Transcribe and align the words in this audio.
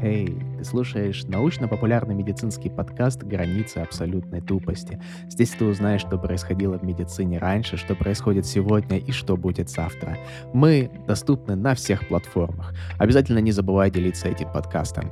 Эй, 0.00 0.26
ты 0.56 0.62
слушаешь 0.62 1.24
научно-популярный 1.24 2.14
медицинский 2.14 2.70
подкаст 2.70 3.24
«Границы 3.24 3.78
абсолютной 3.78 4.40
тупости». 4.40 5.02
Здесь 5.28 5.50
ты 5.50 5.64
узнаешь, 5.64 6.02
что 6.02 6.18
происходило 6.18 6.78
в 6.78 6.84
медицине 6.84 7.38
раньше, 7.38 7.76
что 7.76 7.96
происходит 7.96 8.46
сегодня 8.46 8.98
и 8.98 9.10
что 9.10 9.36
будет 9.36 9.68
завтра. 9.68 10.16
Мы 10.54 10.88
доступны 11.08 11.56
на 11.56 11.74
всех 11.74 12.06
платформах. 12.06 12.74
Обязательно 12.98 13.40
не 13.40 13.50
забывай 13.50 13.90
делиться 13.90 14.28
этим 14.28 14.52
подкастом. 14.52 15.10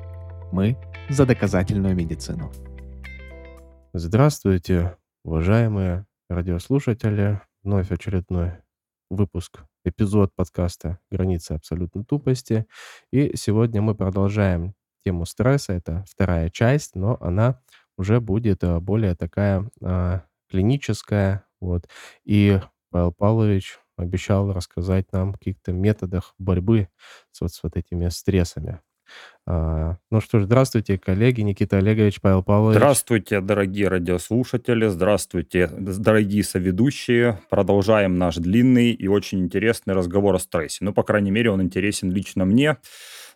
Мы 0.52 0.76
за 1.08 1.26
доказательную 1.26 1.96
медицину. 1.96 2.52
Здравствуйте, 3.92 4.96
уважаемые 5.24 6.06
радиослушатели. 6.30 7.40
Вновь 7.64 7.90
очередной 7.90 8.52
выпуск, 9.10 9.64
эпизод 9.86 10.34
подкаста 10.34 10.98
«Границы 11.10 11.52
абсолютной 11.52 12.04
тупости». 12.04 12.66
И 13.12 13.36
сегодня 13.36 13.80
мы 13.80 13.94
продолжаем 13.94 14.74
тему 15.04 15.24
стресса. 15.26 15.74
Это 15.74 16.04
вторая 16.08 16.50
часть, 16.50 16.96
но 16.96 17.16
она 17.20 17.60
уже 17.96 18.20
будет 18.20 18.64
э, 18.64 18.80
более 18.80 19.14
такая 19.14 19.70
а, 19.82 20.24
клиническая. 20.50 21.46
Вот. 21.60 21.88
И 22.24 22.60
Павел 22.90 23.12
Павлович 23.12 23.78
обещал 23.96 24.52
рассказать 24.52 25.12
нам 25.12 25.30
о 25.30 25.32
каких-то 25.34 25.72
методах 25.72 26.34
борьбы 26.38 26.88
с 27.30 27.40
вот, 27.40 27.52
с 27.52 27.62
вот 27.62 27.76
этими 27.76 28.08
стрессами. 28.08 28.80
А, 29.48 29.96
ну 30.10 30.20
что 30.20 30.40
ж, 30.40 30.44
здравствуйте, 30.44 30.98
коллеги, 30.98 31.42
Никита 31.42 31.78
Олегович, 31.78 32.20
Павел 32.20 32.42
Павлович. 32.42 32.76
Здравствуйте, 32.76 33.40
дорогие 33.40 33.88
радиослушатели, 33.88 34.88
здравствуйте, 34.88 35.68
дорогие 35.68 36.42
соведущие. 36.42 37.38
Продолжаем 37.48 38.18
наш 38.18 38.36
длинный 38.36 38.90
и 38.90 39.06
очень 39.06 39.40
интересный 39.40 39.94
разговор 39.94 40.34
о 40.34 40.38
стрессе. 40.40 40.78
Ну, 40.84 40.92
по 40.92 41.04
крайней 41.04 41.30
мере, 41.30 41.50
он 41.50 41.62
интересен 41.62 42.10
лично 42.10 42.44
мне. 42.44 42.76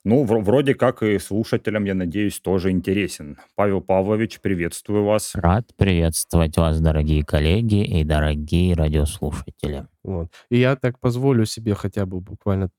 Ну, 0.03 0.25
вроде 0.25 0.75
как 0.75 1.03
и 1.03 1.19
слушателям, 1.19 1.85
я 1.85 1.95
надеюсь, 1.95 2.41
тоже 2.41 2.71
интересен. 2.71 3.37
Павел 3.55 3.83
Павлович, 3.83 4.41
приветствую 4.41 5.05
вас. 5.05 5.33
Рад 5.35 5.67
приветствовать 5.77 6.57
вас, 6.57 6.81
дорогие 6.81 7.23
коллеги 7.23 7.85
и 7.85 8.03
дорогие 8.03 8.75
радиослушатели. 8.75 9.87
Вот. 10.03 10.29
И 10.51 10.59
я 10.59 10.77
так 10.77 10.99
позволю 10.99 11.45
себе 11.45 11.75
хотя 11.75 12.07
бы 12.07 12.21
буквально 12.21 12.71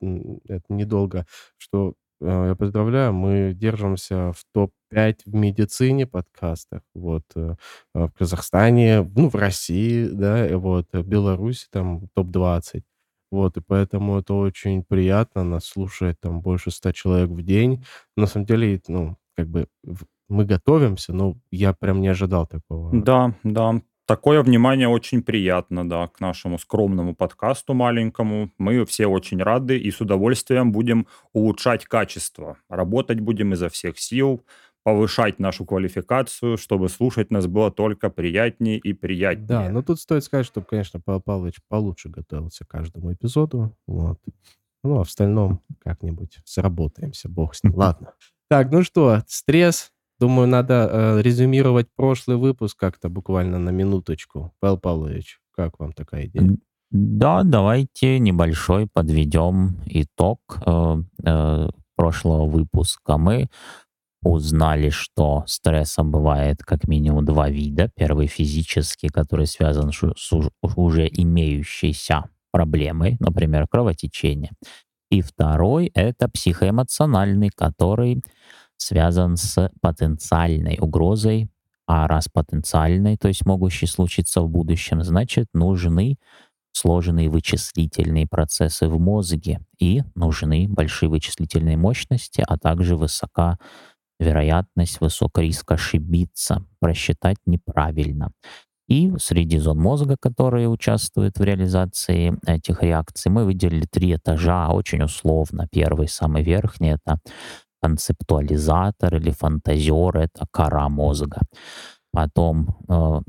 это 0.47 0.63
недолго, 0.69 1.27
что 1.57 1.93
я 2.21 2.55
поздравляю, 2.55 3.13
мы 3.13 3.53
держимся 3.53 4.31
в 4.33 4.43
топ-5 4.53 5.17
в 5.25 5.33
медицине 5.35 6.05
подкастах. 6.07 6.81
Вот 6.93 7.23
э, 7.35 7.55
в 7.93 8.09
Казахстане, 8.17 9.01
ну, 9.15 9.29
в 9.29 9.35
России, 9.35 10.05
да, 10.07 10.47
вот, 10.57 10.87
в 10.93 11.03
Беларуси 11.07 11.67
там 11.71 12.07
топ-20. 12.15 12.83
Вот, 13.31 13.57
и 13.57 13.61
поэтому 13.61 14.19
это 14.19 14.33
очень 14.33 14.83
приятно, 14.83 15.43
нас 15.43 15.65
слушает 15.65 16.17
там 16.19 16.41
больше 16.41 16.69
ста 16.69 16.91
человек 16.91 17.29
в 17.29 17.41
день. 17.41 17.83
На 18.17 18.27
самом 18.27 18.45
деле, 18.45 18.81
ну, 18.87 19.15
как 19.37 19.47
бы 19.47 19.67
мы 20.27 20.45
готовимся, 20.45 21.13
но 21.13 21.35
я 21.51 21.73
прям 21.73 22.01
не 22.01 22.09
ожидал 22.09 22.45
такого. 22.47 22.89
Да, 22.93 23.35
да. 23.43 23.81
Такое 24.11 24.43
внимание 24.43 24.89
очень 24.89 25.23
приятно, 25.23 25.87
да, 25.87 26.09
к 26.09 26.19
нашему 26.19 26.59
скромному 26.59 27.15
подкасту 27.15 27.73
маленькому. 27.73 28.51
Мы 28.57 28.85
все 28.85 29.07
очень 29.07 29.41
рады 29.41 29.77
и 29.77 29.89
с 29.89 30.01
удовольствием 30.01 30.73
будем 30.73 31.07
улучшать 31.31 31.85
качество. 31.85 32.57
Работать 32.67 33.21
будем 33.21 33.53
изо 33.53 33.69
всех 33.69 33.97
сил, 33.97 34.43
повышать 34.83 35.39
нашу 35.39 35.63
квалификацию, 35.63 36.57
чтобы 36.57 36.89
слушать 36.89 37.31
нас 37.31 37.47
было 37.47 37.71
только 37.71 38.09
приятнее 38.09 38.79
и 38.79 38.91
приятнее. 38.91 39.47
Да, 39.47 39.69
но 39.69 39.81
тут 39.81 39.97
стоит 39.97 40.25
сказать, 40.25 40.45
чтобы, 40.45 40.67
конечно, 40.67 40.99
Павел 40.99 41.21
Павлович 41.21 41.61
получше 41.69 42.09
готовился 42.09 42.65
к 42.65 42.67
каждому 42.67 43.13
эпизоду. 43.13 43.77
Вот. 43.87 44.19
Ну, 44.83 44.95
а 44.95 45.05
в 45.05 45.07
остальном 45.07 45.61
как-нибудь 45.79 46.41
сработаемся, 46.43 47.29
бог 47.29 47.55
с 47.55 47.63
ним. 47.63 47.75
Ладно. 47.77 48.13
Так, 48.49 48.73
ну 48.73 48.83
что, 48.83 49.23
стресс. 49.25 49.93
Думаю, 50.21 50.47
надо 50.47 50.87
э, 50.91 51.21
резюмировать 51.23 51.87
прошлый 51.95 52.37
выпуск 52.37 52.79
как-то 52.79 53.09
буквально 53.09 53.57
на 53.57 53.71
минуточку. 53.71 54.53
Павел 54.59 54.77
Павлович, 54.77 55.39
как 55.55 55.79
вам 55.79 55.93
такая 55.93 56.27
идея? 56.27 56.57
Да, 56.91 57.41
давайте 57.43 58.19
небольшой 58.19 58.85
подведем 58.85 59.79
итог 59.87 60.59
э, 60.63 60.97
э, 61.25 61.69
прошлого 61.95 62.45
выпуска. 62.45 63.17
Мы 63.17 63.49
узнали, 64.21 64.91
что 64.91 65.43
стресса 65.47 66.03
бывает 66.03 66.61
как 66.63 66.87
минимум 66.87 67.25
два 67.25 67.49
вида. 67.49 67.89
Первый 67.95 68.27
физический, 68.27 69.07
который 69.07 69.47
связан 69.47 69.91
с 69.91 70.31
уже 70.75 71.09
имеющейся 71.11 72.25
проблемой, 72.51 73.17
например, 73.19 73.65
кровотечение. 73.67 74.51
И 75.09 75.21
второй— 75.21 75.87
это 75.95 76.29
психоэмоциональный, 76.29 77.49
который 77.49 78.21
связан 78.81 79.37
с 79.37 79.71
потенциальной 79.81 80.77
угрозой. 80.79 81.49
А 81.87 82.07
раз 82.07 82.27
потенциальной, 82.31 83.17
то 83.17 83.27
есть 83.27 83.45
могущей 83.45 83.87
случиться 83.87 84.41
в 84.41 84.49
будущем, 84.49 85.03
значит, 85.03 85.47
нужны 85.53 86.17
сложные 86.71 87.29
вычислительные 87.29 88.27
процессы 88.27 88.87
в 88.87 88.97
мозге 88.97 89.59
и 89.77 90.03
нужны 90.15 90.67
большие 90.69 91.09
вычислительные 91.09 91.75
мощности, 91.75 92.43
а 92.47 92.57
также 92.57 92.95
высока 92.95 93.57
вероятность, 94.19 95.01
высок 95.01 95.37
риск 95.39 95.71
ошибиться, 95.71 96.63
просчитать 96.79 97.37
неправильно. 97.45 98.31
И 98.87 99.11
среди 99.19 99.57
зон 99.57 99.79
мозга, 99.79 100.15
которые 100.19 100.69
участвуют 100.69 101.37
в 101.39 101.43
реализации 101.43 102.37
этих 102.45 102.83
реакций, 102.83 103.31
мы 103.31 103.45
выделили 103.45 103.85
три 103.89 104.15
этажа, 104.15 104.69
очень 104.69 105.03
условно. 105.03 105.67
Первый, 105.71 106.07
самый 106.07 106.43
верхний, 106.43 106.89
это 106.89 107.19
концептуализатор 107.81 109.15
или 109.15 109.31
фантазер, 109.31 110.17
это 110.17 110.45
кора 110.51 110.89
мозга. 110.89 111.41
Потом 112.13 112.77
э, 112.89 113.21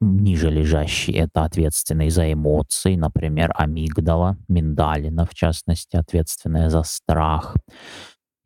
ниже 0.00 0.50
лежащий 0.50 1.12
это 1.12 1.44
ответственный 1.44 2.08
за 2.08 2.32
эмоции, 2.32 2.96
например, 2.96 3.52
амигдала, 3.54 4.38
миндалина, 4.48 5.26
в 5.26 5.34
частности, 5.34 5.96
ответственная 5.96 6.70
за 6.70 6.82
страх. 6.82 7.54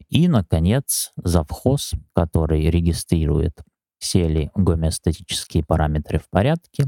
И, 0.09 0.27
наконец, 0.27 1.13
завхоз, 1.17 1.93
который 2.15 2.69
регистрирует 2.69 3.63
все 3.99 4.29
ли 4.29 4.51
гомеостатические 4.55 5.65
параметры 5.65 6.19
в 6.19 6.29
порядке 6.31 6.87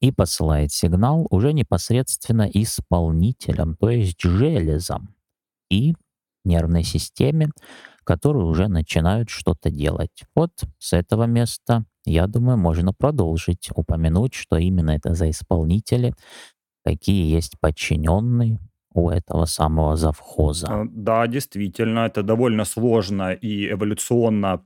и 0.00 0.10
посылает 0.10 0.72
сигнал 0.72 1.26
уже 1.30 1.52
непосредственно 1.52 2.48
исполнителям, 2.52 3.76
то 3.76 3.90
есть 3.90 4.20
железам 4.20 5.14
и 5.70 5.94
нервной 6.48 6.82
системе, 6.82 7.50
которые 8.04 8.46
уже 8.46 8.68
начинают 8.68 9.30
что-то 9.30 9.70
делать. 9.70 10.24
Вот 10.34 10.50
с 10.78 10.92
этого 10.92 11.24
места, 11.24 11.84
я 12.04 12.26
думаю, 12.26 12.58
можно 12.58 12.92
продолжить 12.92 13.70
упомянуть, 13.74 14.34
что 14.34 14.56
именно 14.56 14.90
это 14.90 15.14
за 15.14 15.30
исполнители, 15.30 16.14
какие 16.84 17.32
есть 17.32 17.60
подчиненные, 17.60 18.58
у 18.94 19.10
этого 19.10 19.44
самого 19.44 19.96
завхоза. 19.96 20.66
А, 20.68 20.86
да, 20.90 21.26
действительно, 21.26 22.00
это 22.06 22.22
довольно 22.22 22.64
сложная 22.64 23.34
и 23.34 23.70
эволюционно 23.70 24.64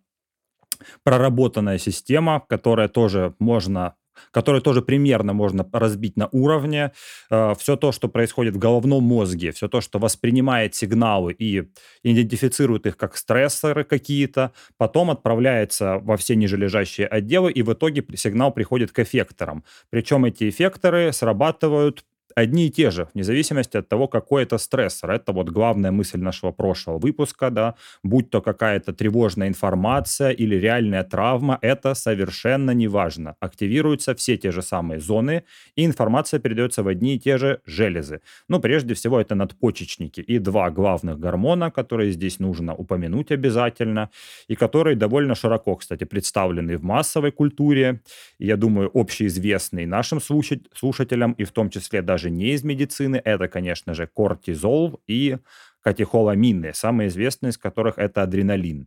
проработанная 1.04 1.78
система, 1.78 2.40
которая 2.48 2.88
тоже 2.88 3.34
можно 3.38 3.94
которую 4.30 4.62
тоже 4.62 4.82
примерно 4.82 5.32
можно 5.32 5.68
разбить 5.72 6.16
на 6.16 6.28
уровне. 6.32 6.92
Э, 7.30 7.54
все 7.58 7.76
то, 7.76 7.92
что 7.92 8.08
происходит 8.08 8.54
в 8.54 8.58
головном 8.58 9.04
мозге, 9.04 9.52
все 9.52 9.68
то, 9.68 9.80
что 9.80 9.98
воспринимает 9.98 10.74
сигналы 10.74 11.32
и 11.32 11.70
идентифицирует 12.02 12.86
их 12.86 12.96
как 12.96 13.16
стрессоры 13.16 13.84
какие-то, 13.84 14.52
потом 14.76 15.10
отправляется 15.10 15.98
во 15.98 16.16
все 16.16 16.36
нижележащие 16.36 17.06
отделы, 17.06 17.52
и 17.52 17.62
в 17.62 17.72
итоге 17.72 18.04
сигнал 18.14 18.52
приходит 18.52 18.92
к 18.92 18.98
эффекторам. 19.00 19.64
Причем 19.90 20.24
эти 20.24 20.48
эффекторы 20.48 21.12
срабатывают 21.12 22.04
одни 22.34 22.66
и 22.66 22.70
те 22.70 22.90
же, 22.90 23.08
вне 23.14 23.24
зависимости 23.24 23.76
от 23.76 23.88
того, 23.88 24.08
какой 24.08 24.42
это 24.42 24.58
стрессор. 24.58 25.10
Это 25.10 25.32
вот 25.32 25.50
главная 25.50 25.90
мысль 25.90 26.20
нашего 26.20 26.52
прошлого 26.52 26.98
выпуска, 26.98 27.50
да, 27.50 27.74
будь 28.02 28.30
то 28.30 28.40
какая-то 28.40 28.92
тревожная 28.92 29.48
информация 29.48 30.30
или 30.30 30.56
реальная 30.56 31.04
травма, 31.04 31.58
это 31.62 31.94
совершенно 31.94 32.72
не 32.72 32.88
важно. 32.88 33.36
Активируются 33.40 34.14
все 34.14 34.36
те 34.36 34.50
же 34.52 34.62
самые 34.62 35.00
зоны, 35.00 35.44
и 35.76 35.84
информация 35.84 36.40
передается 36.40 36.82
в 36.82 36.88
одни 36.88 37.16
и 37.16 37.18
те 37.18 37.38
же 37.38 37.60
железы. 37.66 38.20
Ну, 38.48 38.60
прежде 38.60 38.94
всего, 38.94 39.20
это 39.20 39.34
надпочечники 39.34 40.20
и 40.20 40.38
два 40.38 40.70
главных 40.70 41.18
гормона, 41.18 41.70
которые 41.70 42.12
здесь 42.12 42.38
нужно 42.40 42.74
упомянуть 42.74 43.30
обязательно, 43.32 44.10
и 44.48 44.54
которые 44.54 44.96
довольно 44.96 45.34
широко, 45.34 45.76
кстати, 45.76 46.04
представлены 46.04 46.76
в 46.76 46.82
массовой 46.82 47.32
культуре, 47.32 48.00
я 48.38 48.56
думаю, 48.56 48.90
общеизвестные 48.94 49.86
нашим 49.86 50.20
слушателям, 50.20 51.32
и 51.32 51.44
в 51.44 51.52
том 51.52 51.70
числе 51.70 52.02
даже 52.02 52.21
даже 52.22 52.30
не 52.30 52.52
из 52.52 52.62
медицины. 52.62 53.20
Это, 53.24 53.48
конечно 53.48 53.94
же, 53.94 54.06
кортизол 54.06 55.00
и 55.08 55.38
катехоламины, 55.82 56.72
самые 56.74 57.08
известные 57.08 57.50
из 57.50 57.58
которых 57.58 57.98
это 57.98 58.22
адреналин. 58.22 58.86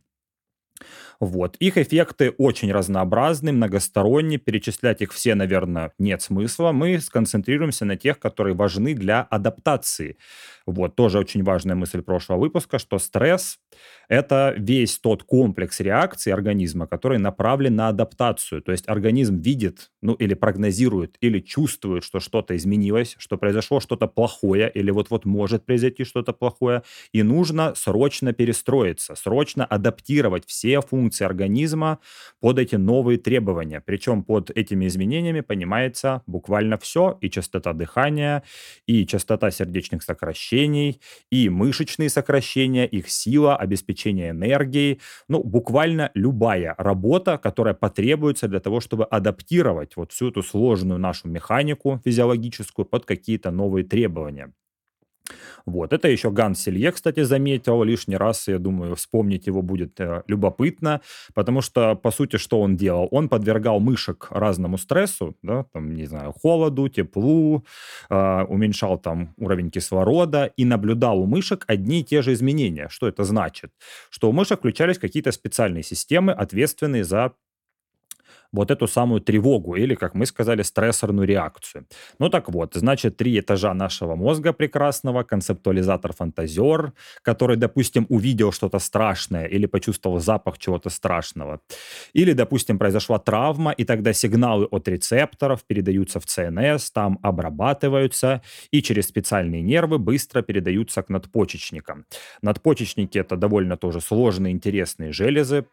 Вот. 1.19 1.55
Их 1.57 1.77
эффекты 1.77 2.31
очень 2.31 2.71
разнообразны, 2.71 3.51
многосторонние. 3.51 4.39
Перечислять 4.39 5.01
их 5.01 5.13
все, 5.13 5.35
наверное, 5.35 5.91
нет 5.97 6.21
смысла. 6.21 6.71
Мы 6.71 6.99
сконцентрируемся 6.99 7.85
на 7.85 7.95
тех, 7.95 8.19
которые 8.19 8.55
важны 8.55 8.93
для 8.93 9.21
адаптации. 9.21 10.17
Вот, 10.67 10.95
тоже 10.95 11.19
очень 11.19 11.43
важная 11.43 11.75
мысль 11.75 12.01
прошлого 12.01 12.39
выпуска, 12.39 12.79
что 12.79 12.97
стресс– 12.97 13.59
это 14.09 14.55
весь 14.57 14.97
тот 14.97 15.23
комплекс 15.23 15.79
реакций 15.79 16.33
организма, 16.33 16.87
который 16.87 17.19
направлен 17.19 17.75
на 17.75 17.89
адаптацию. 17.89 18.61
То 18.63 18.71
есть 18.71 18.87
организм 18.89 19.37
видит, 19.37 19.91
ну 20.01 20.13
или 20.13 20.33
прогнозирует, 20.33 21.17
или 21.21 21.39
чувствует, 21.39 22.03
что 22.03 22.19
что-то 22.19 22.55
изменилось, 22.55 23.15
что 23.19 23.37
произошло 23.37 23.79
что-то 23.79 24.07
плохое, 24.07 24.71
или 24.73 24.89
вот-вот 24.89 25.25
может 25.25 25.65
произойти 25.65 26.03
что-то 26.03 26.33
плохое, 26.33 26.81
и 27.11 27.21
нужно 27.21 27.73
срочно 27.75 28.33
перестроиться, 28.33 29.13
срочно 29.15 29.65
адаптировать 29.65 30.45
все 30.47 30.81
функции 30.81 31.25
организма 31.25 31.99
под 32.39 32.57
эти 32.57 32.75
новые 32.75 33.19
требования. 33.19 33.81
Причем 33.85 34.23
под 34.23 34.49
этими 34.49 34.87
изменениями 34.87 35.41
понимается 35.41 36.23
буквально 36.25 36.77
все, 36.79 37.19
и 37.21 37.29
частота 37.29 37.73
дыхания, 37.73 38.41
и 38.87 39.05
частота 39.05 39.51
сердечных 39.51 40.01
сокращений, 40.01 40.54
и 41.31 41.49
мышечные 41.49 42.09
сокращения, 42.09 42.85
их 42.85 43.09
сила, 43.09 43.55
обеспечение 43.57 44.31
энергией. 44.31 45.01
Ну, 45.27 45.43
буквально 45.43 46.11
любая 46.13 46.75
работа, 46.77 47.37
которая 47.37 47.73
потребуется 47.73 48.47
для 48.47 48.59
того, 48.59 48.79
чтобы 48.79 49.05
адаптировать 49.05 49.95
вот 49.95 50.11
всю 50.11 50.29
эту 50.29 50.43
сложную 50.43 50.99
нашу 50.99 51.27
механику 51.27 52.01
физиологическую 52.03 52.85
под 52.85 53.05
какие-то 53.05 53.51
новые 53.51 53.85
требования. 53.85 54.51
Вот. 55.65 55.93
Это 55.93 56.07
еще 56.07 56.31
Ган 56.31 56.55
Селье, 56.55 56.91
кстати, 56.91 57.23
заметил 57.23 57.83
лишний 57.83 58.17
раз. 58.17 58.47
Я 58.47 58.59
думаю, 58.59 58.95
вспомнить 58.95 59.47
его 59.47 59.61
будет 59.61 59.99
э, 59.99 60.23
любопытно, 60.27 61.01
потому 61.33 61.61
что, 61.61 61.95
по 61.95 62.11
сути, 62.11 62.37
что 62.37 62.61
он 62.61 62.75
делал? 62.75 63.07
Он 63.11 63.29
подвергал 63.29 63.79
мышек 63.79 64.27
разному 64.29 64.77
стрессу, 64.77 65.35
да, 65.41 65.65
там, 65.73 65.95
не 65.95 66.05
знаю, 66.05 66.33
холоду, 66.33 66.87
теплу, 66.89 67.65
э, 68.09 68.43
уменьшал 68.43 68.97
там 68.97 69.33
уровень 69.37 69.71
кислорода 69.71 70.45
и 70.45 70.65
наблюдал 70.65 71.19
у 71.19 71.25
мышек 71.25 71.63
одни 71.67 72.01
и 72.01 72.03
те 72.03 72.21
же 72.21 72.33
изменения. 72.33 72.87
Что 72.89 73.07
это 73.07 73.23
значит? 73.23 73.71
Что 74.09 74.29
у 74.29 74.31
мышек 74.31 74.59
включались 74.59 74.99
какие-то 74.99 75.31
специальные 75.31 75.83
системы, 75.83 76.31
ответственные 76.31 77.03
за 77.03 77.33
вот 78.51 78.71
эту 78.71 78.87
самую 78.87 79.21
тревогу 79.21 79.75
или, 79.75 79.95
как 79.95 80.13
мы 80.15 80.25
сказали, 80.25 80.61
стрессорную 80.63 81.27
реакцию. 81.27 81.85
Ну 82.19 82.29
так 82.29 82.49
вот, 82.49 82.73
значит, 82.75 83.17
три 83.17 83.39
этажа 83.39 83.73
нашего 83.73 84.15
мозга 84.15 84.53
прекрасного, 84.53 85.23
концептуализатор-фантазер, 85.23 86.93
который, 87.21 87.57
допустим, 87.57 88.05
увидел 88.09 88.51
что-то 88.51 88.79
страшное 88.79 89.45
или 89.45 89.65
почувствовал 89.65 90.19
запах 90.19 90.57
чего-то 90.57 90.89
страшного. 90.89 91.59
Или, 92.13 92.33
допустим, 92.33 92.79
произошла 92.79 93.19
травма, 93.19 93.71
и 93.71 93.83
тогда 93.83 94.13
сигналы 94.13 94.65
от 94.65 94.87
рецепторов 94.87 95.63
передаются 95.65 96.19
в 96.19 96.25
ЦНС, 96.25 96.91
там 96.91 97.19
обрабатываются 97.21 98.41
и 98.71 98.81
через 98.81 99.07
специальные 99.07 99.61
нервы 99.61 99.99
быстро 99.99 100.41
передаются 100.41 101.01
к 101.03 101.09
надпочечникам. 101.09 102.05
Надпочечники— 102.41 103.17
это 103.19 103.35
довольно 103.37 103.77
тоже 103.77 104.01
сложные, 104.01 104.53
интересные 104.53 105.11
железы, 105.11 105.65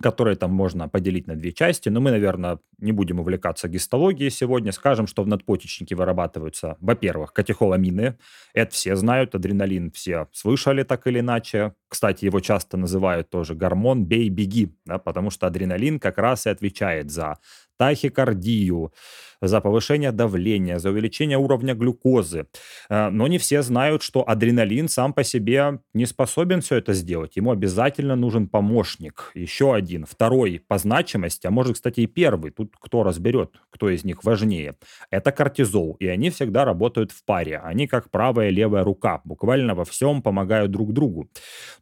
которые 0.00 0.36
там 0.36 0.52
можно 0.52 0.88
поделить 0.88 1.26
на 1.26 1.36
две 1.36 1.52
части. 1.52 1.88
Но 1.88 2.00
мы, 2.00 2.10
наверное, 2.10 2.58
не 2.78 2.92
будем 2.92 3.20
увлекаться 3.20 3.68
гистологией 3.68 4.30
сегодня. 4.30 4.72
Скажем, 4.72 5.06
что 5.06 5.22
в 5.22 5.26
надпочечнике 5.28 5.94
вырабатываются, 5.96 6.76
во-первых, 6.80 7.32
катехоламины. 7.32 8.18
Это 8.54 8.72
все 8.72 8.96
знают, 8.96 9.34
адреналин 9.34 9.90
все 9.90 10.28
слышали 10.32 10.82
так 10.82 11.06
или 11.06 11.20
иначе. 11.20 11.74
Кстати, 11.88 12.26
его 12.26 12.40
часто 12.40 12.76
называют 12.76 13.30
тоже 13.30 13.54
гормон 13.54 14.04
«бей-беги», 14.04 14.74
да, 14.84 14.98
потому 14.98 15.30
что 15.30 15.46
адреналин 15.46 15.98
как 15.98 16.18
раз 16.18 16.46
и 16.46 16.50
отвечает 16.50 17.10
за 17.10 17.38
тахикардию, 17.78 18.92
за 19.40 19.60
повышение 19.60 20.10
давления, 20.12 20.78
за 20.78 20.90
увеличение 20.90 21.38
уровня 21.38 21.74
глюкозы. 21.74 22.46
Э, 22.90 23.08
но 23.10 23.28
не 23.28 23.38
все 23.38 23.62
знают, 23.62 24.02
что 24.02 24.28
адреналин 24.28 24.88
сам 24.88 25.12
по 25.12 25.22
себе 25.22 25.78
не 25.94 26.06
способен 26.06 26.60
все 26.60 26.76
это 26.76 26.92
сделать. 26.92 27.36
Ему 27.36 27.52
обязательно 27.52 28.16
нужен 28.16 28.48
помощник. 28.48 29.30
Еще 29.34 29.74
один, 29.74 30.06
второй 30.06 30.60
по 30.66 30.78
значимости, 30.78 31.46
а 31.46 31.50
может, 31.50 31.74
кстати, 31.74 32.00
и 32.00 32.06
первый. 32.06 32.50
Тут 32.50 32.74
кто 32.80 33.04
разберет, 33.04 33.54
кто 33.70 33.88
из 33.88 34.04
них 34.04 34.24
важнее. 34.24 34.74
Это 35.10 35.30
кортизол. 35.30 35.96
И 36.00 36.08
они 36.08 36.30
всегда 36.30 36.64
работают 36.64 37.12
в 37.12 37.24
паре. 37.24 37.58
Они 37.58 37.86
как 37.86 38.10
правая 38.10 38.48
и 38.48 38.52
левая 38.52 38.82
рука. 38.82 39.20
Буквально 39.24 39.76
во 39.76 39.84
всем 39.84 40.20
помогают 40.20 40.72
друг 40.72 40.92
другу. 40.92 41.30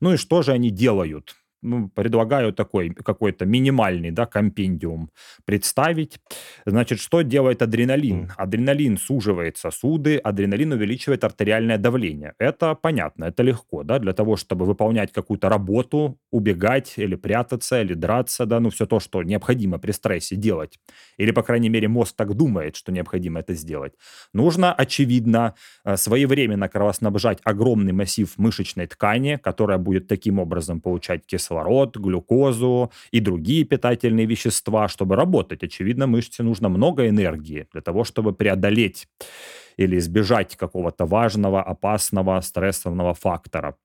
Ну 0.01 0.15
и 0.15 0.17
что 0.17 0.43
же 0.43 0.53
они 0.53 0.71
делают? 0.71 1.37
Ну, 1.63 1.89
предлагаю 1.89 2.53
такой 2.53 2.91
какой-то 2.91 3.45
минимальный, 3.47 4.11
да, 4.11 4.27
компендиум 4.27 5.11
представить. 5.45 6.19
Значит, 6.65 7.01
что 7.01 7.23
делает 7.23 7.63
адреналин? 7.63 8.33
Адреналин 8.37 8.99
суживает 8.99 9.57
сосуды, 9.57 10.19
адреналин 10.19 10.73
увеличивает 10.73 11.25
артериальное 11.25 11.79
давление. 11.79 12.35
Это 12.39 12.75
понятно, 12.75 13.25
это 13.25 13.43
легко, 13.43 13.83
да, 13.83 13.99
для 13.99 14.13
того, 14.13 14.37
чтобы 14.37 14.65
выполнять 14.67 15.13
какую-то 15.13 15.49
работу, 15.49 16.19
убегать 16.31 16.95
или 16.97 17.17
прятаться, 17.17 17.81
или 17.83 17.95
драться, 17.95 18.47
да, 18.47 18.61
ну, 18.61 18.71
все 18.71 18.87
то, 18.87 19.01
что 19.01 19.23
необходимо 19.23 19.79
при 19.79 19.93
стрессе 19.93 20.37
делать. 20.37 20.79
Или, 21.17 21.33
по 21.33 21.43
крайней 21.43 21.69
мере, 21.69 21.89
мозг 21.89 22.15
так 22.17 22.35
думает, 22.35 22.77
что 22.77 22.93
необходимо 22.93 23.41
это 23.41 23.55
сделать. 23.55 23.93
Нужно, 24.33 24.73
очевидно, 24.73 25.55
э, 25.85 25.97
своевременно 25.97 26.69
кровоснабжать 26.69 27.39
огромный 27.45 27.93
массив 27.93 28.33
мышечной 28.37 28.87
ткани, 28.87 29.39
которая 29.43 29.79
будет 29.79 30.07
таким 30.07 30.39
образом 30.39 30.81
получать 30.81 31.27
кислород 31.27 31.46
кислород, 31.47 31.97
глюкозу 31.97 32.91
и 33.13 33.21
другие 33.21 33.65
питательные 33.65 34.27
вещества, 34.27 34.89
чтобы 34.89 35.17
работать. 35.17 35.63
Очевидно, 35.63 36.07
мышце 36.07 36.43
нужно 36.43 36.69
много 36.69 37.09
энергии 37.09 37.67
для 37.73 37.81
того, 37.81 38.05
чтобы 38.05 38.33
преодолеть 38.33 39.09
или 39.79 39.97
избежать 39.99 40.57
какого-то 40.57 41.07
важного, 41.07 41.63
опасного, 41.63 42.41
стрессового 42.41 43.15
фактора. 43.15 43.77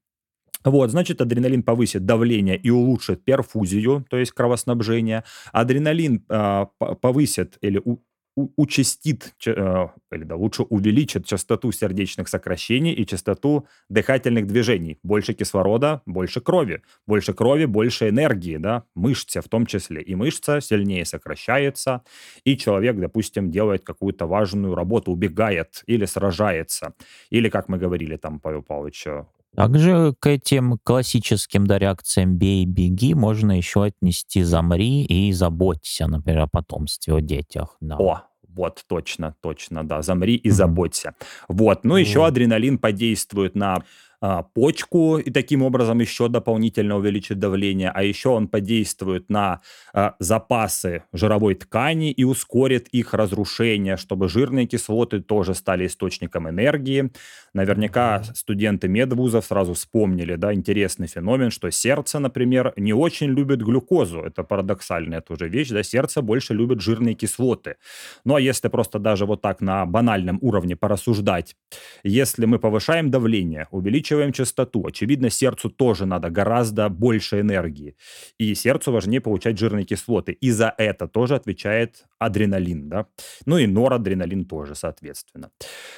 Вот, 0.64 0.92
значит, 0.92 1.22
адреналин 1.22 1.64
повысит 1.64 2.06
давление 2.06 2.56
и 2.56 2.70
улучшит 2.70 3.26
перфузию, 3.26 4.06
то 4.10 4.18
есть 4.18 4.32
кровоснабжение. 4.32 5.24
Адреналин 5.52 6.24
э, 6.30 6.66
повысит 7.02 7.58
или 7.62 7.82
у, 7.84 7.98
участит, 8.36 9.34
э, 9.46 9.88
или 10.12 10.24
да, 10.24 10.36
лучше 10.36 10.64
увеличит 10.64 11.26
частоту 11.26 11.72
сердечных 11.72 12.30
сокращений 12.30 12.94
и 12.94 13.06
частоту 13.06 13.68
дыхательных 13.90 14.48
движений. 14.48 14.98
Больше 15.04 15.34
кислорода, 15.34 16.02
больше 16.06 16.42
крови. 16.42 16.82
Больше 17.08 17.34
крови, 17.34 17.66
больше 17.66 18.10
энергии, 18.10 18.58
да, 18.58 18.84
мышцы 18.96 19.42
в 19.42 19.50
том 19.50 19.66
числе. 19.66 20.02
И 20.02 20.16
мышца 20.16 20.62
сильнее 20.62 21.06
сокращается, 21.06 22.04
и 22.46 22.58
человек, 22.58 22.98
допустим, 22.98 23.52
делает 23.52 23.84
какую-то 23.84 24.26
важную 24.28 24.76
работу, 24.76 25.12
убегает 25.12 25.84
или 25.88 26.06
сражается. 26.06 26.94
Или, 27.30 27.50
как 27.50 27.68
мы 27.70 27.78
говорили 27.78 28.16
там, 28.18 28.40
Павел 28.40 28.64
Павлович, 28.64 29.08
э, 29.08 29.26
также 29.56 30.16
к 30.20 30.28
этим 30.28 30.80
классическим 30.84 31.68
да, 31.68 31.78
реакциям 31.80 32.38
«бей, 32.38 32.66
беги» 32.66 33.14
можно 33.14 33.58
еще 33.58 33.86
отнести 33.86 34.44
«замри» 34.44 35.04
и 35.04 35.32
«заботься», 35.34 36.08
например, 36.08 36.42
о 36.42 36.48
потомстве, 36.48 37.16
о 37.16 37.20
детях. 37.20 37.78
Да. 37.82 37.98
О, 37.98 38.24
вот, 38.48 38.84
точно, 38.88 39.36
точно, 39.42 39.88
да, 39.88 40.02
замри 40.02 40.36
и 40.36 40.50
заботься. 40.50 41.16
Вот, 41.48 41.84
ну 41.84 41.96
еще 41.96 42.26
адреналин 42.26 42.78
подействует 42.78 43.56
на 43.56 43.84
а, 44.22 44.44
почку 44.44 45.18
и 45.18 45.32
таким 45.32 45.64
образом 45.64 46.00
еще 46.00 46.30
дополнительно 46.30 46.98
увеличит 46.98 47.40
давление, 47.40 47.90
а 47.94 48.04
еще 48.04 48.30
он 48.30 48.48
подействует 48.48 49.30
на 49.30 49.62
а, 49.94 50.16
запасы 50.20 51.04
жировой 51.12 51.56
ткани 51.56 52.12
и 52.12 52.24
ускорит 52.24 52.88
их 52.90 53.14
разрушение, 53.16 53.98
чтобы 53.98 54.30
жирные 54.30 54.68
кислоты 54.68 55.22
тоже 55.22 55.56
стали 55.56 55.88
источником 55.88 56.48
энергии. 56.48 57.12
Наверняка 57.54 58.24
студенты 58.36 58.88
медвузов 58.88 59.46
сразу 59.46 59.74
вспомнили, 59.74 60.36
да, 60.36 60.54
интересный 60.54 61.08
феномен, 61.08 61.50
что 61.50 61.70
сердце, 61.72 62.20
например, 62.20 62.74
не 62.78 62.94
очень 62.94 63.28
любит 63.28 63.62
глюкозу. 63.62 64.22
Это 64.22 64.44
парадоксальная 64.44 65.22
тоже 65.22 65.50
вещь, 65.50 65.70
да, 65.70 65.82
сердце 65.84 66.22
больше 66.22 66.54
любит 66.54 66.80
жирные 66.80 67.16
кислоты. 67.16 67.78
Ну, 68.24 68.36
а 68.36 68.42
если 68.42 68.68
просто 68.68 69.00
даже 69.00 69.26
вот 69.26 69.42
так 69.42 69.62
на 69.62 69.86
банальном 69.86 70.38
уровне 70.42 70.76
порассуждать, 70.76 71.56
если 72.04 72.46
мы 72.46 72.60
повышаем 72.60 73.10
давление, 73.10 73.68
увеличиваем 73.72 74.11
увеличиваем 74.12 74.32
частоту. 74.32 74.86
Очевидно, 74.86 75.30
сердцу 75.30 75.70
тоже 75.70 76.06
надо 76.06 76.30
гораздо 76.30 76.90
больше 76.90 77.40
энергии. 77.40 77.96
И 78.40 78.56
сердцу 78.56 78.92
важнее 78.92 79.22
получать 79.22 79.58
жирные 79.58 79.86
кислоты. 79.86 80.32
И 80.32 80.52
за 80.52 80.74
это 80.78 81.08
тоже 81.08 81.36
отвечает 81.36 82.06
адреналин. 82.20 82.90
Да? 82.90 83.06
Ну 83.46 83.58
и 83.58 83.68
норадреналин 83.68 84.46
тоже, 84.46 84.76
соответственно. 84.76 85.52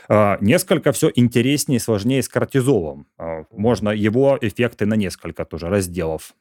А, 0.10 0.38
несколько 0.42 0.92
все 0.92 1.12
интереснее 1.16 1.78
и 1.78 1.80
сложнее 1.80 2.22
с 2.22 2.30
кортизолом. 2.30 3.08
А, 3.18 3.46
можно 3.52 3.90
его 3.90 4.38
эффекты 4.42 4.86
на 4.86 4.96
несколько 4.96 5.46
тоже 5.46 5.70
разделов 5.70 6.34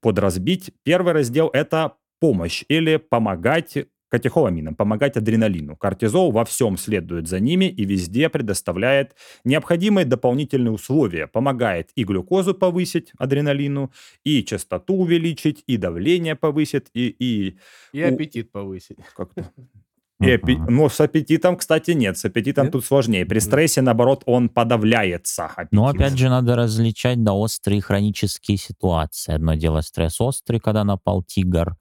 подразбить. 0.00 0.72
Первый 0.84 1.12
раздел– 1.12 1.50
это 1.52 1.92
помощь 2.20 2.64
или 2.68 2.96
помогать 2.96 3.78
катехоламинам, 4.08 4.74
помогать 4.74 5.16
адреналину. 5.16 5.76
Кортизол 5.76 6.32
во 6.32 6.44
всем 6.44 6.76
следует 6.76 7.28
за 7.28 7.40
ними 7.40 7.66
и 7.66 7.84
везде 7.84 8.28
предоставляет 8.28 9.14
необходимые 9.44 10.04
дополнительные 10.04 10.72
условия. 10.72 11.26
Помогает 11.26 11.90
и 11.94 12.04
глюкозу 12.04 12.54
повысить, 12.54 13.12
адреналину, 13.18 13.92
и 14.24 14.42
частоту 14.44 14.94
увеличить, 14.94 15.62
и 15.66 15.76
давление 15.76 16.34
повысить, 16.34 16.86
и... 16.94 17.08
И, 17.18 17.56
и 17.92 18.02
аппетит 18.02 18.52
повысить. 18.52 18.98
Как-то 19.14 19.50
И 20.20 20.32
аппе-. 20.32 20.58
Но 20.68 20.88
с 20.88 21.00
аппетитом, 21.00 21.56
кстати, 21.56 21.92
нет. 21.92 22.18
С 22.18 22.24
аппетитом 22.24 22.64
Нет? 22.64 22.72
тут 22.72 22.84
сложнее. 22.84 23.24
При 23.24 23.38
стрессе, 23.38 23.82
наоборот, 23.82 24.22
он 24.26 24.48
подавляется, 24.48 25.46
аппетит. 25.46 25.72
Но 25.72 25.86
опять 25.86 26.18
же 26.18 26.28
надо 26.28 26.56
различать 26.56 27.22
да, 27.22 27.34
острые 27.34 27.80
хронические 27.80 28.56
ситуации. 28.56 29.34
Одно 29.34 29.54
дело 29.54 29.80
стресс 29.80 30.20
острый, 30.20 30.58
когда 30.58 30.82
напал 30.82 31.22
тигр, 31.22 31.76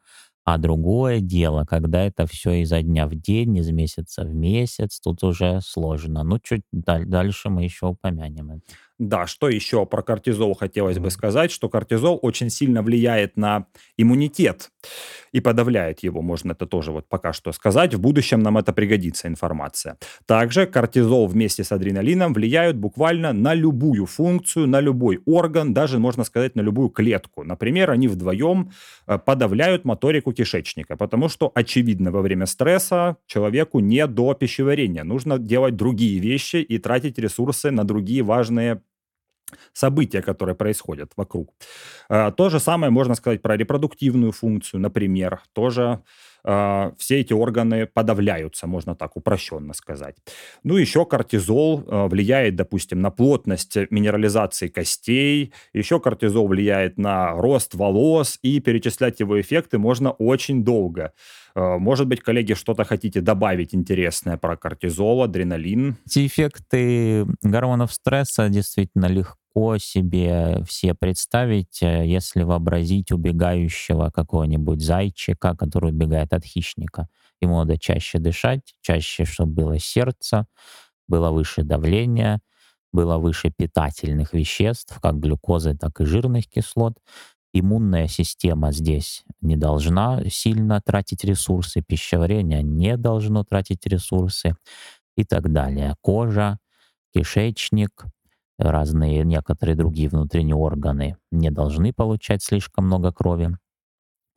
а 0.48 0.58
другое 0.58 1.20
дело, 1.20 1.66
когда 1.66 2.04
это 2.06 2.25
все 2.25 2.62
изо 2.62 2.82
дня 2.82 3.08
в 3.08 3.16
день, 3.16 3.58
из 3.58 3.70
месяца 3.72 4.24
в 4.24 4.34
месяц, 4.34 5.00
тут 5.01 5.24
уже 5.24 5.60
сложно. 5.62 6.24
Ну, 6.24 6.39
чуть 6.39 6.63
даль- 6.72 7.06
дальше 7.06 7.50
мы 7.50 7.63
еще 7.66 7.88
упомянем 7.88 8.51
это. 8.51 8.62
Да, 9.00 9.27
что 9.27 9.48
еще 9.48 9.86
про 9.86 10.01
кортизол 10.01 10.56
хотелось 10.56 10.98
бы 10.98 11.12
сказать, 11.12 11.51
что 11.51 11.70
кортизол 11.70 12.18
очень 12.24 12.50
сильно 12.50 12.82
влияет 12.82 13.38
на 13.38 13.68
иммунитет 13.96 14.72
и 15.32 15.39
подавляет 15.39 16.00
его, 16.00 16.24
можно 16.24 16.54
это 16.54 16.66
тоже 16.66 16.92
вот 16.92 17.08
пока 17.08 17.32
что 17.32 17.51
сказать. 17.51 17.94
В 17.94 18.00
будущем 18.00 18.39
нам 18.39 18.58
это 18.58 18.74
пригодится 18.74 19.27
информация. 19.27 19.98
Также 20.25 20.66
кортизол 20.66 21.27
вместе 21.27 21.63
с 21.63 21.72
адреналином 21.72 22.34
влияют 22.34 22.77
буквально 22.77 23.34
на 23.34 23.54
любую 23.54 24.08
функцию, 24.08 24.68
на 24.68 24.80
любой 24.80 25.20
орган, 25.27 25.74
даже 25.75 26.00
можно 26.00 26.24
сказать 26.24 26.56
на 26.56 26.62
любую 26.62 26.89
клетку. 26.89 27.44
Например, 27.44 27.92
они 27.92 28.08
вдвоем 28.08 28.72
э, 29.06 29.20
подавляют 29.20 29.86
моторику 29.86 30.34
кишечника, 30.34 30.98
потому 30.98 31.30
что, 31.30 31.51
очевидно, 31.54 32.12
во 32.12 32.22
время 32.22 32.48
стресса 32.48 33.18
человеку 33.27 33.77
не 33.80 34.08
до 34.08 34.34
пищеварения. 34.34 35.04
Нужно 35.04 35.38
делать 35.38 35.75
другие 35.75 36.20
вещи 36.20 36.58
и 36.58 36.80
тратить 36.80 37.20
ресурсы 37.20 37.70
на 37.70 37.84
другие 37.84 38.24
важные 38.24 38.82
события, 39.74 40.22
которые 40.22 40.56
происходят 40.56 41.12
вокруг. 41.16 41.54
Э, 42.10 42.32
То 42.36 42.50
же 42.50 42.60
самое 42.60 42.92
можно 42.92 43.16
сказать 43.16 43.42
про 43.42 43.58
репродуктивную 43.58 44.32
функцию, 44.32 44.82
например. 44.82 45.42
Тоже 45.54 46.01
э, 46.44 46.92
все 46.98 47.20
эти 47.20 47.34
органы 47.34 47.86
подавляются, 47.86 48.68
можно 48.68 48.96
так 48.96 49.18
упрощенно 49.18 49.74
сказать. 49.74 50.16
Ну, 50.63 50.77
еще 50.77 51.06
кортизол 51.06 51.84
э, 51.88 52.08
влияет, 52.08 52.56
допустим, 52.56 53.01
на 53.01 53.12
плотность 53.12 53.77
минерализации 53.89 54.68
костей, 54.68 55.54
еще 55.74 56.00
кортизол 56.00 56.48
влияет 56.48 56.98
на 56.98 57.32
рост 57.32 57.75
волос, 57.75 58.39
и 58.42 58.60
перечислять 58.60 59.20
его 59.20 59.39
эффекты 59.39 59.77
можно 59.77 60.12
очень 60.12 60.63
долго. 60.63 61.13
Э, 61.58 61.78
Может 61.80 62.08
быть, 62.08 62.22
коллеги, 62.22 62.54
что-то 62.54 62.84
хотите 62.84 63.20
добавить 63.22 63.74
интересное 63.74 64.38
про 64.38 64.56
кортизол, 64.58 65.24
адреналин? 65.24 65.98
Эти 66.06 66.28
эффекты 66.28 67.26
гормонов 67.42 67.92
стресса 67.92 68.48
действительно 68.50 69.08
легко 69.08 69.80
себе 69.80 70.64
все 70.68 70.94
представить, 70.94 71.82
э, 71.82 72.06
если 72.06 72.44
вообразить 72.44 73.12
убегающего 73.12 74.12
какого-нибудь 74.12 74.82
зайчика, 74.82 75.56
который 75.56 75.90
убегает 75.92 76.32
от 76.34 76.46
хищника. 76.46 77.08
Ему 77.42 77.58
надо 77.58 77.80
чаще 77.80 78.20
дышать, 78.20 78.76
чаще, 78.82 79.26
чтобы 79.26 79.54
было 79.54 79.80
сердце, 79.80 80.46
было 81.08 81.32
выше 81.32 81.64
давление, 81.64 82.40
было 82.94 83.18
выше 83.18 83.52
питательных 83.56 84.34
веществ, 84.34 85.00
как 85.02 85.20
глюкозы, 85.20 85.76
так 85.76 86.00
и 86.02 86.06
жирных 86.06 86.48
кислот. 86.48 86.94
Иммунная 87.54 88.08
система 88.08 88.72
здесь 88.72 89.24
не 89.42 89.56
должна 89.56 90.22
сильно 90.30 90.82
тратить 90.82 91.24
ресурсы, 91.24 91.82
пищеварение 91.82 92.62
не 92.62 92.98
должно 92.98 93.44
тратить 93.44 93.86
ресурсы 93.88 94.56
и 95.16 95.24
так 95.24 95.51
далее. 95.51 95.96
Кожа, 96.01 96.60
кишечник, 97.13 98.06
разные 98.60 99.24
некоторые 99.24 99.75
другие 99.75 100.10
внутренние 100.10 100.56
органы 100.56 101.18
не 101.32 101.50
должны 101.50 101.94
получать 101.94 102.44
слишком 102.44 102.86
много 102.86 103.12
крови. 103.12 103.58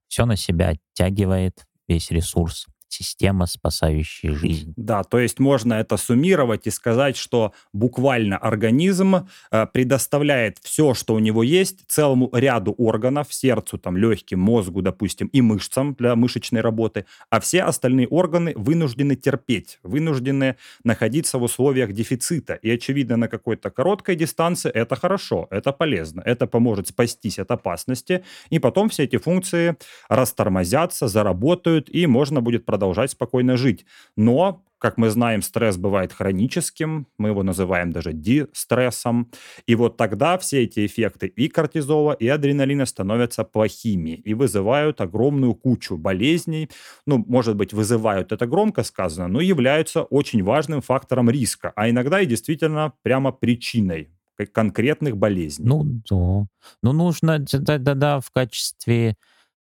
Все 0.09 0.25
на 0.25 0.37
себя 0.37 0.71
оттягивает 0.71 1.67
весь 1.89 2.11
ресурс. 2.11 2.67
Система, 2.93 3.47
спасающая 3.47 4.35
жизнь. 4.35 4.75
Да, 4.77 5.05
то 5.05 5.21
есть 5.21 5.39
можно 5.39 5.75
это 5.75 5.97
суммировать 5.97 6.67
и 6.67 6.71
сказать, 6.71 7.17
что 7.17 7.53
буквально 7.73 8.37
организм 8.37 9.29
э, 9.53 9.67
предоставляет 9.73 10.59
все, 10.61 10.93
что 10.95 11.15
у 11.15 11.21
него 11.21 11.45
есть, 11.45 11.85
целому 11.87 12.29
ряду 12.33 12.75
органов, 12.79 13.33
сердцу, 13.33 13.79
там, 13.79 13.97
легким, 13.97 14.41
мозгу, 14.41 14.83
допустим, 14.83 15.29
и 15.29 15.41
мышцам 15.41 15.95
для 15.95 16.17
мышечной 16.17 16.63
работы, 16.63 17.07
а 17.31 17.39
все 17.39 17.63
остальные 17.63 18.09
органы 18.09 18.55
вынуждены 18.57 19.15
терпеть, 19.15 19.79
вынуждены 19.85 20.57
находиться 20.83 21.39
в 21.39 21.45
условиях 21.45 21.93
дефицита. 21.93 22.55
И, 22.55 22.69
очевидно, 22.73 23.17
на 23.17 23.29
какой-то 23.29 23.71
короткой 23.71 24.17
дистанции 24.17 24.69
это 24.69 24.97
хорошо, 24.97 25.47
это 25.53 25.71
полезно, 25.71 26.23
это 26.23 26.49
поможет 26.49 26.89
спастись 26.89 27.39
от 27.39 27.53
опасности, 27.53 28.25
и 28.51 28.59
потом 28.59 28.89
все 28.89 29.05
эти 29.05 29.19
функции 29.19 29.77
растормозятся, 30.09 31.07
заработают, 31.07 31.89
и 31.89 32.09
можно 32.09 32.41
будет 32.41 32.67
продолжать 32.67 32.80
спокойно 33.11 33.57
жить. 33.57 33.87
Но, 34.17 34.65
как 34.79 34.99
мы 34.99 35.11
знаем, 35.11 35.43
стресс 35.43 35.77
бывает 35.77 36.13
хроническим, 36.13 37.07
мы 37.19 37.29
его 37.31 37.43
называем 37.43 37.93
даже 37.93 38.13
дистрессом, 38.13 39.31
и 39.67 39.75
вот 39.75 39.97
тогда 39.97 40.37
все 40.39 40.63
эти 40.65 40.87
эффекты 40.87 41.27
и 41.27 41.49
кортизола, 41.49 42.13
и 42.13 42.29
адреналина 42.29 42.87
становятся 42.87 43.45
плохими 43.45 44.11
и 44.11 44.35
вызывают 44.35 45.01
огромную 45.01 45.55
кучу 45.55 45.97
болезней. 45.97 46.71
Ну, 47.07 47.25
может 47.29 47.57
быть, 47.57 47.73
вызывают, 47.73 48.33
это 48.33 48.47
громко 48.47 48.83
сказано, 48.83 49.29
но 49.29 49.41
являются 49.41 50.03
очень 50.03 50.43
важным 50.43 50.81
фактором 50.81 51.31
риска, 51.31 51.73
а 51.77 51.91
иногда 51.91 52.21
и 52.21 52.27
действительно 52.27 52.93
прямо 53.03 53.33
причиной 53.33 54.09
конкретных 54.47 55.17
болезней. 55.17 55.67
Ну 55.67 55.85
да. 55.85 56.47
Ну 56.83 56.93
нужно 56.93 57.39
да-да-да 57.39 58.21
в 58.21 58.31
качестве 58.31 59.17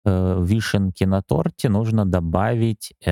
э, 0.04 0.38
вишенки 0.42 1.04
на 1.04 1.22
торте 1.22 1.68
нужно 1.68 2.04
добавить 2.06 2.92
э, 3.04 3.10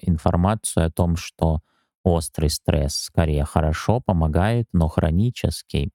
информацию 0.00 0.86
о 0.86 0.90
том, 0.90 1.16
что 1.16 1.60
острый 2.04 2.50
стресс 2.50 2.94
скорее 2.96 3.44
хорошо 3.44 4.00
помогает, 4.00 4.66
но 4.72 4.88
хронический 4.88 5.92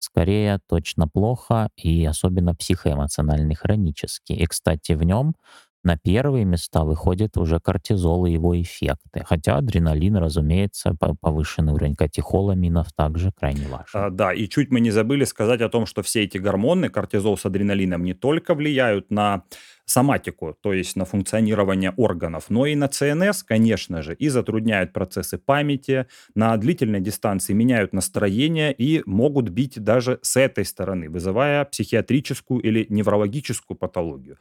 скорее 0.00 0.60
точно 0.68 1.08
плохо, 1.08 1.70
и 1.76 2.04
особенно 2.06 2.54
психоэмоциональный 2.54 3.54
хронический. 3.54 4.34
И, 4.36 4.46
кстати, 4.46 4.92
в 4.92 5.02
нем 5.04 5.34
на 5.88 5.96
первые 5.96 6.44
места 6.44 6.84
выходит 6.84 7.38
уже 7.38 7.60
кортизол 7.60 8.26
и 8.26 8.32
его 8.32 8.60
эффекты. 8.60 9.24
Хотя 9.24 9.56
адреналин, 9.56 10.16
разумеется, 10.16 10.94
по- 11.00 11.14
повышенный 11.14 11.72
уровень 11.72 11.96
катехоламинов 11.96 12.92
также 12.92 13.32
крайне 13.32 13.66
важен. 13.68 13.86
А, 13.94 14.10
да, 14.10 14.34
и 14.34 14.48
чуть 14.48 14.70
мы 14.70 14.80
не 14.80 14.90
забыли 14.90 15.24
сказать 15.24 15.62
о 15.62 15.70
том, 15.70 15.86
что 15.86 16.02
все 16.02 16.24
эти 16.24 16.36
гормоны, 16.36 16.90
кортизол 16.90 17.38
с 17.38 17.46
адреналином, 17.46 18.04
не 18.04 18.12
только 18.12 18.54
влияют 18.54 19.10
на 19.10 19.44
соматику, 19.88 20.56
то 20.60 20.72
есть 20.72 20.96
на 20.96 21.04
функционирование 21.04 21.92
органов, 21.96 22.44
но 22.50 22.66
и 22.66 22.74
на 22.74 22.88
ЦНС, 22.88 23.42
конечно 23.42 24.02
же, 24.02 24.14
и 24.14 24.28
затрудняют 24.28 24.92
процессы 24.92 25.38
памяти, 25.38 26.06
на 26.34 26.56
длительной 26.56 27.00
дистанции 27.00 27.54
меняют 27.54 27.92
настроение 27.92 28.72
и 28.72 29.02
могут 29.06 29.48
бить 29.48 29.82
даже 29.82 30.18
с 30.22 30.36
этой 30.36 30.64
стороны, 30.64 31.08
вызывая 31.08 31.64
психиатрическую 31.64 32.60
или 32.60 32.86
неврологическую 32.88 33.76
патологию. 33.76 34.38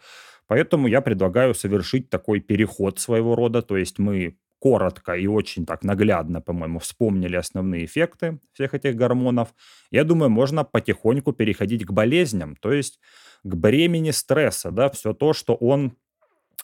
Поэтому 0.47 0.87
я 0.87 1.01
предлагаю 1.01 1.53
совершить 1.53 2.09
такой 2.09 2.39
переход 2.41 2.99
своего 2.99 3.35
рода, 3.35 3.61
то 3.61 3.77
есть 3.77 3.99
мы 3.99 4.37
коротко 4.59 5.13
и 5.13 5.27
очень 5.27 5.65
так 5.65 5.83
наглядно, 5.83 6.41
по-моему, 6.41 6.79
вспомнили 6.79 7.35
основные 7.35 7.85
эффекты 7.85 8.39
всех 8.53 8.73
этих 8.73 8.95
гормонов. 8.95 9.53
Я 9.91 10.03
думаю, 10.03 10.29
можно 10.29 10.63
потихоньку 10.63 11.33
переходить 11.33 11.85
к 11.85 11.91
болезням, 11.91 12.55
то 12.55 12.71
есть 12.71 12.99
к 13.43 13.55
бремени 13.55 14.11
стресса, 14.11 14.71
да, 14.71 14.89
все 14.89 15.13
то, 15.13 15.33
что 15.33 15.55
он 15.55 15.93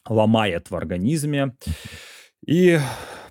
ломает 0.07 0.71
в 0.71 0.75
организме. 0.75 1.55
И 2.45 2.79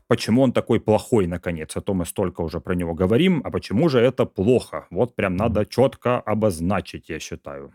почему 0.06 0.42
он 0.42 0.52
такой 0.52 0.80
плохой, 0.80 1.26
наконец, 1.26 1.76
а 1.76 1.80
то 1.80 1.94
мы 1.94 2.06
столько 2.06 2.40
уже 2.42 2.60
про 2.60 2.74
него 2.74 2.94
говорим, 2.94 3.42
а 3.44 3.50
почему 3.50 3.88
же 3.88 3.98
это 3.98 4.24
плохо? 4.24 4.86
Вот 4.90 5.14
прям 5.14 5.36
надо 5.36 5.66
четко 5.66 6.20
обозначить, 6.20 7.08
я 7.08 7.18
считаю. 7.18 7.74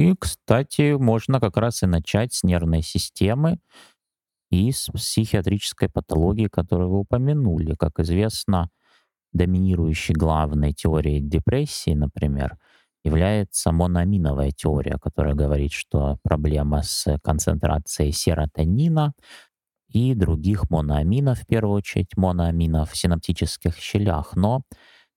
И, 0.00 0.14
кстати, 0.18 0.94
можно 0.94 1.40
как 1.40 1.58
раз 1.58 1.82
и 1.82 1.86
начать 1.86 2.32
с 2.32 2.42
нервной 2.42 2.80
системы 2.80 3.58
и 4.50 4.72
с 4.72 4.86
психиатрической 4.86 5.90
патологии, 5.90 6.48
которую 6.48 6.88
вы 6.90 6.98
упомянули. 7.00 7.74
Как 7.78 8.00
известно, 8.00 8.70
доминирующей 9.34 10.14
главной 10.14 10.72
теорией 10.72 11.20
депрессии, 11.20 11.90
например, 11.90 12.56
является 13.04 13.72
моноаминовая 13.72 14.52
теория, 14.52 14.96
которая 14.98 15.34
говорит, 15.34 15.72
что 15.72 16.16
проблема 16.22 16.82
с 16.82 17.18
концентрацией 17.22 18.12
серотонина 18.12 19.12
и 19.92 20.14
других 20.14 20.70
моноаминов, 20.70 21.40
в 21.40 21.46
первую 21.46 21.76
очередь 21.76 22.16
моноаминов 22.16 22.92
в 22.92 22.96
синаптических 22.96 23.76
щелях. 23.76 24.34
Но 24.34 24.62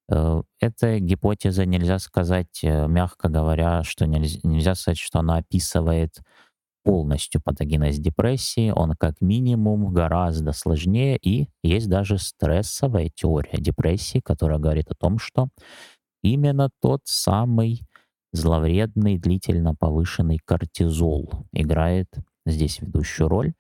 Эта 0.10 1.00
гипотеза 1.00 1.66
нельзя 1.66 1.98
сказать, 2.00 2.60
э, 2.64 2.88
мягко 2.88 3.30
говоря, 3.30 3.84
что 3.84 4.06
нельзя, 4.06 4.40
нельзя 4.44 4.76
сказать, 4.76 4.98
что 5.00 5.20
она 5.20 5.38
описывает 5.38 6.20
полностью 6.84 7.42
патогенез 7.42 7.98
депрессии. 8.00 8.72
Он 8.72 8.94
как 8.98 9.22
минимум 9.22 9.94
гораздо 9.94 10.52
сложнее. 10.54 11.18
И 11.22 11.48
есть 11.64 11.90
даже 11.90 12.18
стрессовая 12.18 13.10
теория 13.14 13.58
депрессии, 13.60 14.20
которая 14.20 14.60
говорит 14.60 14.92
о 14.92 14.96
том, 14.96 15.20
что 15.20 15.48
именно 16.24 16.70
тот 16.82 17.02
самый 17.06 17.82
зловредный, 18.34 19.18
длительно 19.18 19.76
повышенный 19.76 20.40
кортизол 20.44 21.32
играет 21.54 22.10
здесь 22.46 22.80
ведущую 22.82 23.30
роль. 23.30 23.54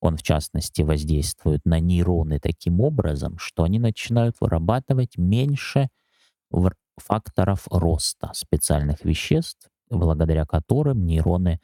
Он, 0.00 0.16
в 0.16 0.22
частности, 0.22 0.82
воздействует 0.82 1.60
на 1.64 1.78
нейроны 1.78 2.40
таким 2.40 2.80
образом, 2.80 3.38
что 3.38 3.64
они 3.64 3.78
начинают 3.78 4.36
вырабатывать 4.40 5.18
меньше 5.18 5.88
факторов 7.00 7.66
роста 7.70 8.30
специальных 8.34 9.04
веществ, 9.04 9.68
благодаря 9.90 10.44
которым 10.44 11.04
нейроны 11.04 11.60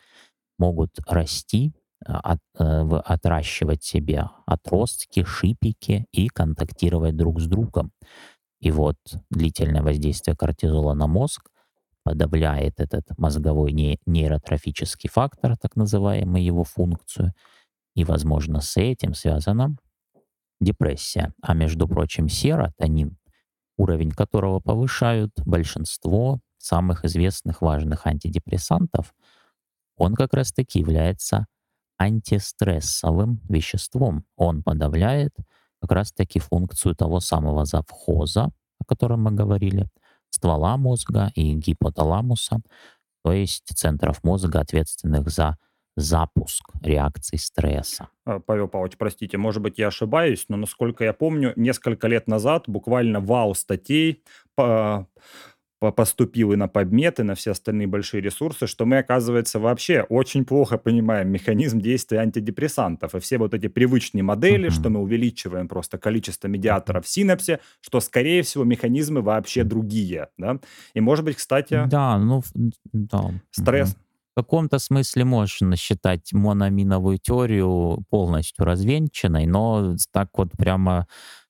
могут 0.58 0.90
расти, 1.06 1.72
а, 2.04 2.20
от, 2.20 2.40
э, 2.58 3.00
отращивать 3.04 3.82
себе 3.84 4.28
отростки, 4.46 5.24
шипики 5.24 6.06
и 6.12 6.28
контактировать 6.28 7.16
друг 7.16 7.40
с 7.40 7.46
другом. 7.46 7.92
И 8.60 8.70
вот 8.70 8.96
длительное 9.30 9.82
воздействие 9.82 10.36
кортизола 10.36 10.94
на 10.94 11.06
мозг 11.06 11.50
подавляет 12.04 12.80
этот 12.80 13.04
мозговой 13.18 13.72
нейротрофический 14.06 15.10
фактор, 15.10 15.56
так 15.56 15.76
называемый 15.76 16.42
его 16.42 16.64
функцию, 16.64 17.32
и, 17.96 18.04
возможно, 18.04 18.60
с 18.60 18.76
этим 18.76 19.14
связана 19.14 19.74
депрессия. 20.60 21.32
А 21.42 21.54
между 21.54 21.88
прочим, 21.88 22.28
серотонин, 22.28 23.16
уровень 23.78 24.10
которого 24.10 24.60
повышают 24.60 25.32
большинство 25.44 26.38
самых 26.58 27.04
известных 27.06 27.62
важных 27.62 28.06
антидепрессантов, 28.06 29.14
он 29.96 30.14
как 30.14 30.34
раз-таки 30.34 30.78
является 30.78 31.46
антистрессовым 31.98 33.40
веществом. 33.48 34.26
Он 34.36 34.62
подавляет 34.62 35.34
как 35.80 35.92
раз-таки 35.92 36.38
функцию 36.38 36.94
того 36.94 37.20
самого 37.20 37.64
завхоза, 37.64 38.50
о 38.78 38.84
котором 38.84 39.22
мы 39.22 39.30
говорили, 39.30 39.88
ствола 40.28 40.76
мозга 40.76 41.30
и 41.34 41.54
гипоталамуса, 41.54 42.60
то 43.24 43.32
есть 43.32 43.64
центров 43.74 44.22
мозга, 44.22 44.60
ответственных 44.60 45.30
за 45.30 45.56
запуск 45.96 46.70
реакций 46.82 47.38
стресса. 47.38 48.08
А, 48.24 48.38
Павел 48.38 48.68
Павлович, 48.68 48.96
простите, 48.96 49.38
может 49.38 49.62
быть, 49.62 49.78
я 49.78 49.88
ошибаюсь, 49.88 50.44
но, 50.48 50.56
насколько 50.56 51.04
я 51.04 51.12
помню, 51.12 51.52
несколько 51.56 52.06
лет 52.06 52.28
назад 52.28 52.64
буквально 52.66 53.20
вал 53.20 53.54
статей 53.54 54.22
по 54.54 55.08
поступил 55.94 56.52
и 56.52 56.56
на 56.56 56.66
и 56.66 57.22
на 57.22 57.34
все 57.34 57.50
остальные 57.50 57.86
большие 57.86 58.20
ресурсы, 58.20 58.66
что 58.66 58.86
мы, 58.86 58.98
оказывается, 58.98 59.58
вообще 59.58 60.02
очень 60.08 60.44
плохо 60.44 60.78
понимаем 60.78 61.28
механизм 61.28 61.80
действия 61.80 62.20
антидепрессантов. 62.20 63.14
И 63.14 63.20
все 63.20 63.38
вот 63.38 63.54
эти 63.54 63.68
привычные 63.68 64.22
модели, 64.22 64.68
mm-hmm. 64.68 64.72
что 64.72 64.90
мы 64.90 65.00
увеличиваем 65.00 65.68
просто 65.68 65.98
количество 65.98 66.48
медиаторов 66.48 67.04
в 67.04 67.08
синапсе, 67.08 67.60
что, 67.80 68.00
скорее 68.00 68.42
всего, 68.42 68.64
механизмы 68.64 69.20
вообще 69.20 69.64
другие. 69.64 70.28
Да? 70.38 70.58
И, 70.94 71.00
может 71.00 71.24
быть, 71.24 71.36
кстати... 71.36 71.84
Да, 71.86 72.18
ну, 72.18 72.42
да. 72.92 73.30
Стресс... 73.50 73.90
Mm-hmm. 73.90 74.05
Каком-то 74.36 74.78
смысле 74.78 75.24
можно 75.24 75.76
считать 75.76 76.32
мономиновую 76.32 77.18
теорию 77.18 78.04
полностью 78.10 78.66
развенчанной, 78.66 79.46
но 79.46 79.96
так 80.12 80.28
вот 80.36 80.52
прямо 80.52 81.06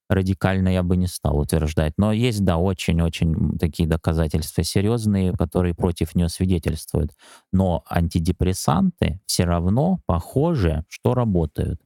радикально 0.09 0.69
я 0.69 0.85
бы 0.85 0.97
не 0.97 1.09
стал 1.09 1.37
утверждать. 1.39 1.95
Но 1.99 2.13
есть, 2.13 2.45
да, 2.45 2.59
очень-очень 2.59 3.59
такие 3.59 3.89
доказательства 3.89 4.63
серьезные, 4.63 5.33
которые 5.33 5.75
против 5.75 6.15
нее 6.15 6.29
свидетельствуют. 6.29 7.11
Но 7.53 7.83
антидепрессанты 7.91 9.21
все 9.27 9.45
равно 9.45 9.99
похоже, 10.07 10.85
что 10.89 11.15
работают. 11.15 11.81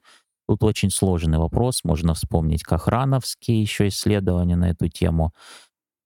Тут 0.47 0.63
очень 0.65 0.91
сложный 0.91 1.39
вопрос. 1.39 1.81
Можно 1.85 2.13
вспомнить 2.13 2.63
Кохрановские 2.63 3.63
еще 3.63 3.89
исследования 3.89 4.57
на 4.57 4.71
эту 4.71 4.89
тему 4.89 5.33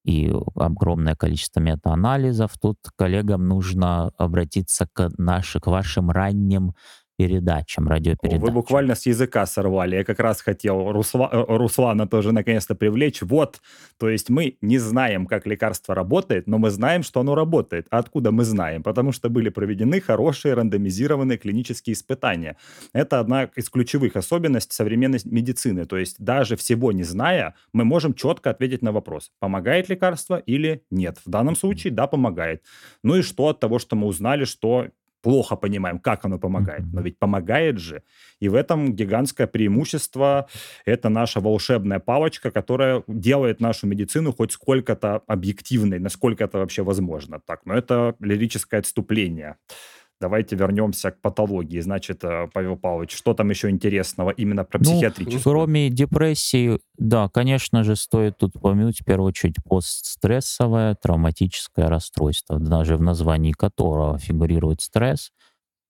и 0.05 0.33
огромное 0.55 1.17
количество 1.17 1.61
метаанализов. 1.61 2.53
Тут 2.61 2.79
коллегам 2.97 3.47
нужно 3.47 4.11
обратиться 4.19 4.87
к, 4.93 5.11
наши, 5.19 5.61
к 5.61 5.67
вашим 5.67 6.11
ранним 6.11 6.75
передачам, 7.17 7.89
радиопередачам. 7.89 8.45
Вы 8.45 8.51
буквально 8.51 8.95
с 8.95 9.07
языка 9.07 9.47
сорвали. 9.47 9.97
Я 9.97 10.05
как 10.05 10.19
раз 10.21 10.41
хотел 10.41 10.91
Русла, 10.93 11.29
э, 11.33 11.45
Руслана 11.49 12.07
тоже 12.07 12.33
наконец-то 12.33 12.75
привлечь. 12.75 13.23
Вот, 13.23 13.61
то 13.99 14.09
есть 14.09 14.31
мы 14.31 14.57
не 14.61 14.79
знаем, 14.79 15.27
как 15.27 15.47
лекарство 15.47 15.95
работает, 15.95 16.47
но 16.47 16.59
мы 16.59 16.71
знаем, 16.71 17.03
что 17.03 17.21
оно 17.21 17.35
работает. 17.35 17.87
А 17.91 17.99
откуда 17.99 18.33
мы 18.33 18.45
знаем? 18.45 18.83
Потому 18.83 19.13
что 19.13 19.29
были 19.29 19.49
проведены 19.49 20.01
хорошие 20.01 20.55
рандомизированные 20.55 21.39
клинические 21.39 21.95
испытания. 21.95 22.57
Это 22.93 23.21
одна 23.21 23.45
из 23.45 23.71
ключевых 23.71 24.17
особенностей 24.17 24.75
современной 24.75 25.21
медицины. 25.25 25.85
То 25.85 25.97
есть 25.97 26.17
даже 26.19 26.57
всего 26.57 26.93
не 26.93 27.05
зная, 27.05 27.55
мы 27.73 27.85
можем 27.85 28.15
четко 28.15 28.51
ответить 28.51 28.83
на 28.83 28.93
вопрос, 28.93 29.31
помогает 29.39 29.89
лекарство 29.89 30.37
или 30.37 30.83
нет. 30.91 31.19
В 31.25 31.31
данном 31.31 31.57
случае, 31.57 31.93
да, 31.93 32.07
помогает. 32.07 32.63
Ну 33.03 33.17
и 33.17 33.23
что 33.23 33.49
от 33.49 33.61
того, 33.61 33.79
что 33.79 33.97
мы 33.97 34.07
узнали, 34.07 34.45
что 34.45 34.89
плохо 35.25 35.57
понимаем, 35.57 35.99
как 35.99 36.25
оно 36.25 36.39
помогает. 36.39 36.85
Но 36.93 37.01
ведь 37.01 37.19
помогает 37.19 37.79
же. 37.79 38.03
И 38.41 38.49
в 38.49 38.55
этом 38.55 38.95
гигантское 38.95 39.47
преимущество. 39.47 40.47
Это 40.85 41.09
наша 41.09 41.41
волшебная 41.41 41.99
палочка, 41.99 42.51
которая 42.51 43.03
делает 43.09 43.61
нашу 43.61 43.87
медицину 43.87 44.33
хоть 44.33 44.53
сколько-то 44.53 45.23
объективной, 45.27 45.99
насколько 45.99 46.45
это 46.45 46.59
вообще 46.59 46.83
возможно. 46.83 47.41
Так, 47.47 47.61
но 47.65 47.75
это 47.75 48.15
лирическое 48.21 48.81
отступление. 48.81 49.57
Давайте 50.25 50.57
вернемся 50.57 51.11
к 51.11 51.21
патологии. 51.21 51.81
Значит, 51.81 52.25
э, 52.25 52.49
Павел 52.51 52.79
Павлович, 52.79 53.15
что 53.15 53.35
там 53.35 53.51
еще 53.51 53.69
интересного 53.69 54.31
именно 54.31 54.65
про 54.65 54.79
психиатрическую? 54.79 55.37
Ну, 55.37 55.43
кроме 55.43 55.91
депрессии, 55.91 56.81
да, 56.97 57.29
конечно 57.29 57.85
же, 57.85 57.95
стоит 57.95 58.39
тут 58.39 58.57
упомянуть 58.57 59.03
в 59.03 59.05
первую 59.05 59.29
очередь 59.29 59.57
постстрессовое 59.69 60.95
травматическое 60.95 61.89
расстройство, 61.89 62.59
даже 62.59 62.97
в 62.97 63.03
названии 63.03 63.53
которого 63.53 64.19
фигурирует 64.19 64.81
стресс 64.81 65.31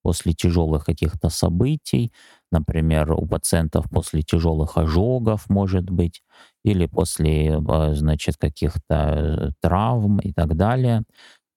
после 0.02 0.32
тяжелых 0.32 0.84
каких-то 0.84 1.28
событий, 1.28 2.12
например, 2.50 3.12
у 3.12 3.28
пациентов 3.28 3.84
после 3.88 4.22
тяжелых 4.22 4.76
ожогов, 4.76 5.48
может 5.48 5.88
быть, 5.90 6.22
или 6.64 6.86
после, 6.86 7.50
э, 7.52 7.94
значит, 7.94 8.36
каких-то 8.36 8.94
э, 8.94 9.50
травм 9.60 10.18
и 10.18 10.32
так 10.32 10.56
далее, 10.56 11.04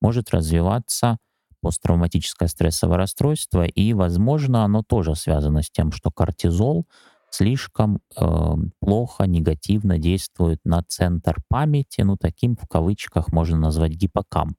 может 0.00 0.30
развиваться 0.30 1.18
посттравматическое 1.60 2.48
стрессовое 2.48 2.96
расстройство, 2.96 3.64
и, 3.64 3.92
возможно, 3.92 4.64
оно 4.64 4.82
тоже 4.82 5.14
связано 5.14 5.62
с 5.62 5.70
тем, 5.70 5.92
что 5.92 6.10
кортизол 6.10 6.86
слишком 7.30 8.00
э, 8.16 8.54
плохо, 8.80 9.24
негативно 9.24 9.98
действует 9.98 10.60
на 10.64 10.82
центр 10.82 11.36
памяти, 11.48 12.02
ну, 12.02 12.16
таким 12.16 12.56
в 12.56 12.66
кавычках 12.68 13.32
можно 13.32 13.58
назвать 13.58 13.92
гиппокамп. 13.92 14.56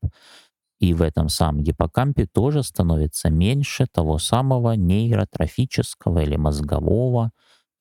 И 0.80 0.94
в 0.94 1.02
этом 1.02 1.30
самом 1.30 1.64
гиппокампе 1.64 2.26
тоже 2.26 2.64
становится 2.64 3.30
меньше 3.30 3.86
того 3.92 4.18
самого 4.18 4.74
нейротрофического 4.74 6.20
или 6.20 6.38
мозгового 6.38 7.32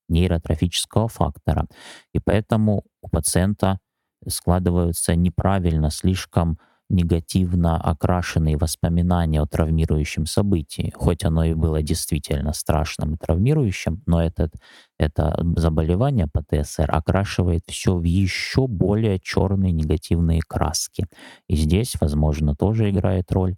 нейротрофического 0.09 1.09
фактора. 1.09 1.67
И 2.13 2.19
поэтому 2.19 2.83
у 3.03 3.09
пациента 3.09 3.79
складываются 4.27 5.15
неправильно, 5.15 5.91
слишком 5.91 6.59
негативно 6.89 7.77
окрашенные 7.77 8.57
воспоминания 8.57 9.41
о 9.43 9.47
травмирующем 9.47 10.27
событии. 10.27 10.93
Хоть 10.95 11.25
оно 11.25 11.45
и 11.45 11.55
было 11.55 11.83
действительно 11.83 12.53
страшным 12.53 13.15
и 13.15 13.19
травмирующим, 13.19 14.03
но 14.07 14.23
этот, 14.23 14.55
это 14.99 15.39
заболевание 15.57 16.29
ПТСР 16.33 16.89
окрашивает 16.91 17.63
все 17.67 17.95
в 17.95 18.05
еще 18.05 18.67
более 18.67 19.21
черные 19.21 19.73
негативные 19.73 20.41
краски. 20.47 21.07
И 21.49 21.57
здесь, 21.57 21.95
возможно, 22.01 22.55
тоже 22.55 22.91
играет 22.91 23.31
роль 23.33 23.57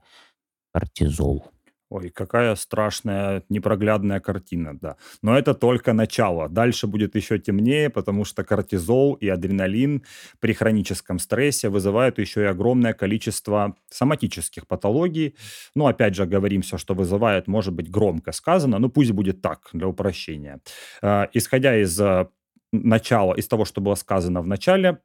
кортизол. 0.72 1.44
Ой, 1.90 2.10
какая 2.10 2.54
страшная, 2.54 3.42
непроглядная 3.48 4.20
картина, 4.20 4.78
да. 4.80 4.96
Но 5.22 5.36
это 5.36 5.54
только 5.54 5.92
начало. 5.92 6.48
Дальше 6.48 6.86
будет 6.86 7.16
еще 7.16 7.40
темнее, 7.40 7.90
потому 7.90 8.24
что 8.24 8.44
кортизол 8.44 9.14
и 9.14 9.28
адреналин 9.28 10.04
при 10.38 10.52
хроническом 10.52 11.18
стрессе 11.18 11.68
вызывают 11.68 12.18
еще 12.18 12.42
и 12.42 12.44
огромное 12.44 12.92
количество 12.92 13.74
соматических 13.90 14.68
патологий. 14.68 15.34
Ну, 15.74 15.88
опять 15.88 16.14
же, 16.14 16.26
говорим 16.26 16.62
все, 16.62 16.78
что 16.78 16.94
вызывает, 16.94 17.48
может 17.48 17.74
быть 17.74 17.90
громко 17.90 18.30
сказано, 18.30 18.78
но 18.78 18.88
пусть 18.88 19.10
будет 19.10 19.42
так, 19.42 19.68
для 19.72 19.88
упрощения. 19.88 20.60
Э, 21.02 21.26
исходя 21.32 21.76
из 21.76 22.00
э, 22.00 22.28
начала, 22.72 23.34
из 23.34 23.48
того, 23.48 23.64
что 23.64 23.80
было 23.80 23.94
сказано 23.94 24.40
в 24.42 24.46
начале, 24.46 24.98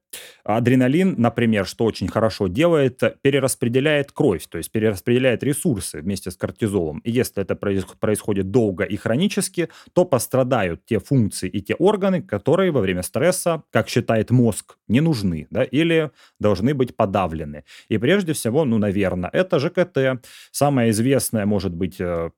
адреналин, 0.44 1.16
например, 1.18 1.66
что 1.66 1.86
очень 1.86 2.08
хорошо 2.08 2.48
делает, 2.48 3.02
перераспределяет 3.22 4.12
кровь, 4.12 4.46
то 4.48 4.58
есть 4.58 4.72
перераспределяет 4.72 5.44
ресурсы 5.44 6.02
вместе 6.02 6.32
с 6.32 6.38
кортизолом. 6.38 7.00
И 7.00 7.12
если 7.12 7.42
это 7.42 7.56
происходит 7.56 8.52
долго 8.52 8.84
и 8.84 8.96
хронически, 8.98 9.70
то 9.94 10.06
пострадают 10.06 10.86
те 10.86 11.00
функции 11.00 11.50
и 11.50 11.62
те 11.62 11.76
органы, 11.76 12.22
которые 12.22 12.72
во 12.72 12.82
время 12.82 13.02
стресса, 13.02 13.64
как 13.72 13.90
считает 13.90 14.32
мозг, 14.32 14.78
не 14.88 15.02
нужны, 15.02 15.48
да, 15.50 15.64
или 15.64 16.12
должны 16.40 16.74
быть 16.74 16.96
подавлены. 16.96 17.64
И 17.90 17.98
прежде 17.98 18.34
всего, 18.34 18.66
ну, 18.66 18.78
наверное, 18.78 19.30
это 19.34 19.60
ЖКТ. 19.60 20.24
Самое 20.52 20.92
известное 20.92 21.46
может 21.46 21.74
быть 21.74 22.00
э, 22.00 22.30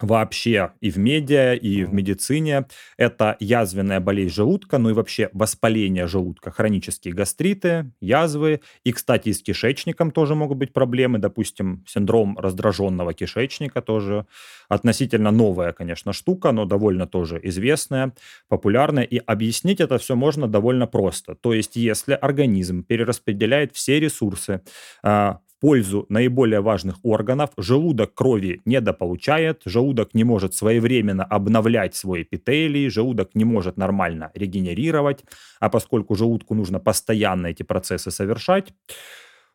вообще 0.00 0.72
и 0.80 0.90
в 0.90 0.98
медиа, 0.98 1.54
и 1.54 1.84
в 1.84 1.92
медицине. 1.92 2.66
Это 2.96 3.36
язвенная 3.40 4.00
болезнь 4.00 4.34
желудка, 4.34 4.78
ну 4.78 4.90
и 4.90 4.92
вообще 4.92 5.30
воспаление 5.32 6.06
желудка, 6.06 6.50
хронические 6.50 7.14
гастриты, 7.14 7.92
язвы. 8.00 8.60
И, 8.84 8.92
кстати, 8.92 9.28
и 9.28 9.32
с 9.32 9.42
кишечником 9.42 10.10
тоже 10.10 10.34
могут 10.34 10.58
быть 10.58 10.72
проблемы. 10.72 11.18
Допустим, 11.18 11.84
синдром 11.86 12.38
раздраженного 12.38 13.14
кишечника 13.14 13.80
тоже 13.82 14.26
относительно 14.68 15.30
новая, 15.30 15.72
конечно, 15.72 16.12
штука, 16.12 16.52
но 16.52 16.64
довольно 16.64 17.06
тоже 17.06 17.38
известная, 17.42 18.12
популярная. 18.48 19.04
И 19.04 19.18
объяснить 19.18 19.80
это 19.80 19.98
все 19.98 20.16
можно 20.16 20.48
довольно 20.48 20.86
просто. 20.86 21.34
То 21.34 21.52
есть, 21.52 21.76
если 21.76 22.14
организм 22.14 22.82
перераспределяет 22.82 23.74
все 23.74 24.00
ресурсы 24.00 24.62
а, 25.02 25.38
пользу 25.62 26.06
наиболее 26.08 26.60
важных 26.60 26.96
органов, 27.04 27.50
желудок 27.56 28.14
крови 28.14 28.60
недополучает, 28.64 29.62
желудок 29.64 30.12
не 30.12 30.24
может 30.24 30.54
своевременно 30.54 31.22
обновлять 31.22 31.94
свой 31.94 32.22
эпителий, 32.22 32.90
желудок 32.90 33.30
не 33.34 33.44
может 33.44 33.76
нормально 33.76 34.32
регенерировать, 34.34 35.24
а 35.60 35.68
поскольку 35.68 36.16
желудку 36.16 36.56
нужно 36.56 36.80
постоянно 36.80 37.46
эти 37.46 37.62
процессы 37.62 38.10
совершать, 38.10 38.74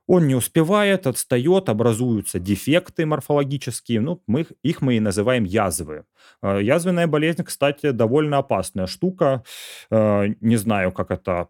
он 0.07 0.27
не 0.27 0.35
успевает, 0.35 1.07
отстает, 1.07 1.67
образуются 1.67 2.39
дефекты 2.39 3.05
морфологические, 3.05 3.99
ну, 3.99 4.23
мы, 4.27 4.45
их 4.63 4.81
мы 4.81 4.95
и 4.95 5.01
называем 5.01 5.43
язвы. 5.43 6.05
Э, 6.41 6.59
язвенная 6.63 7.07
болезнь, 7.07 7.43
кстати, 7.43 7.91
довольно 7.91 8.37
опасная 8.37 8.87
штука. 8.87 9.43
Э, 9.91 10.27
не 10.39 10.55
знаю, 10.55 10.93
как 10.93 11.11
это 11.11 11.49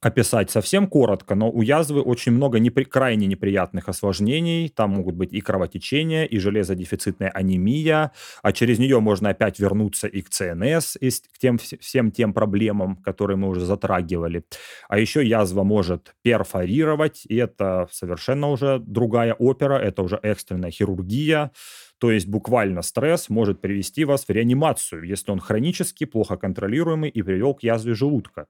описать 0.00 0.50
совсем 0.50 0.86
коротко, 0.86 1.34
но 1.34 1.50
у 1.50 1.62
язвы 1.62 2.00
очень 2.00 2.32
много 2.32 2.58
непри- 2.58 2.84
крайне 2.84 3.26
неприятных 3.26 3.88
осложнений. 3.88 4.68
Там 4.68 4.90
могут 4.90 5.14
быть 5.14 5.32
и 5.32 5.40
кровотечение, 5.40 6.26
и 6.26 6.38
железодефицитная 6.38 7.30
анемия, 7.30 8.12
а 8.42 8.52
через 8.52 8.78
нее 8.78 9.00
можно 9.00 9.30
опять 9.30 9.58
вернуться 9.58 10.06
и 10.06 10.20
к 10.22 10.30
ЦНС, 10.30 10.96
и 11.00 11.10
к 11.10 11.38
тем, 11.38 11.58
всем 11.58 12.10
тем 12.10 12.32
проблемам, 12.32 12.96
которые 12.96 13.36
мы 13.36 13.48
уже 13.48 13.64
затрагивали. 13.64 14.44
А 14.88 14.98
еще 14.98 15.26
язва 15.26 15.62
может 15.62 16.14
перфорировать, 16.22 17.24
и 17.26 17.36
это 17.36 17.88
совершенно 17.90 18.48
уже 18.50 18.78
другая 18.78 19.34
опера, 19.34 19.74
это 19.74 20.02
уже 20.02 20.18
экстренная 20.22 20.70
хирургия. 20.70 21.52
То 21.98 22.10
есть 22.10 22.26
буквально 22.26 22.82
стресс 22.82 23.30
может 23.30 23.60
привести 23.60 24.04
вас 24.04 24.26
в 24.26 24.30
реанимацию, 24.30 25.02
если 25.04 25.30
он 25.30 25.40
хронический, 25.40 26.04
плохо 26.04 26.36
контролируемый 26.36 27.08
и 27.08 27.22
привел 27.22 27.54
к 27.54 27.62
язве 27.62 27.94
желудка. 27.94 28.48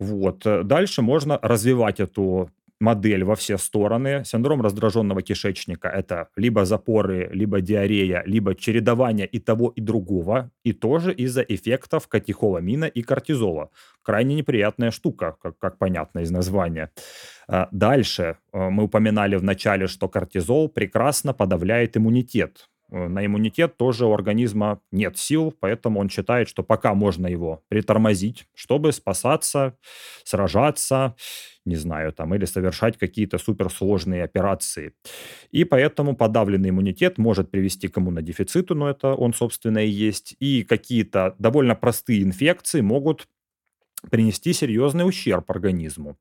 Вот. 0.00 0.46
Э, 0.46 0.62
дальше 0.64 1.02
можно 1.02 1.38
развивать 1.42 2.00
эту 2.00 2.50
модель 2.80 3.22
во 3.24 3.34
все 3.34 3.58
стороны. 3.58 4.24
Синдром 4.24 4.62
раздраженного 4.62 5.22
кишечника– 5.22 5.88
это 6.00 6.28
либо 6.36 6.64
запоры, 6.64 7.28
либо 7.32 7.60
диарея, 7.60 8.22
либо 8.26 8.54
чередование 8.54 9.26
и 9.26 9.38
того, 9.38 9.72
и 9.76 9.82
другого, 9.82 10.50
и 10.64 10.72
тоже 10.72 11.12
из-за 11.12 11.42
эффектов 11.42 12.08
катехоламина 12.08 12.86
и 12.86 13.02
кортизола. 13.02 13.68
Крайне 14.02 14.34
неприятная 14.34 14.90
штука, 14.90 15.36
как, 15.42 15.58
как 15.58 15.78
понятно 15.78 16.20
из 16.20 16.30
названия. 16.30 16.90
А, 17.46 17.68
дальше 17.70 18.38
э, 18.52 18.70
мы 18.70 18.84
упоминали 18.84 19.36
в 19.36 19.44
начале, 19.44 19.86
что 19.86 20.08
кортизол 20.08 20.70
прекрасно 20.70 21.34
подавляет 21.34 21.98
иммунитет. 21.98 22.70
Э, 22.90 23.08
на 23.08 23.24
иммунитет 23.24 23.76
тоже 23.76 24.06
у 24.06 24.12
организма 24.12 24.80
нет 24.90 25.16
сил, 25.18 25.54
поэтому 25.58 26.00
он 26.00 26.08
считает, 26.08 26.48
что 26.48 26.62
пока 26.62 26.94
можно 26.94 27.26
его 27.26 27.62
притормозить, 27.68 28.46
чтобы 28.54 28.92
спасаться, 28.92 29.76
сражаться, 30.24 31.14
не 31.64 31.76
знаю, 31.76 32.12
там, 32.12 32.34
или 32.34 32.44
совершать 32.44 32.98
какие-то 32.98 33.38
суперсложные 33.38 34.24
операции. 34.24 34.92
И 35.50 35.64
поэтому 35.64 36.16
подавленный 36.16 36.70
иммунитет 36.70 37.18
может 37.18 37.50
привести 37.50 37.88
к 37.88 37.98
иммунодефициту, 37.98 38.74
но 38.74 38.90
это 38.90 39.14
он, 39.14 39.34
собственно, 39.34 39.78
и 39.78 39.88
есть. 39.88 40.36
И 40.40 40.64
какие-то 40.64 41.34
довольно 41.38 41.74
простые 41.74 42.22
инфекции 42.22 42.80
могут 42.80 43.28
принести 44.10 44.52
серьезный 44.52 45.06
ущерб 45.06 45.50
организму. 45.50 46.16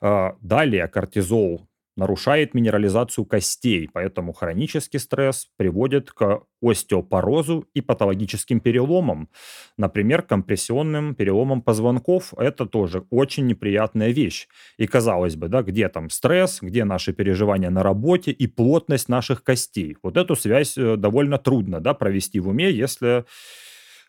А, 0.00 0.36
далее 0.40 0.86
кортизол 0.86 1.66
нарушает 1.96 2.54
минерализацию 2.54 3.24
костей, 3.24 3.88
поэтому 3.92 4.32
хронический 4.32 4.98
стресс 4.98 5.48
приводит 5.56 6.10
к 6.10 6.42
остеопорозу 6.62 7.68
и 7.74 7.80
патологическим 7.80 8.60
переломам. 8.60 9.28
Например, 9.76 10.22
компрессионным 10.22 11.14
переломам 11.14 11.62
позвонков. 11.62 12.34
Это 12.36 12.66
тоже 12.66 13.04
очень 13.10 13.46
неприятная 13.46 14.10
вещь. 14.10 14.48
И 14.76 14.86
казалось 14.86 15.36
бы, 15.36 15.48
да, 15.48 15.62
где 15.62 15.88
там 15.88 16.10
стресс, 16.10 16.58
где 16.60 16.84
наши 16.84 17.12
переживания 17.12 17.70
на 17.70 17.82
работе 17.82 18.30
и 18.30 18.46
плотность 18.46 19.08
наших 19.08 19.44
костей. 19.44 19.96
Вот 20.02 20.16
эту 20.16 20.36
связь 20.36 20.76
э, 20.76 20.96
довольно 20.96 21.38
трудно 21.38 21.80
да, 21.80 21.94
провести 21.94 22.40
в 22.40 22.48
уме, 22.48 22.70
если 22.70 23.24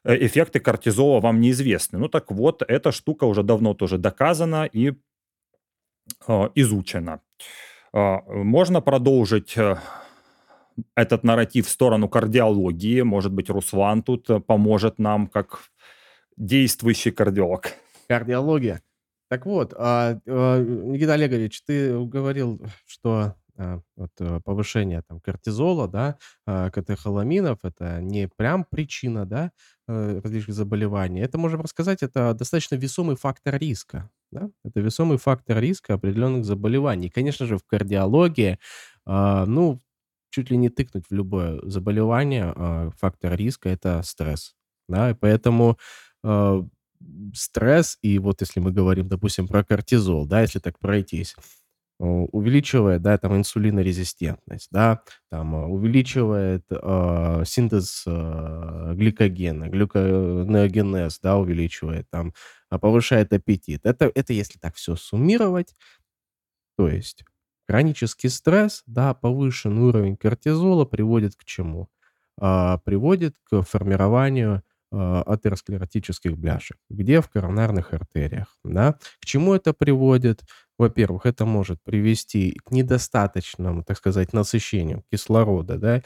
э, 0.03 0.25
эффекты 0.25 0.59
кортизола 0.59 1.19
вам 1.19 1.39
неизвестны. 1.39 1.99
Ну 1.99 2.07
так 2.07 2.31
вот, 2.31 2.63
эта 2.67 2.91
штука 2.91 3.25
уже 3.25 3.43
давно 3.43 3.73
тоже 3.73 3.97
доказана 3.97 4.65
и 4.65 4.93
э, 6.27 6.49
изучена. 6.55 7.21
А, 7.95 8.21
можно 8.27 8.81
продолжить 8.81 9.57
э, 9.57 9.77
этот 10.95 11.23
нарратив 11.23 11.65
в 11.67 11.69
сторону 11.69 12.09
кардиологии. 12.09 13.01
Может 13.01 13.31
быть, 13.31 13.49
Руслан 13.49 14.03
тут 14.03 14.29
э, 14.29 14.41
поможет 14.41 14.99
нам 14.99 15.27
как 15.27 15.61
действующий 16.35 17.11
кардиолог. 17.11 17.71
Кардиология. 18.09 18.81
Так 19.29 19.45
вот, 19.45 19.73
а, 19.77 20.19
а, 20.27 20.61
Никита 20.61 21.13
Олегович, 21.13 21.63
ты 21.63 21.97
говорил, 21.97 22.61
что 22.85 23.35
а, 23.57 23.79
вот, 23.95 24.11
э, 24.19 24.41
повышение 24.43 25.01
там, 25.07 25.21
кортизола, 25.21 25.87
да, 25.87 26.17
катехоламинов, 26.45 27.59
это 27.63 28.01
не 28.01 28.27
прям 28.27 28.65
причина, 28.65 29.25
да, 29.25 29.51
различных 29.87 30.53
заболеваний. 30.53 31.21
Это, 31.21 31.37
можем 31.37 31.61
рассказать, 31.61 32.03
это 32.03 32.33
достаточно 32.33 32.75
весомый 32.75 33.15
фактор 33.15 33.55
риска. 33.57 34.09
Да? 34.31 34.49
Это 34.63 34.79
весомый 34.79 35.17
фактор 35.17 35.59
риска 35.59 35.93
определенных 35.95 36.45
заболеваний. 36.45 37.09
Конечно 37.09 37.45
же, 37.45 37.57
в 37.57 37.63
кардиологии, 37.65 38.59
а, 39.05 39.45
ну, 39.45 39.81
чуть 40.29 40.49
ли 40.51 40.57
не 40.57 40.69
тыкнуть 40.69 41.05
в 41.09 41.13
любое 41.13 41.61
заболевание, 41.63 42.53
а, 42.55 42.89
фактор 42.97 43.35
риска– 43.35 43.69
это 43.69 44.01
стресс. 44.03 44.55
Да? 44.89 45.11
И 45.11 45.13
поэтому 45.13 45.77
а, 46.23 46.65
стресс, 47.33 47.97
и 48.01 48.19
вот 48.19 48.41
если 48.41 48.59
мы 48.59 48.71
говорим, 48.71 49.07
допустим, 49.07 49.47
про 49.47 49.63
кортизол, 49.63 50.25
да, 50.25 50.41
если 50.41 50.59
так 50.59 50.79
пройтись, 50.79 51.35
увеличивает, 51.97 53.01
да, 53.01 53.17
там 53.17 53.37
инсулинорезистентность, 53.37 54.67
да, 54.71 55.01
там 55.29 55.53
увеличивает 55.71 56.65
э, 56.69 57.43
синтез 57.45 58.03
э, 58.05 58.93
гликогена, 58.95 59.69
глюконеогенез, 59.69 61.19
да, 61.21 61.37
увеличивает, 61.37 62.05
там 62.09 62.33
повышает 62.79 63.33
аппетит. 63.33 63.85
Это, 63.85 64.11
это 64.13 64.33
если 64.33 64.59
так 64.59 64.75
все 64.75 64.95
суммировать, 64.95 65.73
то 66.77 66.87
есть 66.87 67.23
хронический 67.67 68.29
стресс, 68.29 68.83
да, 68.85 69.13
повышенный 69.13 69.83
уровень 69.83 70.17
кортизола 70.17 70.85
приводит 70.85 71.35
к 71.35 71.43
чему? 71.45 71.89
А, 72.39 72.79
приводит 72.79 73.35
к 73.49 73.61
формированию 73.61 74.63
а, 74.91 75.23
атеросклеротических 75.23 76.37
бляшек. 76.37 76.77
Где? 76.89 77.21
В 77.21 77.29
коронарных 77.29 77.93
артериях. 77.93 78.57
Да? 78.63 78.93
К 79.19 79.25
чему 79.25 79.53
это 79.53 79.73
приводит? 79.73 80.43
Во-первых, 80.77 81.25
это 81.25 81.45
может 81.45 81.81
привести 81.83 82.59
к 82.65 82.71
недостаточному, 82.71 83.83
так 83.83 83.97
сказать, 83.97 84.33
насыщению 84.33 85.03
кислорода 85.09 85.77
да? 85.77 86.01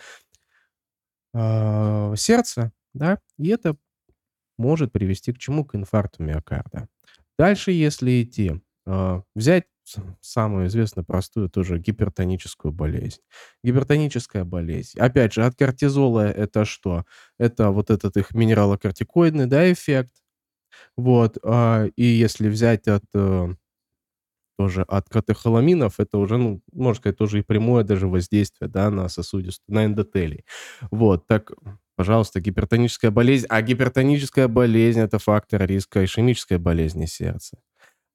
э, 1.33 2.15
сердца, 2.15 2.71
да? 2.93 3.17
и 3.39 3.47
это 3.47 3.75
может 4.59 4.91
привести 4.91 5.33
к 5.33 5.37
чему? 5.39 5.65
К 5.65 5.75
инфаркту 5.75 6.23
миокарда. 6.23 6.87
Дальше, 7.37 7.71
если 7.71 8.21
идти, 8.21 8.61
э, 8.85 9.21
взять 9.35 9.65
самую 10.21 10.67
известную 10.67 11.05
простую 11.05 11.49
тоже 11.49 11.79
гипертоническую 11.79 12.71
болезнь. 12.71 13.21
Гипертоническая 13.63 14.43
болезнь. 14.43 14.99
Опять 14.99 15.33
же, 15.33 15.43
от 15.45 15.55
кортизола 15.55 16.29
это 16.29 16.65
что? 16.65 17.05
Это 17.37 17.71
вот 17.71 17.89
этот 17.89 18.17
их 18.17 18.33
минералокортикоидный 18.33 19.47
да, 19.47 19.71
эффект. 19.71 20.13
Вот. 20.95 21.37
А, 21.43 21.85
и 21.95 22.03
если 22.03 22.49
взять 22.49 22.87
от 22.87 23.05
э, 23.13 23.55
тоже 24.57 24.83
от 24.83 25.09
катехоламинов, 25.09 25.99
это 25.99 26.17
уже, 26.17 26.37
ну, 26.37 26.61
можно 26.73 26.99
сказать, 26.99 27.17
тоже 27.17 27.39
и 27.39 27.43
прямое 27.43 27.83
даже 27.83 28.07
воздействие, 28.07 28.69
да, 28.69 28.89
на 28.89 29.07
сосудистую, 29.09 29.73
на 29.73 29.85
эндотелий. 29.85 30.45
Вот, 30.91 31.27
так, 31.27 31.53
пожалуйста, 31.99 32.39
гипертоническая 32.39 33.11
болезнь. 33.11 33.45
А 33.49 33.61
гипертоническая 33.61 34.47
болезнь– 34.47 34.99
это 35.01 35.19
фактор 35.19 35.65
риска 35.65 36.05
ишемической 36.05 36.57
болезни 36.57 37.05
сердца. 37.05 37.57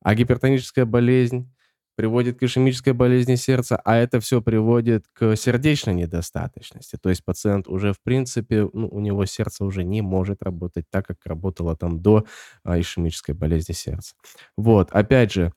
А 0.00 0.14
гипертоническая 0.14 0.86
болезнь 0.86 1.52
приводит 1.94 2.38
к 2.38 2.42
ишемической 2.42 2.94
болезни 2.94 3.34
сердца, 3.34 3.78
а 3.84 3.96
это 3.96 4.20
все 4.20 4.40
приводит 4.40 5.04
к 5.12 5.36
сердечной 5.36 5.92
недостаточности. 5.92 6.96
То 6.96 7.10
есть 7.10 7.26
пациент 7.26 7.68
уже, 7.68 7.92
в 7.92 8.00
принципе, 8.02 8.70
ну, 8.72 8.88
у 8.88 9.00
него 9.00 9.26
сердце 9.26 9.66
уже 9.66 9.84
не 9.84 10.00
может 10.00 10.42
работать 10.42 10.86
так, 10.90 11.06
как 11.06 11.18
работало 11.26 11.76
там 11.76 12.00
до 12.00 12.24
а, 12.62 12.80
ишемической 12.80 13.34
болезни 13.34 13.74
сердца. 13.74 14.14
Вот, 14.56 14.92
опять 14.92 15.30
же, 15.30 15.52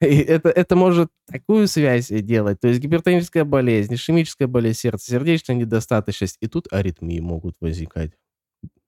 И 0.00 0.18
это, 0.18 0.48
это 0.50 0.76
может 0.76 1.10
такую 1.26 1.66
связь 1.68 2.08
делать. 2.08 2.60
То 2.60 2.68
есть 2.68 2.80
гипертоническая 2.80 3.44
болезнь, 3.44 3.94
ишемическая 3.94 4.46
болезнь 4.48 4.78
сердца, 4.80 5.10
сердечная 5.10 5.56
недостаточность. 5.56 6.36
И 6.40 6.46
тут 6.48 6.72
аритмии 6.72 7.20
могут 7.20 7.56
возникать. 7.60 8.12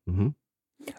Мгм. 0.06 0.34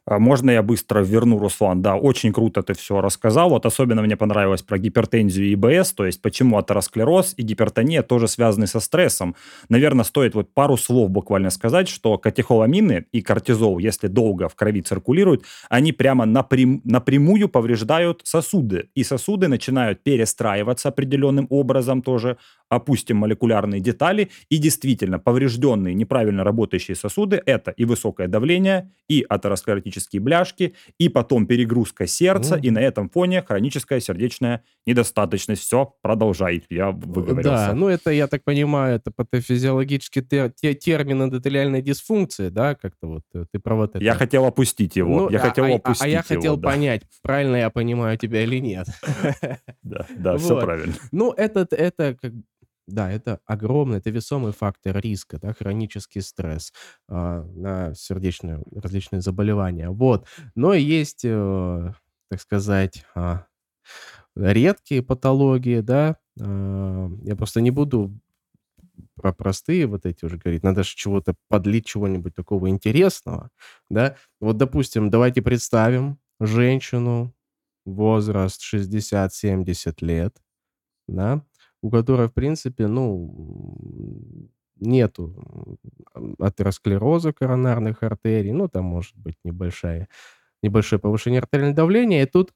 А 0.06 0.20
можно 0.20 0.52
я 0.52 0.63
быстро 0.63 1.02
верну, 1.02 1.38
Руслан? 1.38 1.82
Да, 1.82 1.96
очень 1.96 2.34
круто 2.34 2.63
ты 2.63 2.74
все 2.74 3.02
рассказал. 3.02 3.50
Вот 3.50 3.65
особенно 3.65 4.02
мне 4.02 4.15
понравилось 4.15 4.62
про 4.62 4.78
гипертензию 4.78 5.48
и 5.48 5.54
ИБС, 5.54 5.94
то 5.94 6.06
есть 6.06 6.22
почему 6.22 6.58
атеросклероз 6.58 7.34
и 7.38 7.44
гипертония 7.44 8.02
тоже 8.04 8.28
связаны 8.28 8.67
со 8.67 8.80
стрессом. 8.80 9.36
Наверное, 9.70 10.04
стоит 10.04 10.36
вот 10.36 10.54
пару 10.54 10.78
слов 10.78 11.10
буквально 11.10 11.50
сказать, 11.50 11.88
что 11.88 12.17
катехоламины 12.17 13.06
и 13.12 13.22
кортизол, 13.22 13.80
если 13.80 14.08
долго 14.08 14.50
в 14.50 14.56
крови 14.56 14.82
циркулируют, 14.82 15.44
они 15.70 15.91
прямо 15.91 16.26
напрям, 16.26 16.82
напрямую 16.84 17.50
повреждают 17.50 18.22
сосуды. 18.24 18.89
И 18.96 19.04
сосуды 19.04 19.48
начинают 19.48 20.04
перестраиваться 20.04 20.89
определенным 20.89 21.48
образом 21.50 22.02
тоже, 22.02 22.38
опустим 22.70 23.17
молекулярные 23.17 23.82
детали, 23.82 24.30
и 24.50 24.58
действительно 24.58 25.20
поврежденные, 25.20 25.94
неправильно 25.94 26.44
работающие 26.44 26.96
сосуды– 26.96 27.41
это 27.46 27.72
и 27.72 27.84
высокое 27.86 28.28
давление, 28.28 28.89
и 29.10 29.26
атеросклеротические 29.72 30.22
бляшки, 30.22 30.76
и 30.98 31.10
потом 31.10 31.46
перегрузка 31.46 32.08
сердца, 32.08 32.56
Мгм. 32.56 32.64
и 32.64 32.70
на 32.72 32.80
этом 32.80 33.10
фоне 33.10 33.42
хроническая 33.42 34.00
сердечная 34.00 34.64
недостаточность. 34.86 35.62
Все, 35.62 35.94
продолжай, 36.02 36.64
я 36.70 36.92
выговорился. 36.92 37.68
Да, 37.68 37.74
ну 37.74 37.88
это, 37.88 38.12
я 38.12 38.28
так 38.28 38.44
понимаю, 38.44 38.96
это 38.96 39.12
патофизиологический 39.12 40.22
те- 40.22 40.52
те- 40.56 40.74
термин 40.74 41.24
эндотелиальной 41.24 41.82
дисфункции, 41.82 42.50
да, 42.50 42.76
как-то 42.76 43.08
вот 43.08 43.24
э, 43.34 43.46
ты 43.52 43.60
про 43.60 43.76
вот 43.76 43.96
это. 43.96 44.04
Я 44.04 44.16
хотел 44.16 44.46
опустить 44.46 44.96
его, 44.96 45.22
Ну, 45.22 45.30
я 45.30 45.40
а- 45.40 45.42
хотел 45.42 45.66
а- 45.66 45.70
а- 45.70 45.76
опустить 45.76 46.04
А 46.04 46.08
я 46.08 46.20
его, 46.20 46.24
хотел 46.28 46.58
да. 46.58 46.70
понять, 46.70 47.04
правильно 47.22 47.56
я 47.56 47.70
понимаю 47.70 48.18
тебя 48.18 48.44
или 48.44 48.58
нет. 48.60 48.88
Да, 49.84 50.06
да, 50.16 50.38
все 50.38 50.60
правильно. 50.60 50.94
Ну, 51.12 51.32
этот, 51.32 51.74
это 51.74 52.16
как 52.22 52.32
да, 52.91 53.12
это 53.12 53.39
огромный, 53.45 53.97
это 53.99 54.10
весомый 54.10 54.54
фактор 54.54 54.97
риска, 54.99 55.39
да, 55.39 55.54
хронический 55.54 56.21
стресс 56.21 56.73
а, 57.10 57.43
на 57.56 57.93
сердечные 57.95 58.62
различные 58.73 59.21
заболевания. 59.21 59.89
Вот. 59.89 60.27
Но 60.56 60.73
есть, 60.73 61.21
э, 61.25 61.93
так 62.30 62.41
сказать, 62.41 63.06
а, 63.15 63.45
редкие 64.36 65.04
патологии, 65.04 65.82
да. 65.82 66.17
А, 66.39 67.10
я 67.23 67.36
просто 67.36 67.62
не 67.62 67.71
буду 67.71 68.13
про 69.15 69.34
простые 69.34 69.88
вот 69.88 70.06
эти 70.06 70.25
уже 70.25 70.38
говорить. 70.38 70.63
Надо 70.63 70.84
же 70.84 70.95
чего-то 70.95 71.36
подлить, 71.47 71.86
чего-нибудь 71.86 72.36
такого 72.36 72.69
интересного, 72.69 73.49
да. 73.89 74.15
Вот, 74.39 74.58
допустим, 74.58 75.10
давайте 75.10 75.41
представим 75.41 76.19
женщину, 76.39 77.34
возраст 77.86 78.62
60-70 78.62 80.01
лет, 80.01 80.38
да, 81.08 81.43
у 81.82 81.89
которой, 81.91 82.28
в 82.30 82.34
принципе, 82.34 82.88
ну, 82.88 84.50
нету 84.80 85.78
атеросклероза 86.39 87.34
коронарных 87.34 88.04
артерий, 88.04 88.52
ну, 88.52 88.67
там 88.67 88.86
может 88.86 89.15
быть 89.17 89.38
небольшая, 89.44 90.08
небольшое 90.63 91.00
повышение 91.00 91.39
артериального 91.41 91.76
давления, 91.78 92.24
и 92.24 92.28
тут 92.28 92.54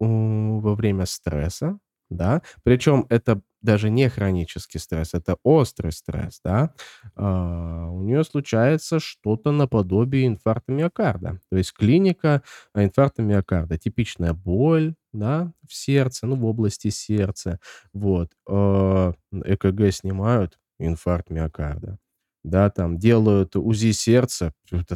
во 0.00 0.74
время 0.74 1.04
стресса, 1.06 1.78
да, 2.10 2.42
причем 2.64 3.06
это 3.08 3.40
даже 3.62 3.90
не 3.90 4.08
хронический 4.08 4.78
стресс, 4.78 5.14
это 5.14 5.36
острый 5.42 5.92
стресс, 5.92 6.40
да, 6.44 6.72
а, 7.14 7.88
у 7.90 8.02
нее 8.02 8.24
случается 8.24 9.00
что-то 9.00 9.52
наподобие 9.52 10.26
инфаркта 10.26 10.72
миокарда. 10.72 11.40
То 11.50 11.56
есть 11.56 11.72
клиника 11.72 12.42
а, 12.74 12.84
инфаркта 12.84 13.22
миокарда, 13.22 13.78
типичная 13.78 14.32
боль, 14.32 14.94
да, 15.12 15.52
в 15.68 15.74
сердце, 15.74 16.26
ну, 16.26 16.36
в 16.36 16.44
области 16.44 16.88
сердца, 16.88 17.60
вот, 17.92 18.30
а, 18.48 19.12
ЭКГ 19.32 19.92
снимают, 19.92 20.58
инфаркт 20.78 21.30
миокарда, 21.30 21.98
да, 22.42 22.70
там 22.70 22.98
делают 22.98 23.56
УЗИ 23.56 23.92
сердца, 23.92 24.52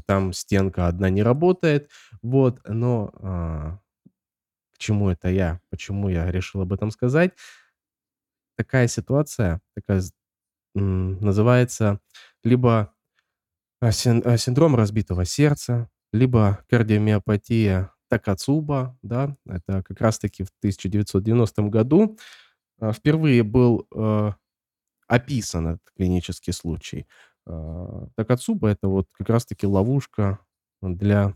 там 0.07 0.33
стенка 0.33 0.87
одна 0.89 1.11
не 1.11 1.23
работает, 1.23 1.91
вот, 2.23 2.61
но 2.67 3.11
а, 3.21 3.79
к 4.75 4.79
чему 4.79 5.11
это 5.11 5.29
я? 5.29 5.61
Почему 5.71 6.09
я 6.09 6.31
решил 6.31 6.63
об 6.63 6.73
этом 6.73 6.91
сказать? 6.91 7.33
Такая 8.57 8.89
ситуация, 8.89 9.61
такая, 9.75 10.03
называется 10.75 12.01
либо 12.43 12.93
а, 13.81 13.89
а, 13.89 13.91
синдром 14.39 14.77
разбитого 14.77 15.25
сердца, 15.25 15.89
либо 16.13 16.65
кардиомиопатия 16.69 17.93
Такацуба, 18.09 18.97
да, 19.03 19.37
это 19.47 19.83
как 19.83 20.01
раз-таки 20.01 20.45
в 20.45 20.51
1990 20.61 21.63
году 21.65 22.17
а, 22.79 22.93
впервые 22.93 23.43
был 23.43 23.87
э, 23.95 24.33
описан 25.09 25.69
этот 25.69 25.91
клинический 25.97 26.53
случай. 26.53 27.07
А, 27.47 28.07
Такацуба 28.17 28.69
это 28.69 28.89
вот 28.89 29.09
как 29.13 29.29
раз-таки 29.29 29.67
ловушка 29.67 30.39
для 30.81 31.35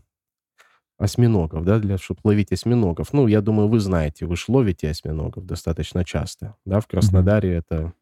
осьминогов, 0.99 1.63
да, 1.65 1.79
для, 1.79 1.97
чтобы 1.97 2.19
ловить 2.23 2.51
осьминогов. 2.51 3.13
Ну, 3.13 3.25
я 3.27 3.41
думаю, 3.41 3.67
вы 3.69 3.79
знаете, 3.79 4.25
вы 4.25 4.35
же 4.35 4.43
ловите 4.49 4.89
осьминогов 4.89 5.45
достаточно 5.45 6.03
часто, 6.05 6.55
да, 6.65 6.79
в 6.81 6.87
Краснодаре 6.87 7.53
это... 7.55 7.93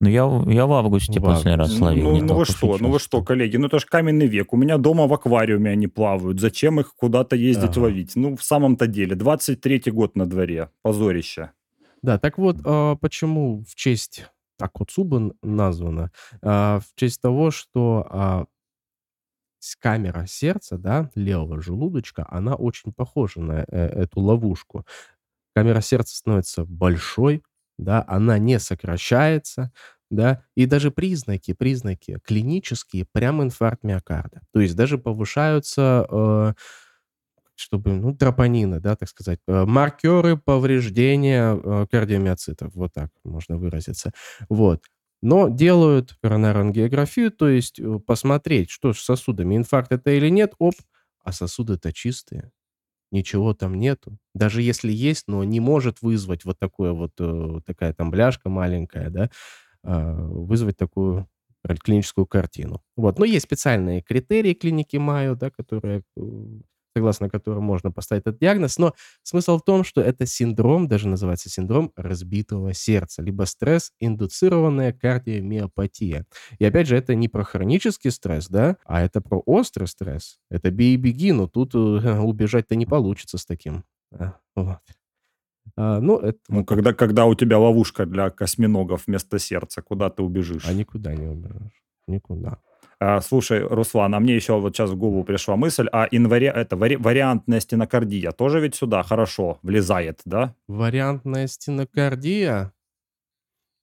Ну, 0.00 0.08
я, 0.08 0.26
в- 0.26 0.48
я 0.50 0.66
в 0.66 0.72
августе 0.72 1.20
В 1.20 1.22
последний 1.22 1.56
раз 1.58 1.68
августе. 1.68 1.84
ловил. 1.84 2.10
Ну, 2.16 2.24
ну 2.26 2.34
вы 2.34 2.44
что, 2.44 2.76
ну 2.80 2.90
вы 2.90 2.98
что, 2.98 3.22
коллеги, 3.22 3.56
ну 3.56 3.66
это 3.68 3.78
же 3.78 3.86
каменный 3.86 4.26
век. 4.26 4.52
У 4.52 4.56
меня 4.56 4.76
дома 4.78 5.06
в 5.06 5.12
аквариуме 5.14 5.70
они 5.70 5.86
плавают. 5.86 6.40
Зачем 6.40 6.80
их 6.80 6.94
куда-то 6.96 7.36
ездить 7.36 7.70
Ага. 7.76 7.80
ловить? 7.82 8.16
Ну, 8.16 8.36
в 8.36 8.42
самом-то 8.42 8.88
деле, 8.88 9.14
23-й 9.14 9.90
год 9.92 10.16
на 10.16 10.26
дворе. 10.26 10.70
Позорище. 10.82 11.50
Да, 12.02 12.18
так 12.18 12.36
вот, 12.38 12.56
а, 12.64 12.96
почему 12.96 13.62
в 13.68 13.74
честь 13.76 14.26
Такацубы 14.58 15.16
н- 15.18 15.32
названо? 15.42 16.10
А, 16.42 16.80
В 16.80 16.94
честь 16.98 17.20
того, 17.22 17.52
что 17.52 18.04
а, 18.10 18.44
камера 19.80 20.26
сердца, 20.26 20.78
да, 20.78 21.10
левого 21.14 21.60
желудочка, 21.62 22.26
она 22.30 22.54
очень 22.54 22.92
похожа 22.92 23.40
на 23.40 23.64
э, 23.68 23.86
эту 24.02 24.20
ловушку. 24.20 24.86
Камера 25.54 25.80
сердца 25.80 26.16
становится 26.16 26.64
большой, 26.64 27.42
да, 27.78 28.04
она 28.08 28.38
не 28.38 28.58
сокращается, 28.58 29.72
да, 30.10 30.44
и 30.56 30.66
даже 30.66 30.90
признаки, 30.90 31.52
признаки 31.54 32.18
клинические, 32.24 33.06
прям 33.12 33.42
инфаркт 33.42 33.84
миокарда. 33.84 34.42
То 34.52 34.60
есть 34.60 34.76
даже 34.76 34.98
повышаются, 34.98 36.06
э, 36.10 36.52
чтобы, 37.54 37.92
ну, 37.92 38.14
тропонины, 38.14 38.80
да, 38.80 38.96
так 38.96 39.08
сказать, 39.08 39.38
э, 39.46 39.64
маркеры 39.64 40.36
повреждения 40.36 41.54
э, 41.54 41.86
кардиомиоцитов, 41.90 42.74
вот 42.74 42.92
так 42.92 43.10
можно 43.24 43.56
выразиться. 43.58 44.12
Вот. 44.48 44.82
Но 45.22 45.48
делают 45.48 46.14
коронарангиографию, 46.22 47.30
то 47.30 47.48
есть 47.48 47.78
э, 47.80 48.00
посмотреть, 48.06 48.70
что 48.70 48.92
с 48.92 49.00
сосудами, 49.00 49.56
инфаркт 49.56 49.92
это 49.92 50.10
или 50.10 50.28
нет, 50.28 50.54
оп, 50.58 50.74
а 51.24 51.32
сосуды-то 51.32 51.92
чистые 51.92 52.50
ничего 53.12 53.54
там 53.54 53.78
нету. 53.78 54.18
Даже 54.34 54.62
если 54.62 54.90
есть, 54.92 55.24
но 55.28 55.44
не 55.44 55.60
может 55.60 56.02
вызвать 56.02 56.44
вот 56.44 56.58
такое 56.58 56.92
вот, 56.92 57.12
э, 57.20 57.60
такая 57.66 57.92
там 57.94 58.10
бляшка 58.10 58.48
маленькая, 58.48 59.10
да, 59.10 59.30
а, 59.84 60.14
вызвать 60.14 60.76
такую 60.78 61.28
клиническую 61.84 62.26
картину. 62.26 62.82
Вот. 62.96 63.18
Но 63.18 63.24
есть 63.24 63.44
специальные 63.46 64.02
критерии 64.02 64.54
клиники 64.54 64.96
Майо, 64.96 65.36
да, 65.36 65.50
которые, 65.50 66.02
э, 66.16 66.22
согласно 66.94 67.28
которым 67.30 67.64
можно 67.64 67.90
поставить 67.90 68.22
этот 68.22 68.38
диагноз. 68.38 68.78
Но 68.78 68.94
смысл 69.22 69.58
в 69.58 69.62
том, 69.62 69.84
что 69.84 70.00
это 70.00 70.26
синдром, 70.26 70.88
даже 70.88 71.08
называется 71.08 71.48
синдром 71.48 71.92
разбитого 71.96 72.74
сердца, 72.74 73.22
либо 73.22 73.44
стресс-индуцированная 73.44 74.92
кардиомиопатия. 74.92 76.26
И 76.58 76.64
опять 76.64 76.86
же, 76.86 76.96
это 76.96 77.14
не 77.14 77.28
про 77.28 77.44
хронический 77.44 78.10
стресс, 78.10 78.48
да, 78.48 78.76
а 78.84 79.02
это 79.02 79.20
про 79.20 79.42
острый 79.46 79.86
стресс. 79.86 80.38
Это 80.50 80.70
бей 80.70 80.94
и 80.94 80.96
беги, 80.96 81.32
но 81.32 81.46
тут 81.46 81.74
э, 81.74 81.78
убежать-то 82.20 82.76
не 82.76 82.86
получится 82.86 83.38
с 83.38 83.46
таким. 83.46 83.84
А, 84.12 84.36
вот. 84.54 84.78
А, 85.76 86.00
ну, 86.00 86.18
это 86.18 86.38
Ну, 86.48 86.64
когда, 86.64 86.92
когда 86.92 87.26
у 87.26 87.34
тебя 87.34 87.58
ловушка 87.58 88.06
для 88.06 88.30
косминогов 88.30 89.06
вместо 89.06 89.38
сердца, 89.38 89.82
куда 89.82 90.10
ты 90.10 90.22
убежишь? 90.22 90.66
А 90.66 90.72
никуда 90.72 91.14
не 91.14 91.26
убежишь. 91.26 91.82
Никуда. 92.06 92.58
А, 93.04 93.20
слушай, 93.20 93.58
Руслан, 93.58 94.14
а 94.14 94.20
мне 94.20 94.36
еще 94.36 94.60
вот 94.60 94.76
сейчас 94.76 94.90
в 94.90 94.96
голову 94.96 95.24
пришла 95.24 95.56
мысль, 95.56 95.88
а 95.90 96.06
инвари... 96.12 96.46
это, 96.46 96.76
вари... 96.76 96.94
вариантная 96.94 97.58
стенокардия 97.58 98.30
тоже 98.30 98.60
ведь 98.60 98.76
сюда 98.76 99.02
хорошо 99.02 99.58
влезает, 99.62 100.20
да? 100.24 100.54
Вариантная 100.68 101.48
стенокардия. 101.48 102.72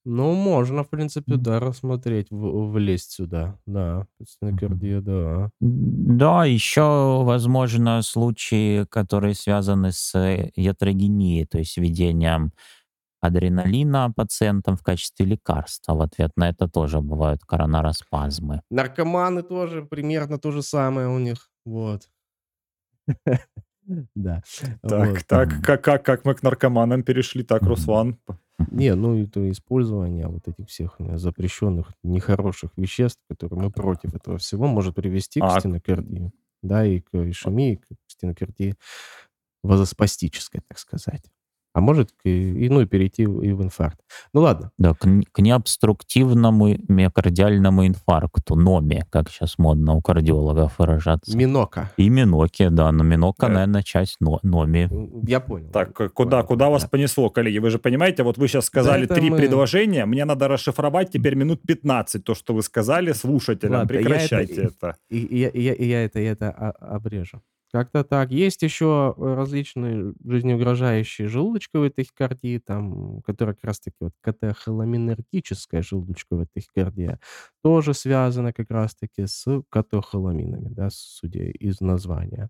Ну, 0.06 0.34
можно, 0.36 0.86
в 0.86 0.90
принципе, 0.90 1.36
да, 1.36 1.60
рассмотреть, 1.60 2.32
в- 2.32 2.72
влезть 2.72 3.12
сюда. 3.12 3.60
Да, 3.66 4.08
стенокардия, 4.26 5.02
да. 5.02 5.50
Да, 5.60 6.46
еще, 6.46 7.22
возможно, 7.26 8.02
случаи, 8.02 8.86
которые 8.86 9.36
связаны 9.36 9.92
с 9.92 10.16
э, 10.16 10.52
ятрогенией, 10.56 11.46
то 11.46 11.58
есть 11.58 11.78
введением 11.78 12.54
адреналина 13.22 14.12
пациентам 14.16 14.76
в 14.78 14.84
качестве 14.84 15.26
лекарства. 15.26 15.94
В 15.94 16.02
ответ 16.02 16.32
на 16.36 16.50
это 16.50 16.68
тоже 16.68 17.02
бывают 17.02 17.42
коронароспазмы. 17.46 18.62
Наркоманы 18.70 19.44
тоже 19.44 19.84
примерно 19.84 20.38
то 20.40 20.52
же 20.52 20.62
самое 20.62 21.08
у 21.08 21.20
них. 21.20 21.50
Вот. 21.66 22.10
Да. 24.14 24.44
Так, 24.84 25.10
Вот. 25.10 25.26
так, 25.26 25.50
как, 25.64 25.84
как, 25.84 26.06
как 26.06 26.24
мы 26.24 26.36
к 26.36 26.44
наркоманам 26.44 27.02
перешли, 27.02 27.44
так. 27.44 27.64
Руслан. 27.64 28.20
Не, 28.70 28.94
ну 28.94 29.20
это 29.24 29.50
использование 29.50 30.28
вот 30.28 30.48
этих 30.48 30.68
всех 30.68 30.96
э, 31.00 31.18
запрещенных, 31.18 31.94
нехороших 32.04 32.72
веществ, 32.78 33.20
которые 33.28 33.60
мы 33.60 33.72
против 33.72 34.14
этого 34.14 34.38
всего, 34.38 34.68
может 34.68 34.94
привести 34.94 35.40
к 35.40 35.44
А, 35.44 35.60
стенокардии, 35.60 36.32
да, 36.62 36.86
и 36.86 37.00
к 37.00 37.16
ишемии, 37.16 37.78
к 37.78 37.88
стенокардии 38.06 38.76
вазоспастической, 39.64 40.62
так 40.68 40.78
сказать. 40.78 41.24
А 41.74 41.82
может, 41.82 42.10
и, 42.24 42.68
ну, 42.70 42.82
и 42.82 42.86
перейти 42.86 43.24
и 43.24 43.28
в 43.28 43.62
инфаркт. 43.64 44.00
Ну 44.34 44.42
ладно, 44.42 44.72
Да, 44.80 44.94
к, 44.96 45.08
к 45.32 45.40
необструктивному 45.40 46.76
миокардиальному 46.88 47.86
инфаркту, 47.86 48.56
НОМе, 48.56 49.06
как 49.12 49.30
сейчас 49.30 49.58
модно 49.58 49.94
у 49.94 50.02
кардиологов 50.02 50.80
выражаться. 50.80 51.38
Минока. 51.38 51.92
И 51.98 52.10
Миноке, 52.10 52.70
да, 52.70 52.92
но 52.92 53.04
Минока, 53.04 53.46
Э. 53.48 53.50
наверное, 53.50 53.84
часть 53.84 54.18
но, 54.20 54.40
НОМи. 54.44 54.90
Я 55.28 55.40
понял. 55.40 55.70
Так, 55.72 55.94
куда, 56.14 56.38
Ладно, 56.38 56.48
куда 56.48 56.70
вас 56.70 56.84
да. 56.84 56.90
понесло, 56.90 57.30
коллеги? 57.30 57.60
Вы 57.60 57.70
же 57.70 57.80
понимаете, 57.80 58.24
вот 58.24 58.38
вы 58.38 58.48
сейчас 58.48 58.66
сказали 58.66 59.06
это 59.06 59.16
три 59.16 59.30
мы- 59.30 59.38
предложения, 59.38 60.06
мне 60.06 60.26
надо 60.26 60.48
расшифровать 60.48 61.12
теперь 61.12 61.36
минут 61.36 61.62
15 61.62 62.24
то, 62.24 62.34
что 62.36 62.54
вы 62.54 62.64
сказали 62.64 63.12
слушателям. 63.14 63.74
Ладно, 63.76 63.94
я 63.94 64.00
Прекращайте 64.00 64.54
это- 64.64 64.74
это. 64.88 64.96
И, 65.10 65.20
и 65.20 65.38
я, 65.40 65.50
и 65.50 65.62
я- 65.62 65.74
и 65.74 65.86
я 65.88 66.04
это, 66.06 66.20
я 66.20 66.32
это 66.32 66.50
обрежу. 66.50 67.42
Как-то 67.72 68.04
так. 68.04 68.32
Есть 68.32 68.64
еще 68.64 69.14
э, 69.16 69.34
различные 69.36 70.14
жизнеугрожающие 70.26 71.28
желудочковые 71.28 71.92
тахикардии, 71.92 72.58
там, 72.58 73.22
которые 73.22 73.54
как 73.56 73.66
раз-таки 73.66 73.96
вот 74.00 74.14
катехоламинергическая 74.22 75.84
желудочковая 75.84 76.48
тахикардия, 76.54 77.20
тоже 77.64 77.94
связана 77.94 78.54
как 78.54 78.72
раз-таки 78.72 79.28
с 79.28 79.46
катехоламинами, 79.70 80.70
да, 80.70 80.90
судя 80.92 81.44
из 81.52 81.80
названия. 81.80 82.50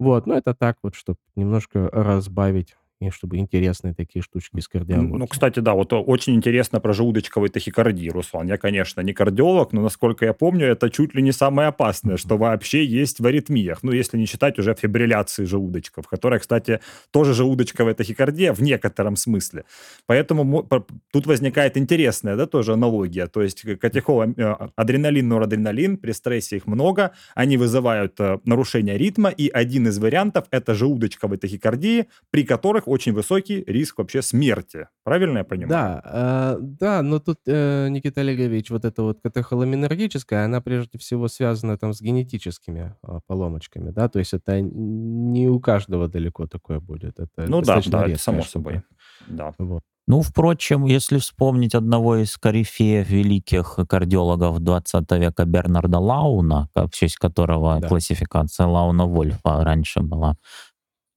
Вот, 0.00 0.26
ну 0.26 0.34
это 0.34 0.54
так 0.54 0.78
вот, 0.82 0.94
чтобы 0.94 1.18
немножко 1.36 1.88
разбавить, 1.92 2.76
и 3.08 3.10
чтобы 3.10 3.36
интересные 3.36 3.94
такие 3.94 4.22
штучки 4.22 4.56
из 4.56 4.68
кардиологии. 4.68 5.16
Ну, 5.16 5.26
кстати, 5.26 5.60
да, 5.60 5.74
вот 5.74 5.92
очень 5.92 6.34
интересно 6.34 6.80
про 6.80 6.92
желудочковые 6.92 7.50
тахикардии, 7.50 8.08
Руслан. 8.08 8.48
Я, 8.48 8.56
конечно, 8.56 9.00
не 9.00 9.12
кардиолог, 9.12 9.72
но, 9.72 9.82
насколько 9.82 10.24
я 10.24 10.32
помню, 10.32 10.66
это 10.66 10.90
чуть 10.90 11.14
ли 11.14 11.22
не 11.22 11.32
самое 11.32 11.68
опасное, 11.68 12.16
что 12.16 12.36
вообще 12.36 12.84
есть 12.84 13.20
в 13.20 13.26
аритмиях. 13.26 13.82
Ну, 13.82 13.92
если 13.92 14.18
не 14.18 14.26
считать 14.26 14.58
уже 14.58 14.74
фибрилляции 14.74 15.44
желудочков, 15.44 16.06
которая, 16.08 16.40
кстати, 16.40 16.80
тоже 17.10 17.34
желудочковая 17.34 17.94
тахикардия 17.94 18.52
в 18.52 18.60
некотором 18.60 19.16
смысле. 19.16 19.64
Поэтому 20.06 20.68
тут 21.12 21.26
возникает 21.26 21.76
интересная, 21.76 22.36
да, 22.36 22.46
тоже 22.46 22.72
аналогия. 22.72 23.26
То 23.26 23.42
есть 23.42 23.62
катехол, 23.78 24.22
э, 24.22 24.56
адреналин, 24.76 25.28
норадреналин, 25.28 25.96
при 25.96 26.12
стрессе 26.12 26.56
их 26.56 26.66
много, 26.66 27.12
они 27.34 27.56
вызывают 27.56 28.18
э, 28.20 28.38
нарушение 28.44 28.98
ритма, 28.98 29.30
и 29.30 29.48
один 29.48 29.88
из 29.88 29.98
вариантов– 29.98 30.44
это 30.50 30.74
желудочковые 30.74 31.38
тахикардии, 31.38 32.06
при 32.30 32.44
которых 32.44 32.86
очень 32.94 33.12
высокий 33.12 33.64
риск 33.66 33.98
вообще 33.98 34.22
смерти. 34.22 34.88
Правильно 35.04 35.38
я 35.38 35.44
понимаю? 35.44 35.68
Да, 35.68 36.02
э, 36.04 36.58
да, 36.60 37.02
но 37.02 37.18
тут, 37.18 37.38
э, 37.46 37.88
Никита 37.90 38.20
Олегович, 38.22 38.70
вот 38.70 38.84
эта 38.84 39.02
вот 39.02 39.20
катехоламинергическая, 39.22 40.44
она 40.44 40.60
прежде 40.60 40.98
всего 40.98 41.28
связана 41.28 41.76
там 41.78 41.92
с 41.92 42.00
генетическими 42.00 42.94
а, 43.02 43.18
поломочками, 43.26 43.90
да, 43.90 44.08
то 44.08 44.18
есть 44.18 44.32
это 44.34 44.60
не 44.60 45.48
у 45.48 45.60
каждого 45.60 46.08
далеко 46.08 46.46
такое 46.46 46.80
будет. 46.80 47.18
Это 47.18 47.46
Ну 47.48 47.60
да, 47.60 47.74
достаточно 47.76 47.98
да, 47.98 48.06
это 48.08 48.18
само 48.18 48.42
штука. 48.42 48.50
собой. 48.52 48.82
Да. 49.28 49.54
Вот. 49.58 49.82
Ну, 50.06 50.20
впрочем, 50.20 50.84
если 50.84 51.16
вспомнить 51.18 51.74
одного 51.74 52.16
из 52.16 52.36
корифеев 52.36 53.08
великих 53.08 53.78
кардиологов 53.88 54.60
20 54.60 55.10
века 55.12 55.46
Бернарда 55.46 55.98
Лауна, 55.98 56.68
в 56.74 56.90
честь 56.90 57.16
которого 57.16 57.78
Да. 57.80 57.88
классификация 57.88 58.66
Лауна-Вольфа 58.66 59.62
раньше 59.64 60.00
была, 60.00 60.36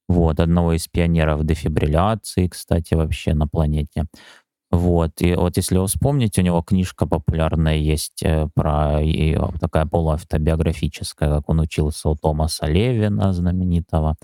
вот, 0.08 0.40
одного 0.40 0.74
из 0.74 0.88
пионеров 0.88 1.46
дефибрилляции, 1.46 2.48
кстати, 2.48 2.94
вообще 2.94 3.34
на 3.34 3.48
планете. 3.48 4.06
Вот, 4.72 5.22
и 5.22 5.34
вот 5.36 5.58
если 5.58 5.78
вы 5.78 5.88
вспомните, 5.88 6.42
у 6.42 6.44
него 6.44 6.62
книжка 6.62 7.08
популярная 7.08 7.78
есть 7.78 8.22
э, 8.24 8.50
про 8.54 9.02
и, 9.02 9.38
такая 9.62 9.86
полуавтобиографическая, 9.86 11.30
как 11.30 11.50
он 11.50 11.62
учился 11.62 12.10
у 12.10 12.16
Томаса 12.16 12.66
Левина 12.68 13.32
знаменитого. 13.34 14.16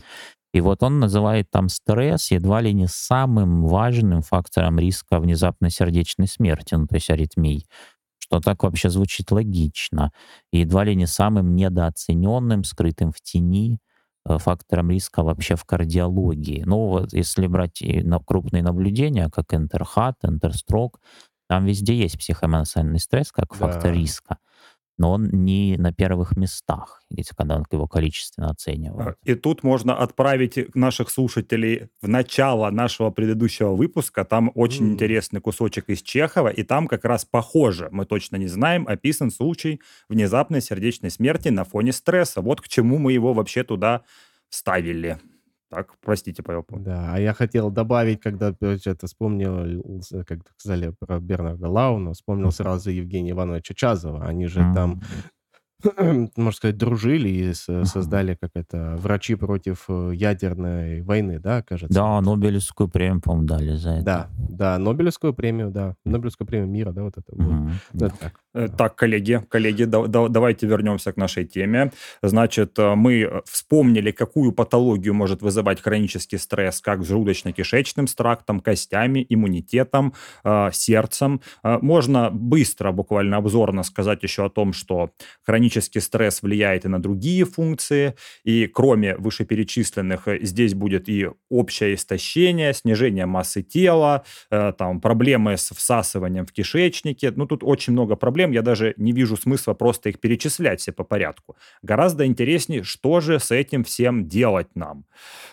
И 0.53 0.61
вот 0.61 0.83
он 0.83 0.99
называет 0.99 1.49
там 1.51 1.69
стресс 1.69 2.31
едва 2.31 2.61
ли 2.61 2.73
не 2.73 2.87
самым 2.87 3.65
важным 3.65 4.21
фактором 4.21 4.79
риска 4.79 5.19
внезапной 5.19 5.71
сердечной 5.71 6.27
смерти, 6.27 6.75
ну, 6.75 6.87
то 6.87 6.95
есть 6.95 7.09
аритмий, 7.09 7.65
что 8.19 8.39
так 8.41 8.63
вообще 8.63 8.89
звучит 8.89 9.31
логично. 9.31 10.11
И 10.51 10.59
едва 10.59 10.83
ли 10.83 10.95
не 10.95 11.07
самым 11.07 11.55
недооцененным, 11.55 12.63
скрытым 12.65 13.11
в 13.11 13.21
тени 13.21 13.79
фактором 14.25 14.91
риска 14.91 15.23
вообще 15.23 15.55
в 15.55 15.65
кардиологии. 15.65 16.63
Ну 16.65 16.87
вот 16.87 17.13
если 17.13 17.47
брать 17.47 17.81
на 17.83 18.19
крупные 18.19 18.63
наблюдения, 18.63 19.29
как 19.29 19.53
Энтерхат, 19.53 20.17
Энтерстрок, 20.23 20.99
там 21.49 21.65
везде 21.65 21.95
есть 21.95 22.17
психоэмоциональный 22.17 22.99
стресс 22.99 23.31
как 23.31 23.53
фактор 23.53 23.91
Да. 23.91 23.93
риска, 23.93 24.37
но 24.97 25.11
он 25.11 25.27
не 25.31 25.75
на 25.77 25.91
первых 25.91 26.35
местах, 26.37 27.01
если 27.09 27.35
когда 27.35 27.61
его 27.71 27.87
количественно 27.87 28.49
оценивают. 28.49 29.17
И 29.23 29.35
тут 29.35 29.63
можно 29.63 29.95
отправить 29.97 30.75
наших 30.75 31.09
слушателей 31.09 31.89
в 32.01 32.07
начало 32.07 32.69
нашего 32.69 33.09
предыдущего 33.09 33.73
выпуска. 33.75 34.23
Там 34.25 34.51
очень 34.55 34.85
М. 34.85 34.93
интересный 34.93 35.41
кусочек 35.41 35.89
из 35.89 36.01
Чехова, 36.01 36.49
и 36.49 36.63
там 36.63 36.87
как 36.87 37.05
раз 37.05 37.25
похоже, 37.25 37.89
мы 37.91 38.05
точно 38.05 38.35
не 38.37 38.47
знаем, 38.47 38.87
описан 38.87 39.31
случай 39.31 39.81
внезапной 40.09 40.61
сердечной 40.61 41.09
смерти 41.11 41.49
на 41.49 41.63
фоне 41.63 41.91
стресса. 41.93 42.41
Вот 42.41 42.61
к 42.61 42.67
чему 42.67 42.97
мы 42.97 43.13
его 43.13 43.33
вообще 43.33 43.63
туда 43.63 44.03
ставили. 44.49 45.19
Так, 45.73 45.93
простите, 46.01 46.43
Павел. 46.43 46.63
Павлович. 46.63 46.85
Да, 46.85 47.13
а 47.13 47.19
я 47.19 47.33
хотел 47.33 47.71
добавить, 47.71 48.21
когда 48.21 48.53
э, 48.61 48.77
это 48.85 49.07
вспомнил, 49.07 49.57
л- 49.65 50.01
с- 50.01 50.23
как 50.25 50.39
сказали 50.57 50.93
про 50.99 51.19
Бернарда 51.19 51.67
Лауна, 51.67 52.13
вспомнил 52.13 52.51
сразу 52.51 52.89
Евгения 52.91 53.31
Ивановича 53.31 53.73
Чазова. 53.73 54.25
Они 54.25 54.45
же 54.47 54.59
там 54.73 54.91
М. 54.93 55.01
можно 56.35 56.51
сказать, 56.51 56.77
дружили 56.77 57.29
и 57.29 57.53
Мгм. 57.67 57.85
создали 57.85 58.37
как 58.39 58.51
это 58.55 58.95
врачи 58.99 59.35
против 59.35 59.85
э, 59.89 60.11
ядерной 60.13 61.01
войны, 61.01 61.39
да, 61.39 61.61
кажется. 61.61 61.93
Да, 61.93 62.21
Нобелевскую 62.21 62.87
премию, 62.89 63.21
по-моему, 63.21 63.47
дали 63.47 63.75
за 63.75 63.89
это. 63.91 64.03
Да, 64.03 64.29
да, 64.49 64.77
Нобелевскую 64.79 65.33
премию, 65.33 65.69
да, 65.71 65.95
Нобелевскую 66.05 66.47
премию 66.47 66.69
мира, 66.69 66.91
да, 66.91 67.03
вот 67.03 67.17
это. 67.17 67.25
вот. 67.35 67.71
Это 67.93 68.13
так. 68.19 68.33
Э, 68.55 68.67
Так, 68.77 68.95
коллеги, 68.95 69.41
коллеги, 69.49 69.83
да- 69.85 70.05
да- 70.07 70.27
давайте 70.29 70.67
вернемся 70.67 71.11
к 71.11 71.17
нашей 71.17 71.45
теме. 71.45 71.91
Значит, 72.21 72.77
э, 72.79 72.95
мы 72.95 73.21
э, 73.23 73.41
вспомнили, 73.45 74.11
какую 74.11 74.51
патологию 74.51 75.13
может 75.13 75.41
вызывать 75.41 75.81
хронический 75.81 76.37
стресс, 76.37 76.79
как 76.81 77.03
с 77.03 77.09
желудочно-кишечным 77.11 78.05
трактом, 78.15 78.59
костями, 78.59 79.25
иммунитетом, 79.27 80.13
э, 80.43 80.69
сердцем. 80.71 81.41
Э, 81.63 81.77
Можно 81.81 82.29
быстро, 82.31 82.91
буквально 82.91 83.37
обзорно 83.37 83.83
сказать 83.83 84.23
еще 84.23 84.45
о 84.45 84.49
том, 84.49 84.71
что 84.73 85.09
хронический 85.45 85.72
стресс 85.81 86.41
влияет 86.41 86.85
и 86.85 86.87
на 86.87 87.01
другие 87.01 87.45
функции, 87.45 88.15
и 88.43 88.67
кроме 88.67 89.15
вышеперечисленных, 89.17 90.27
э, 90.27 90.39
здесь 90.41 90.73
будет 90.73 91.09
и 91.09 91.29
общее 91.49 91.95
истощение, 91.95 92.73
снижение 92.73 93.25
массы 93.25 93.61
тела, 93.61 94.23
э, 94.51 94.73
там 94.77 95.01
проблемы 95.01 95.57
с 95.57 95.71
всасыванием 95.71 96.45
в 96.45 96.51
кишечнике. 96.51 97.31
Ну, 97.35 97.45
тут 97.45 97.63
очень 97.63 97.93
много 97.93 98.15
проблем, 98.15 98.51
я 98.51 98.61
даже 98.61 98.93
не 98.97 99.11
вижу 99.11 99.37
смысла 99.37 99.73
просто 99.73 100.09
их 100.09 100.19
перечислять 100.19 100.81
все 100.81 100.91
по 100.91 101.03
порядку. 101.03 101.55
Гораздо 101.81 102.25
интереснее, 102.25 102.83
что 102.83 103.19
же 103.19 103.39
с 103.39 103.51
этим 103.51 103.83
всем 103.83 104.27
делать 104.27 104.75
нам. 104.75 105.05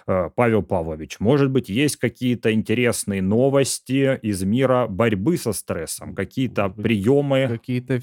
Э, 0.07 0.31
Павел 0.35 0.63
Павлович, 0.63 1.21
может 1.21 1.51
быть, 1.51 1.69
есть 1.69 1.97
какие-то 1.97 2.53
интересные 2.53 3.23
новости 3.23 4.19
из 4.23 4.43
мира 4.43 4.87
борьбы 4.89 5.37
со 5.37 5.53
стрессом, 5.53 6.15
какие-то 6.15 6.69
приемы, 6.69 7.49
Какие-то 7.51 8.01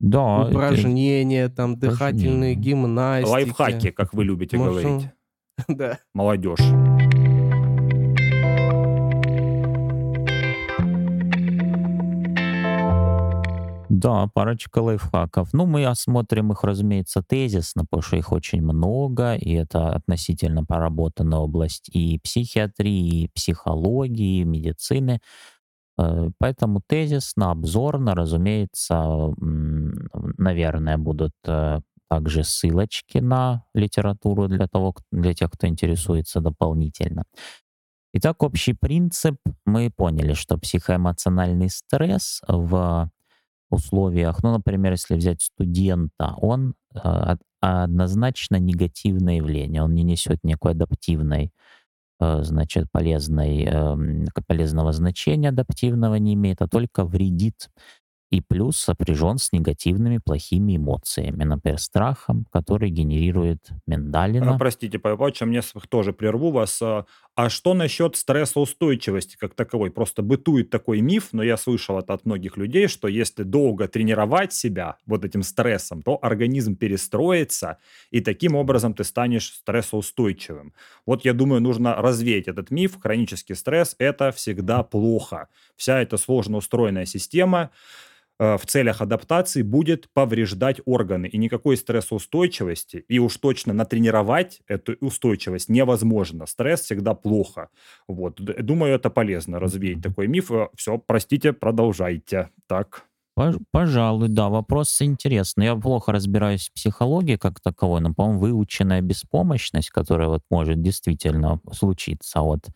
Да, 0.00 0.42
это- 0.42 0.50
упражнения, 0.56 1.48
там, 1.48 1.76
дыхательные 1.78 2.54
гимнастики. 2.54 3.30
лайфхаки, 3.32 3.90
как 3.90 4.14
вы 4.14 4.24
любите 4.24 4.56
Можем- 4.56 4.98
говорить, 4.98 5.10
Да. 5.68 5.98
молодежь. 6.14 6.60
Да, 13.90 14.26
парочка 14.34 14.78
лайфхаков. 14.80 15.48
Ну, 15.54 15.64
мы 15.66 15.86
осмотрим 15.86 16.52
их, 16.52 16.62
разумеется, 16.62 17.22
тезисно, 17.26 17.84
потому 17.84 18.02
что 18.02 18.16
их 18.16 18.32
очень 18.32 18.60
много, 18.62 19.34
и 19.34 19.52
это 19.54 19.88
относительно 19.90 20.62
проработанная 20.62 21.38
область 21.38 21.88
и 21.88 22.20
психиатрии, 22.22 23.22
и 23.24 23.28
психологии, 23.34 24.40
и 24.42 24.44
медицины. 24.44 25.20
Э, 25.98 26.30
Поэтому 26.38 26.80
тезисно, 26.86 27.50
обзорно, 27.50 28.14
разумеется, 28.14 28.94
м, 29.40 30.08
наверное, 30.38 30.98
будут 30.98 31.32
э, 31.46 31.80
также 32.10 32.44
ссылочки 32.44 33.18
на 33.18 33.64
литературу 33.74 34.48
для, 34.48 34.66
того, 34.68 34.94
для 35.12 35.34
тех, 35.34 35.50
кто 35.50 35.66
интересуется 35.66 36.40
дополнительно. 36.40 37.24
Итак, 38.14 38.42
общий 38.42 38.72
принцип. 38.74 39.36
Мы 39.66 39.90
поняли, 39.94 40.32
что 40.32 40.58
психоэмоциональный 40.58 41.68
стресс 41.70 42.40
в 42.48 43.10
условиях, 43.70 44.42
ну, 44.42 44.52
например, 44.52 44.92
если 44.92 45.16
взять 45.16 45.42
студента, 45.42 46.34
он 46.38 46.74
а, 46.94 47.36
однозначно 47.60 48.56
негативное 48.56 49.36
явление. 49.36 49.82
Он 49.82 49.94
не 49.94 50.04
несет 50.04 50.38
никакой 50.44 50.72
адаптивной, 50.72 51.46
э, 51.46 51.50
значит, 52.20 52.86
полезной, 52.92 53.64
эм, 53.64 54.26
полезного 54.46 54.92
значения 54.92 55.50
адаптивного 55.50 56.16
не 56.16 56.34
имеет, 56.34 56.62
а 56.62 56.68
только 56.68 57.04
вредит 57.04 57.68
и 58.30 58.40
плюс 58.40 58.78
сопряжен 58.78 59.38
с 59.38 59.52
негативными 59.52 60.18
плохими 60.18 60.76
эмоциями, 60.76 61.44
например, 61.44 61.78
страхом, 61.78 62.46
который 62.52 62.90
генерирует 62.90 63.70
А, 63.70 63.74
миндалина. 63.86 64.58
Простите, 64.58 64.98
Павел 64.98 65.16
Павлович, 65.16 65.42
а 65.42 65.46
мне 65.46 65.62
тоже 65.88 66.12
прерву 66.12 66.50
вас. 66.50 66.80
А 66.82 67.06
а 67.38 67.50
что 67.50 67.72
насчет 67.72 68.16
стрессоустойчивости 68.16 69.36
как 69.36 69.54
таковой? 69.54 69.92
Просто 69.92 70.22
бытует 70.22 70.70
такой 70.70 71.00
миф, 71.00 71.28
но 71.30 71.44
я 71.44 71.56
слышал 71.56 71.96
это 71.96 72.12
от 72.12 72.26
многих 72.26 72.56
людей, 72.56 72.88
что 72.88 73.06
если 73.06 73.44
долго 73.44 73.86
тренировать 73.86 74.52
себя 74.52 74.96
вот 75.06 75.24
этим 75.24 75.44
стрессом, 75.44 76.02
то 76.02 76.18
организм 76.20 76.74
перестроится, 76.74 77.78
и 78.10 78.20
таким 78.20 78.56
образом 78.56 78.92
ты 78.92 79.04
станешь 79.04 79.52
стрессоустойчивым. 79.52 80.74
Вот 81.06 81.24
я 81.24 81.32
думаю, 81.32 81.62
нужно 81.62 81.94
развеять 81.94 82.48
этот 82.48 82.72
миф. 82.72 82.98
Хронический 83.00 83.54
стресс– 83.54 83.94
это 84.00 84.32
всегда 84.32 84.82
плохо. 84.82 85.46
Вся 85.76 86.02
эта 86.02 86.16
сложно 86.16 86.56
устроенная 86.56 87.06
система 87.06 87.70
в 88.38 88.60
целях 88.66 89.00
адаптации 89.00 89.62
будет 89.62 90.08
повреждать 90.12 90.80
органы. 90.84 91.26
И 91.26 91.38
никакой 91.38 91.76
стрессоустойчивости, 91.76 93.04
и 93.08 93.18
уж 93.18 93.36
точно 93.36 93.72
натренировать 93.72 94.60
эту 94.66 94.94
устойчивость 95.00 95.68
невозможно. 95.68 96.46
Стресс 96.46 96.82
всегда 96.82 97.14
плохо. 97.14 97.68
Вот. 98.06 98.40
Думаю, 98.40 98.94
это 98.94 99.10
полезно 99.10 99.58
развеять 99.58 100.02
такой 100.02 100.28
миф. 100.28 100.50
Все, 100.76 100.98
простите, 100.98 101.52
продолжайте. 101.52 102.50
Так. 102.66 103.04
Пож- 103.38 103.58
Пожалуй, 103.70 104.28
да, 104.28 104.48
вопрос 104.48 105.00
интересный. 105.00 105.66
Я 105.66 105.76
плохо 105.76 106.10
разбираюсь 106.12 106.68
в 106.68 106.72
психологии 106.72 107.36
как 107.36 107.60
таковой, 107.60 108.00
но, 108.00 108.12
по-моему, 108.12 108.40
выученная 108.40 109.00
беспомощность, 109.00 109.90
которая 109.90 110.28
вот 110.28 110.42
может 110.50 110.82
действительно 110.82 111.60
случиться 111.72 112.40
от 112.40 112.66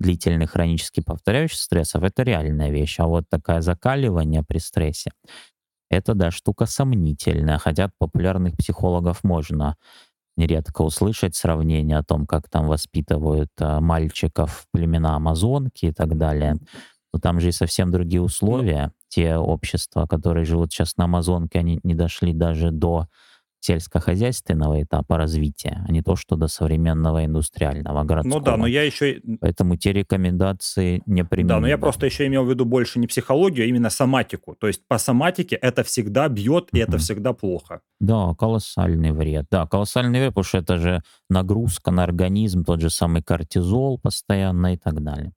длительных 0.00 0.52
хронически 0.52 1.00
повторяющих 1.00 1.58
стрессов, 1.58 2.02
это 2.02 2.22
реальная 2.22 2.70
вещь. 2.70 2.96
А 2.98 3.06
вот 3.06 3.24
такое 3.28 3.60
закаливание 3.60 4.42
при 4.42 4.58
стрессе, 4.58 5.10
это, 5.90 6.14
да, 6.14 6.30
штука 6.30 6.66
сомнительная. 6.66 7.58
Хотя 7.58 7.84
от 7.84 7.92
популярных 7.98 8.56
психологов 8.56 9.24
можно 9.24 9.76
нередко 10.36 10.82
услышать 10.82 11.34
сравнение 11.34 11.98
о 11.98 12.04
том, 12.04 12.26
как 12.26 12.48
там 12.48 12.66
воспитывают 12.66 13.50
а, 13.60 13.80
мальчиков 13.80 14.66
племена 14.72 15.16
Амазонки 15.16 15.86
и 15.86 15.92
так 15.92 16.16
далее. 16.16 16.56
Но 17.12 17.18
там 17.18 17.40
же 17.40 17.48
и 17.48 17.52
совсем 17.52 17.90
другие 17.90 18.22
условия. 18.22 18.92
Те 19.08 19.36
общества, 19.36 20.06
которые 20.06 20.44
живут 20.44 20.72
сейчас 20.72 20.96
на 20.96 21.04
Амазонке, 21.04 21.58
они 21.58 21.80
не 21.82 21.94
дошли 21.94 22.32
даже 22.32 22.70
до 22.70 23.08
сельскохозяйственного 23.60 24.82
этапа 24.82 25.16
развития, 25.16 25.84
а 25.86 25.92
не 25.92 26.02
то, 26.02 26.16
что 26.16 26.36
до 26.36 26.48
современного 26.48 27.24
индустриального, 27.24 28.04
городского. 28.04 28.38
Ну 28.38 28.44
да, 28.44 28.56
но 28.56 28.66
я 28.66 28.82
еще... 28.82 29.20
Поэтому 29.40 29.76
те 29.76 29.92
рекомендации 29.92 31.02
не 31.06 31.22
Да, 31.22 31.60
но 31.60 31.66
я 31.66 31.78
просто 31.78 32.06
еще 32.06 32.26
имел 32.26 32.44
в 32.44 32.50
виду 32.50 32.64
больше 32.64 32.98
не 32.98 33.06
психологию, 33.06 33.64
а 33.66 33.68
именно 33.68 33.90
соматику. 33.90 34.54
То 34.54 34.66
есть 34.68 34.82
по 34.86 34.98
соматике 34.98 35.56
это 35.56 35.82
всегда 35.82 36.28
бьет, 36.28 36.68
и 36.72 36.78
это 36.78 36.92
Мгм. 36.92 36.98
всегда 37.00 37.32
плохо. 37.32 37.80
Да, 38.00 38.34
колоссальный 38.34 39.12
вред. 39.12 39.46
Да, 39.50 39.66
колоссальный 39.66 40.20
вред, 40.20 40.30
потому 40.30 40.44
что 40.44 40.58
это 40.58 40.78
же 40.78 41.02
нагрузка 41.28 41.90
на 41.90 42.04
организм, 42.04 42.64
тот 42.64 42.80
же 42.80 42.90
самый 42.90 43.22
кортизол 43.22 43.98
постоянно 43.98 44.74
и 44.74 44.76
так 44.76 45.02
далее. 45.02 45.32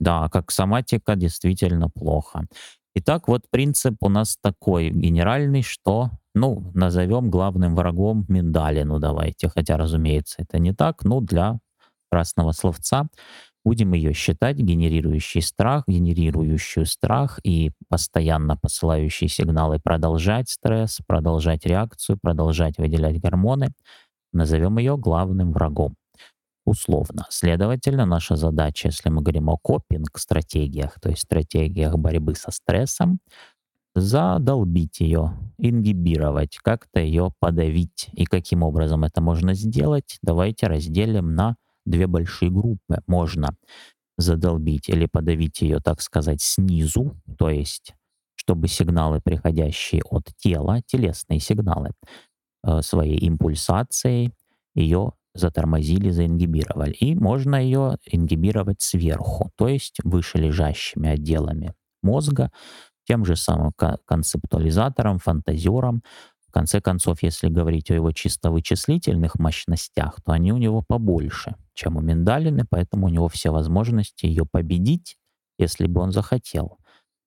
Да, 0.00 0.28
как 0.28 0.50
соматика 0.50 1.16
действительно 1.16 1.88
плохо. 1.88 2.46
Итак, 2.94 3.28
вот 3.28 3.42
принцип 3.50 3.96
у 4.00 4.08
нас 4.08 4.38
такой 4.40 4.90
генеральный, 4.90 5.62
что, 5.62 6.10
ну, 6.36 6.70
назовем 6.74 7.30
главным 7.30 7.74
врагом 7.74 8.26
миндалину 8.28 8.98
давайте, 9.00 9.48
хотя, 9.48 9.78
разумеется, 9.78 10.36
это 10.42 10.58
не 10.58 10.74
так, 10.74 11.02
но 11.04 11.20
для 11.20 11.58
красного 12.10 12.52
словца 12.52 13.08
будем 13.64 13.94
ее 13.94 14.12
считать 14.12 14.56
генерирующий 14.58 15.40
страх, 15.40 15.84
генерирующую 15.88 16.84
страх 16.86 17.40
и 17.42 17.72
постоянно 17.88 18.56
посылающие 18.56 19.28
сигналы 19.28 19.80
продолжать 19.80 20.50
стресс, 20.50 20.98
продолжать 21.06 21.64
реакцию, 21.66 22.18
продолжать 22.22 22.76
выделять 22.78 23.18
гормоны. 23.20 23.70
Назовем 24.34 24.78
ее 24.78 24.98
главным 24.98 25.52
врагом 25.52 25.96
условно. 26.66 27.26
Следовательно, 27.30 28.04
наша 28.04 28.36
задача, 28.36 28.88
если 28.88 29.08
мы 29.08 29.22
говорим 29.22 29.48
о 29.48 29.56
копинг-стратегиях, 29.56 31.00
то 31.00 31.08
есть 31.08 31.22
стратегиях 31.22 31.96
борьбы 31.96 32.34
со 32.34 32.50
стрессом, 32.50 33.20
задолбить 33.96 35.00
ее, 35.00 35.32
ингибировать, 35.58 36.58
как-то 36.58 37.00
ее 37.00 37.32
подавить. 37.40 38.10
И 38.12 38.26
каким 38.26 38.62
образом 38.62 39.04
это 39.04 39.22
можно 39.22 39.54
сделать, 39.54 40.18
давайте 40.22 40.66
разделим 40.66 41.34
на 41.34 41.56
две 41.86 42.06
большие 42.06 42.50
группы. 42.50 43.00
Можно 43.06 43.56
задолбить 44.18 44.88
или 44.90 45.06
подавить 45.06 45.62
ее, 45.62 45.80
так 45.80 46.02
сказать, 46.02 46.42
снизу, 46.42 47.16
то 47.38 47.50
есть 47.50 47.94
чтобы 48.34 48.68
сигналы, 48.68 49.20
приходящие 49.20 50.02
от 50.08 50.26
тела, 50.36 50.80
телесные 50.86 51.40
сигналы, 51.40 51.90
э, 52.64 52.82
своей 52.82 53.18
импульсацией 53.18 54.32
ее 54.74 55.12
затормозили, 55.34 56.10
заингибировали. 56.10 56.92
И 56.92 57.14
можно 57.14 57.56
ее 57.56 57.96
ингибировать 58.06 58.82
сверху, 58.82 59.50
то 59.56 59.68
есть 59.68 59.98
выше 60.04 60.38
лежащими 60.38 61.08
отделами 61.08 61.74
мозга, 62.02 62.52
тем 63.06 63.24
же 63.24 63.36
самым 63.36 63.72
ко- 63.76 63.98
концептуализатором, 64.06 65.18
фантазером. 65.18 66.02
В 66.48 66.52
конце 66.52 66.80
концов, 66.80 67.22
если 67.22 67.48
говорить 67.48 67.90
о 67.90 67.94
его 67.94 68.12
чисто 68.12 68.50
вычислительных 68.50 69.36
мощностях, 69.36 70.16
то 70.24 70.32
они 70.32 70.52
у 70.52 70.56
него 70.58 70.82
побольше, 70.86 71.56
чем 71.74 71.96
у 71.96 72.00
миндалины, 72.00 72.64
поэтому 72.68 73.06
у 73.06 73.10
него 73.10 73.28
все 73.28 73.50
возможности 73.50 74.26
ее 74.26 74.46
победить, 74.50 75.16
если 75.58 75.86
бы 75.86 76.00
он 76.00 76.12
захотел, 76.12 76.78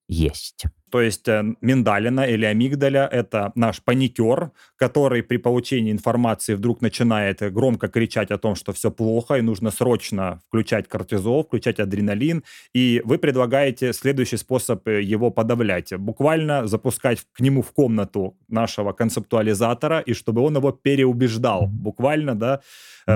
есть. 0.08 0.66
То 0.90 1.00
есть 1.00 1.28
э, 1.28 1.42
миндалина 1.60 2.22
или 2.22 2.44
амигдаля– 2.44 3.08
это 3.12 3.52
наш 3.54 3.82
паникер, 3.82 4.50
который 4.76 5.22
при 5.22 5.36
получении 5.36 5.92
информации 5.92 6.54
вдруг 6.54 6.80
начинает 6.80 7.40
громко 7.52 7.88
кричать 7.88 8.30
о 8.30 8.38
том, 8.38 8.54
что 8.54 8.72
все 8.72 8.90
плохо, 8.90 9.34
и 9.34 9.42
нужно 9.42 9.70
срочно 9.70 10.40
включать 10.48 10.88
кортизол, 10.88 11.44
включать 11.44 11.80
адреналин. 11.80 12.42
И 12.74 13.02
вы 13.04 13.18
предлагаете 13.18 13.92
следующий 13.92 14.36
способ 14.36 14.86
э, 14.88 15.02
его 15.02 15.30
подавлять. 15.30 15.92
Буквально 15.96 16.66
запускать 16.66 17.20
к 17.32 17.40
нему 17.40 17.62
в 17.62 17.72
комнату 17.72 18.36
нашего 18.48 18.92
концептуализатора, 18.92 20.00
и 20.00 20.14
чтобы 20.14 20.42
он 20.42 20.56
его 20.56 20.72
переубеждал. 20.72 21.66
Буквально, 21.66 22.34
да, 22.34 22.60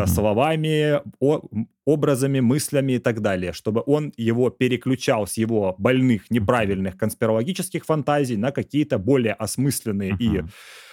э, 0.03 0.07
словами, 0.07 1.01
о- 1.21 1.43
образами, 1.87 2.41
мыслями 2.41 2.93
и 2.95 2.99
так 2.99 3.21
далее. 3.21 3.53
Чтобы 3.53 3.83
он 3.87 4.13
его 4.17 4.51
переключал 4.51 5.27
с 5.27 5.37
его 5.39 5.75
больных, 5.79 6.31
неправильных 6.31 6.97
конспирологических 6.97 7.85
фантазий 7.85 8.37
на 8.37 8.51
какие-то 8.53 8.99
более 8.99 9.35
осмысленные 9.35 10.17
и 10.19 10.29
Мгм. 10.29 10.51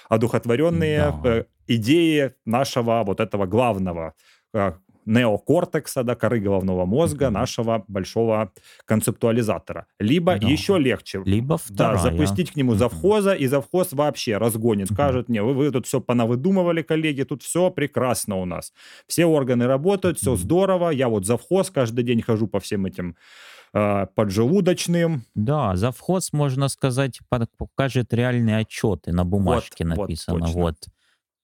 одухотворенные 0.10 1.00
Да. 1.00 1.22
э, 1.24 1.44
идеи 1.68 2.32
нашего 2.46 3.04
вот 3.06 3.20
этого 3.20 3.46
главного 3.46 4.14
э, 4.54 4.74
неокортекса, 5.06 6.04
да, 6.04 6.16
коры 6.16 6.40
головного 6.40 6.86
мозга, 6.86 7.26
Мгм. 7.26 7.34
нашего 7.34 7.84
большого 7.88 8.52
концептуализатора. 8.86 9.88
Либо 10.00 10.38
Да. 10.38 10.48
еще 10.48 10.78
легче. 10.78 11.22
Либо 11.26 11.58
Да, 11.70 11.98
запустить 11.98 12.52
к 12.52 12.56
нему 12.56 12.76
завхоза, 12.76 13.34
и 13.34 13.48
завхоз 13.48 13.94
вообще 13.94 14.38
разгонит, 14.38 14.88
скажет, 14.92 15.30
не, 15.30 15.42
вы, 15.42 15.54
вы 15.54 15.72
тут 15.72 15.86
все 15.88 16.00
понавыдумывали, 16.02 16.82
коллеги, 16.82 17.24
тут 17.24 17.44
все 17.44 17.70
прекрасно 17.72 18.36
у 18.38 18.46
нас. 18.46 18.74
Все 19.08 19.26
органы 19.26 19.68
работают, 19.68 20.18
все 20.18 20.32
Мгм. 20.32 20.40
здорово, 20.40 20.90
я 20.92 21.08
вот 21.10 21.26
завхоз, 21.26 21.70
каждый 21.72 22.04
день 22.04 22.22
хожу 22.22 22.48
по 22.48 22.60
всем 22.60 22.86
этим 22.86 23.16
э, 23.74 24.06
поджелудочным. 24.16 25.24
Да, 25.36 25.76
завхоз, 25.78 26.34
можно 26.34 26.68
сказать, 26.68 27.20
покажет 27.58 28.14
реальные 28.14 28.58
отчеты. 28.58 29.14
На 29.14 29.24
бумажке 29.24 29.86
вот, 29.86 29.98
написано. 30.00 30.40
точно. 30.46 30.62
Вот, 30.62 30.76
с 30.84 30.88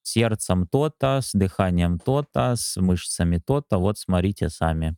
сердцем 0.08 0.68
то-то, 0.68 1.20
с 1.22 1.34
дыханием 1.34 1.99
то-то, 1.99 2.55
с 2.55 2.78
мышцами 2.78 3.38
то-то. 3.38 3.78
Вот 3.78 3.97
смотрите 3.97 4.49
сами. 4.49 4.95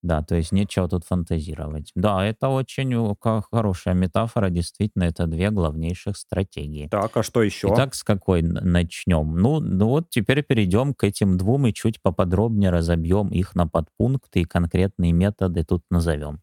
Да, 0.00 0.22
то 0.22 0.36
есть 0.36 0.52
нечего 0.52 0.88
тут 0.88 1.04
фантазировать. 1.04 1.90
Да, 1.96 2.24
это 2.24 2.48
очень 2.48 3.16
хорошая 3.50 3.94
метафора. 3.94 4.48
Действительно, 4.48 5.04
это 5.04 5.26
две 5.26 5.50
главнейших 5.50 6.16
стратегии. 6.16 6.86
Так, 6.88 7.16
а 7.16 7.22
что 7.24 7.42
еще? 7.42 7.68
Итак, 7.72 7.96
с 7.96 8.04
какой 8.04 8.42
начнем? 8.42 9.36
Ну, 9.36 9.58
ну 9.58 9.88
вот 9.88 10.08
теперь 10.08 10.44
перейдем 10.44 10.94
к 10.94 11.02
этим 11.02 11.36
двум 11.36 11.66
и 11.66 11.74
чуть 11.74 12.00
поподробнее 12.00 12.70
разобьем 12.70 13.28
их 13.28 13.56
на 13.56 13.66
подпункты 13.66 14.42
и 14.42 14.44
конкретные 14.44 15.12
методы 15.12 15.64
тут 15.64 15.82
назовем. 15.90 16.42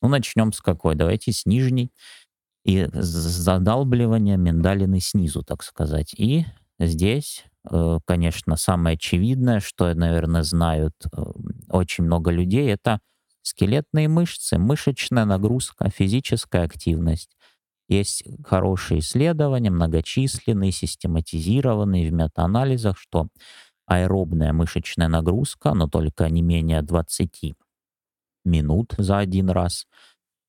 Ну, 0.00 0.08
начнем 0.08 0.52
с 0.52 0.60
какой? 0.60 0.94
Давайте 0.94 1.32
с 1.32 1.44
нижней. 1.44 1.90
И 2.64 2.86
с 2.92 3.04
задалбливания 3.04 4.36
миндалины 4.36 5.00
снизу, 5.00 5.42
так 5.42 5.64
сказать. 5.64 6.14
И 6.16 6.44
здесь, 6.86 7.44
э, 7.70 7.98
конечно, 8.06 8.56
самое 8.56 8.94
очевидное, 8.94 9.60
что, 9.60 9.92
наверное, 9.94 10.42
знают 10.42 10.94
э, 11.12 11.22
очень 11.68 12.04
много 12.04 12.30
людей, 12.30 12.70
это 12.70 13.00
скелетные 13.42 14.08
мышцы, 14.08 14.58
мышечная 14.58 15.24
нагрузка, 15.24 15.90
физическая 15.90 16.64
активность. 16.64 17.36
есть 17.88 18.24
хорошие 18.44 19.00
исследования, 19.00 19.70
многочисленные, 19.70 20.72
систематизированные 20.72 22.08
в 22.10 22.12
метаанализах, 22.12 22.98
что 22.98 23.28
аэробная 23.86 24.52
мышечная 24.52 25.08
нагрузка, 25.08 25.74
но 25.74 25.88
только 25.88 26.28
не 26.30 26.42
менее 26.42 26.82
20 26.82 27.54
минут 28.44 28.94
за 28.98 29.18
один 29.18 29.50
раз 29.50 29.86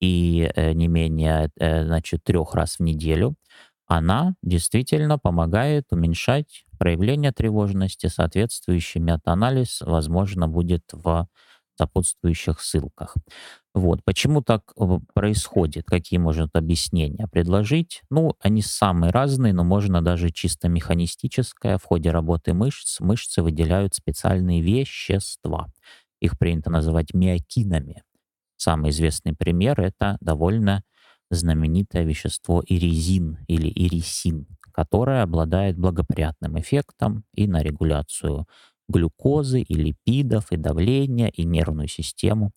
и 0.02 0.52
э, 0.56 0.74
не 0.74 0.88
менее 0.88 1.50
значит, 1.60 2.24
трех 2.24 2.56
раз 2.56 2.78
в 2.80 2.84
неделю, 2.84 3.36
она 3.88 4.36
действительно 4.42 5.18
помогает 5.20 5.86
уменьшать 5.92 6.66
проявление 6.78 7.32
тревожности. 7.32 8.08
Соответствующий 8.08 9.02
метаанализ, 9.02 9.82
возможно, 9.82 10.48
будет 10.48 10.84
в 10.92 11.28
сопутствующих 11.78 12.62
ссылках. 12.62 13.16
Вот. 13.74 14.04
Почему 14.04 14.42
так 14.42 14.74
э, 14.78 15.00
происходит? 15.14 15.86
Какие 15.86 16.20
может 16.20 16.56
объяснения 16.56 17.28
предложить? 17.28 18.04
Ну, 18.12 18.36
они 18.40 18.62
самые 18.62 19.12
разные, 19.12 19.54
но 19.54 19.64
можно 19.64 20.02
даже 20.02 20.30
чисто 20.30 20.70
механистическое. 20.70 21.78
В 21.80 21.84
ходе 21.84 22.12
работы 22.12 22.54
мышц 22.54 23.00
мышцы 23.00 23.42
выделяют 23.42 23.96
специальные 23.96 24.62
вещества. 24.62 25.68
Их 26.22 26.38
принято 26.38 26.70
называть 26.70 27.14
миокинами. 27.14 28.04
Самый 28.58 28.92
известный 28.92 29.34
пример— 29.34 29.80
это 29.82 30.18
довольно 30.22 30.84
знаменитое 31.36 32.04
вещество 32.04 32.64
иризин 32.66 33.40
или 33.48 33.68
ирисин, 33.68 34.48
которое 34.72 35.24
обладает 35.24 35.78
благоприятным 35.78 36.60
эффектом 36.60 37.24
и 37.34 37.48
на 37.48 37.62
регуляцию 37.62 38.48
глюкозы 38.88 39.62
и 39.62 39.74
липидов, 39.74 40.52
и 40.52 40.58
давления, 40.58 41.28
и 41.28 41.44
нервную 41.46 41.88
систему. 41.88 42.52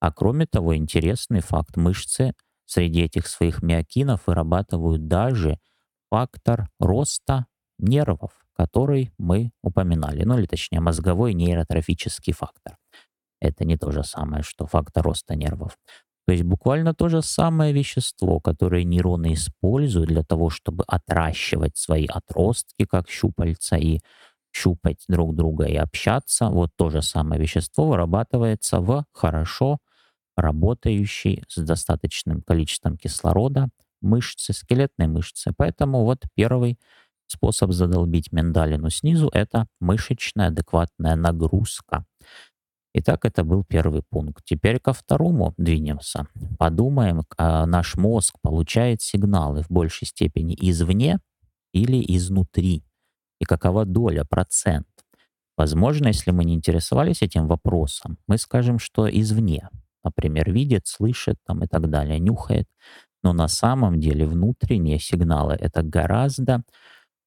А 0.00 0.12
кроме 0.12 0.46
того, 0.46 0.76
интересный 0.76 1.40
факт, 1.40 1.76
мышцы 1.76 2.32
среди 2.66 3.02
этих 3.02 3.26
своих 3.26 3.62
миокинов 3.62 4.26
вырабатывают 4.26 5.08
даже 5.08 5.58
фактор 6.10 6.68
роста 6.78 7.46
нервов, 7.78 8.32
который 8.54 9.12
мы 9.18 9.52
упоминали, 9.62 10.24
ну 10.24 10.38
или 10.38 10.46
точнее 10.46 10.80
мозговой 10.80 11.34
нейротрофический 11.34 12.32
фактор. 12.32 12.76
Это 13.40 13.64
не 13.64 13.76
то 13.76 13.90
же 13.92 14.02
самое, 14.02 14.42
что 14.42 14.66
фактор 14.66 15.04
роста 15.04 15.36
нервов. 15.36 15.78
То 16.28 16.32
есть 16.32 16.44
буквально 16.44 16.92
то 16.92 17.08
же 17.08 17.22
самое 17.22 17.72
вещество, 17.72 18.38
которое 18.38 18.84
нейроны 18.84 19.32
используют 19.32 20.10
для 20.10 20.22
того, 20.22 20.50
чтобы 20.50 20.84
отращивать 20.86 21.78
свои 21.78 22.04
отростки, 22.04 22.84
как 22.84 23.08
щупальца, 23.08 23.76
и 23.76 24.00
щупать 24.52 25.02
друг 25.08 25.34
друга 25.34 25.64
и 25.64 25.76
общаться. 25.76 26.50
Вот 26.50 26.68
то 26.76 26.90
же 26.90 27.00
самое 27.00 27.40
вещество 27.40 27.88
вырабатывается 27.88 28.80
в 28.80 29.06
хорошо 29.14 29.78
работающей 30.36 31.44
с 31.48 31.62
достаточным 31.62 32.42
количеством 32.42 32.98
кислорода 32.98 33.70
мышцы, 34.02 34.52
скелетной 34.52 35.06
мышцы. 35.06 35.52
Поэтому 35.56 36.04
вот 36.04 36.24
первый 36.34 36.78
способ 37.26 37.72
задолбить 37.72 38.32
миндалину 38.32 38.90
снизу— 38.90 39.30
это 39.32 39.66
мышечная 39.80 40.48
адекватная 40.48 41.16
нагрузка. 41.16 42.04
Итак, 43.00 43.24
это 43.24 43.44
был 43.44 43.62
первый 43.62 44.02
пункт. 44.02 44.42
Теперь 44.44 44.80
ко 44.80 44.92
второму 44.92 45.54
двинемся. 45.56 46.26
Подумаем, 46.58 47.22
а 47.36 47.64
наш 47.64 47.94
мозг 47.94 48.34
получает 48.42 49.02
сигналы 49.02 49.62
в 49.62 49.70
большей 49.70 50.08
степени 50.08 50.56
извне 50.60 51.20
или 51.72 52.04
изнутри 52.16 52.82
и 53.40 53.44
какова 53.44 53.84
доля, 53.84 54.24
процент. 54.28 54.88
Возможно, 55.56 56.08
если 56.08 56.32
мы 56.32 56.44
не 56.44 56.54
интересовались 56.54 57.22
этим 57.22 57.46
вопросом, 57.46 58.18
мы 58.26 58.36
скажем, 58.36 58.80
что 58.80 59.08
извне. 59.08 59.68
Например, 60.02 60.50
видит, 60.50 60.88
слышит 60.88 61.36
там, 61.46 61.62
и 61.62 61.68
так 61.68 61.88
далее, 61.88 62.18
нюхает. 62.18 62.66
Но 63.22 63.32
на 63.32 63.46
самом 63.46 64.00
деле 64.00 64.26
внутренние 64.26 64.98
сигналы— 64.98 65.54
это 65.60 65.84
гораздо 65.84 66.64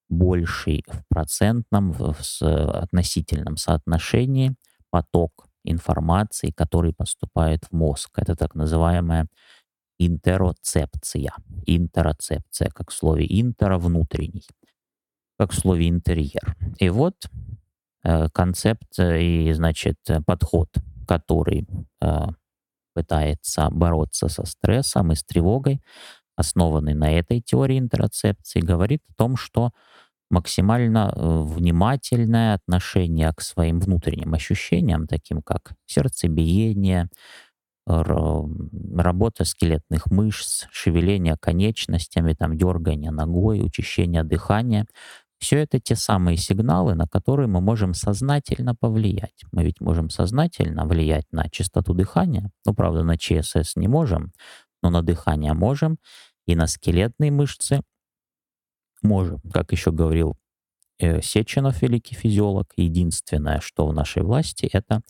больший 0.09 0.83
в 0.89 1.07
процентном, 1.07 1.93
в, 1.93 2.13
относительном 2.41 3.55
соотношении 3.55 4.53
поток 4.89 5.47
информации, 5.63 6.51
который 6.51 6.93
поступает 6.93 7.65
в 7.65 7.73
мозг. 7.73 8.11
Это 8.17 8.35
так 8.35 8.55
называемая 8.55 9.27
интероцепция. 9.99 11.33
Интероцепция, 11.65 12.69
как 12.69 12.91
в 12.91 12.93
слове 12.93 13.25
интеро— 13.29 13.77
внутренний 13.79 14.47
как 15.41 15.53
в 15.53 15.59
слове 15.59 15.89
интерьер. 15.89 16.55
И 16.77 16.89
вот 16.89 17.15
э, 18.03 18.29
концепт 18.29 18.99
и, 18.99 19.51
значит, 19.53 19.97
подход, 20.27 20.69
который 21.07 21.67
э, 21.99 22.27
пытается 22.93 23.71
бороться 23.71 24.27
со 24.27 24.45
стрессом 24.45 25.11
и 25.11 25.15
с 25.15 25.23
тревогой, 25.23 25.81
основанный 26.35 26.93
на 26.93 27.11
этой 27.11 27.41
теории 27.41 27.79
интерцепции, 27.79 28.59
говорит 28.59 29.01
о 29.09 29.13
том, 29.15 29.35
что 29.35 29.71
максимально 30.31 31.13
э, 31.15 31.41
внимательное 31.43 32.55
отношение 32.55 33.31
к 33.33 33.41
своим 33.41 33.79
внутренним 33.79 34.33
ощущениям, 34.33 35.07
таким 35.07 35.41
как 35.41 35.73
сердцебиение, 35.85 37.09
работа 37.87 39.43
скелетных 39.43 40.07
мышц, 40.11 40.65
шевеление 40.71 41.35
конечностями, 41.39 42.33
там, 42.33 42.57
дергание 42.57 43.11
ногой, 43.11 43.61
учащение 43.61 44.23
дыхания, 44.23 44.85
все 45.39 45.57
это 45.57 45.79
те 45.79 45.95
самые 45.95 46.37
сигналы, 46.37 46.93
на 46.93 47.07
которые 47.07 47.47
мы 47.47 47.61
можем 47.61 47.95
сознательно 47.95 48.75
повлиять. 48.75 49.43
Мы 49.51 49.63
ведь 49.63 49.81
можем 49.81 50.11
сознательно 50.11 50.85
влиять 50.85 51.25
на 51.31 51.49
частоту 51.49 51.95
дыхания. 51.95 52.51
Ну, 52.65 52.75
правда, 52.75 53.03
на 53.03 53.17
ЧСС 53.17 53.75
не 53.75 53.87
можем, 53.87 54.33
но 54.83 54.91
на 54.91 55.01
дыхание 55.01 55.53
можем. 55.53 55.97
И 56.45 56.55
на 56.55 56.67
скелетные 56.67 57.31
мышцы 57.31 57.81
можем. 59.01 59.39
Как 59.53 59.71
еще 59.71 59.91
говорил 59.91 60.37
э, 60.99 61.21
Сеченов, 61.21 61.81
великий 61.81 62.15
физиолог, 62.15 62.71
единственное, 62.77 63.59
что 63.59 63.87
в 63.87 63.93
нашей 63.93 64.23
власти, 64.23 64.69
это 64.71 65.01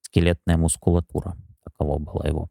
скелетная 0.00 0.56
мускулатура. 0.56 1.36
Таково 1.64 1.98
было 1.98 2.26
его 2.26 2.48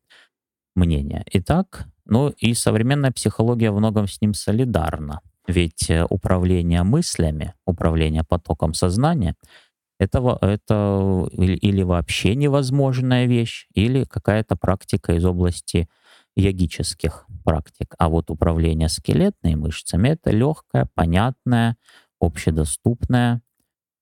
мнение. 0.76 1.24
Итак, 1.34 1.88
ну 2.06 2.30
и 2.30 2.54
современная 2.54 3.12
психология 3.12 3.72
в 3.72 3.78
многом 3.78 4.08
с 4.08 4.22
ним 4.22 4.34
солидарна. 4.34 5.22
Ведь 5.48 5.90
э, 5.90 6.06
управление 6.10 6.84
мыслями, 6.84 7.54
управление 7.66 8.24
потоком 8.24 8.74
сознания 8.74 9.36
это, 10.00 10.38
это 10.42 11.28
или 11.34 11.84
вообще 11.84 12.36
невозможная 12.36 13.26
вещь, 13.26 13.68
или 13.74 14.06
какая-то 14.06 14.56
практика 14.56 15.14
из 15.14 15.26
области 15.26 15.90
йогических 16.40 17.26
практик. 17.44 17.96
А 17.98 18.10
вот 18.10 18.30
управление 18.30 18.90
скелетными 18.90 19.56
мышцами— 19.56 20.10
это 20.10 20.32
легкая, 20.32 20.88
понятная, 20.96 21.78
общедоступная 22.20 23.42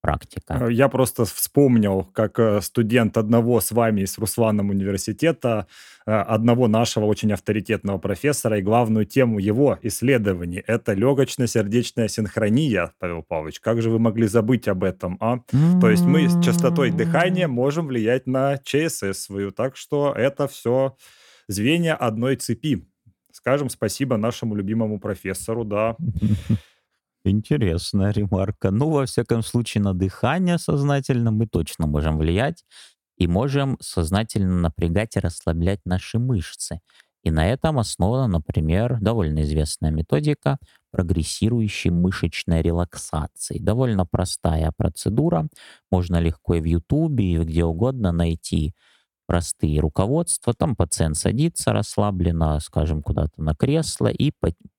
практика. 0.01 0.57
Э, 0.61 0.71
я 0.71 0.87
просто 0.87 1.25
вспомнил, 1.25 2.03
как 2.13 2.39
э, 2.39 2.61
студент 2.61 3.17
одного 3.17 3.59
с 3.59 3.71
вами 3.71 4.01
из 4.01 4.17
Русланом 4.17 4.69
университета, 4.69 5.67
э, 6.05 6.11
одного 6.11 6.67
нашего 6.67 7.05
очень 7.05 7.33
авторитетного 7.33 7.97
профессора, 7.97 8.59
и 8.59 8.61
главную 8.61 9.05
тему 9.05 9.39
его 9.39 9.77
исследований— 9.81 10.63
это 10.67 10.93
легочно-сердечная 10.93 12.07
синхрония, 12.07 12.93
Павел 12.99 13.23
Павлович. 13.23 13.59
Как 13.59 13.81
же 13.81 13.89
вы 13.89 13.99
могли 13.99 14.27
забыть 14.27 14.67
об 14.67 14.83
этом, 14.83 15.17
а? 15.19 15.39
То 15.81 15.89
есть 15.89 16.03
мы 16.03 16.29
с 16.29 16.41
частотой 16.41 16.91
дыхания 16.91 17.47
можем 17.47 17.87
влиять 17.87 18.27
на 18.27 18.57
ЧСС 18.57 19.25
свою, 19.25 19.51
так 19.51 19.75
что 19.75 20.13
это 20.15 20.47
все 20.47 20.95
звенья 21.47 21.95
одной 21.95 22.35
цепи. 22.35 22.87
Скажем 23.31 23.69
спасибо 23.69 24.17
нашему 24.17 24.55
любимому 24.55 24.99
профессору, 24.99 25.63
да. 25.63 25.95
Интересная 27.23 28.11
ремарка. 28.11 28.71
Ну, 28.71 28.89
во 28.89 29.05
всяком 29.05 29.43
случае, 29.43 29.83
на 29.83 29.93
дыхание 29.93 30.57
сознательно 30.57 31.31
мы 31.31 31.45
точно 31.45 31.85
можем 31.85 32.17
влиять 32.17 32.63
и 33.17 33.27
можем 33.27 33.77
сознательно 33.81 34.59
напрягать 34.61 35.15
и 35.15 35.19
расслаблять 35.19 35.81
наши 35.85 36.19
мышцы. 36.19 36.79
И 37.23 37.31
на 37.31 37.45
этом 37.45 37.77
основана, 37.79 38.27
например, 38.27 38.99
довольно 39.01 39.41
известная 39.41 39.91
методика 39.91 40.59
прогрессирующей 40.91 41.89
мышечной 41.89 42.61
релаксации. 42.61 43.59
Довольно 43.59 44.05
простая 44.05 44.71
процедура. 44.75 45.47
Можно 45.91 46.21
легко 46.21 46.55
и 46.55 46.61
в 46.61 46.65
Ютубе, 46.65 47.33
и 47.33 47.37
где 47.39 47.65
угодно 47.65 48.11
найти 48.13 48.73
простые 49.27 49.79
руководства. 49.79 50.53
Там 50.53 50.75
пациент 50.75 51.17
садится 51.17 51.73
расслабленно, 51.73 52.59
скажем, 52.59 53.03
куда-то 53.03 53.41
на 53.41 53.53
кресло 53.53 54.07
и 54.07 54.31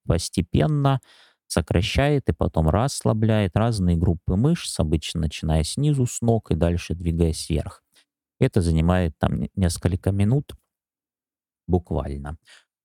постепенно 0.07 1.01
сокращает 1.47 2.29
и 2.29 2.33
потом 2.33 2.69
расслабляет 2.69 3.57
разные 3.57 3.97
группы 3.97 4.37
мышц, 4.37 4.81
обычно 4.81 5.23
начиная 5.23 5.63
снизу 5.63 6.07
с 6.07 6.21
ног 6.21 6.51
и 6.51 6.55
дальше 6.55 6.95
двигаясь 6.95 7.49
вверх. 7.49 7.83
Это 8.41 8.61
занимает 8.61 9.17
там 9.19 9.49
несколько 9.55 10.13
минут 10.13 10.53
буквально. 11.67 12.37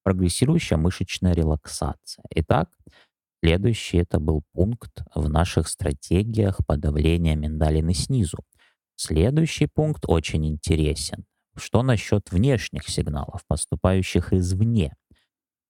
Прогрессирующая 0.03 0.77
мышечная 0.77 1.33
релаксация. 1.33 2.25
Итак, 2.31 2.69
следующий 3.41 3.97
это 3.97 4.19
был 4.19 4.43
пункт 4.53 5.03
в 5.15 5.29
наших 5.29 5.67
стратегиях 5.67 6.59
подавления 6.65 7.35
миндалины 7.35 7.93
снизу. 7.93 8.39
Следующий 8.95 9.67
пункт 9.67 10.03
очень 10.07 10.45
интересен. 10.45 11.25
Что 11.55 11.83
насчет 11.83 12.31
внешних 12.31 12.87
сигналов, 12.87 13.41
поступающих 13.47 14.33
извне? 14.33 14.95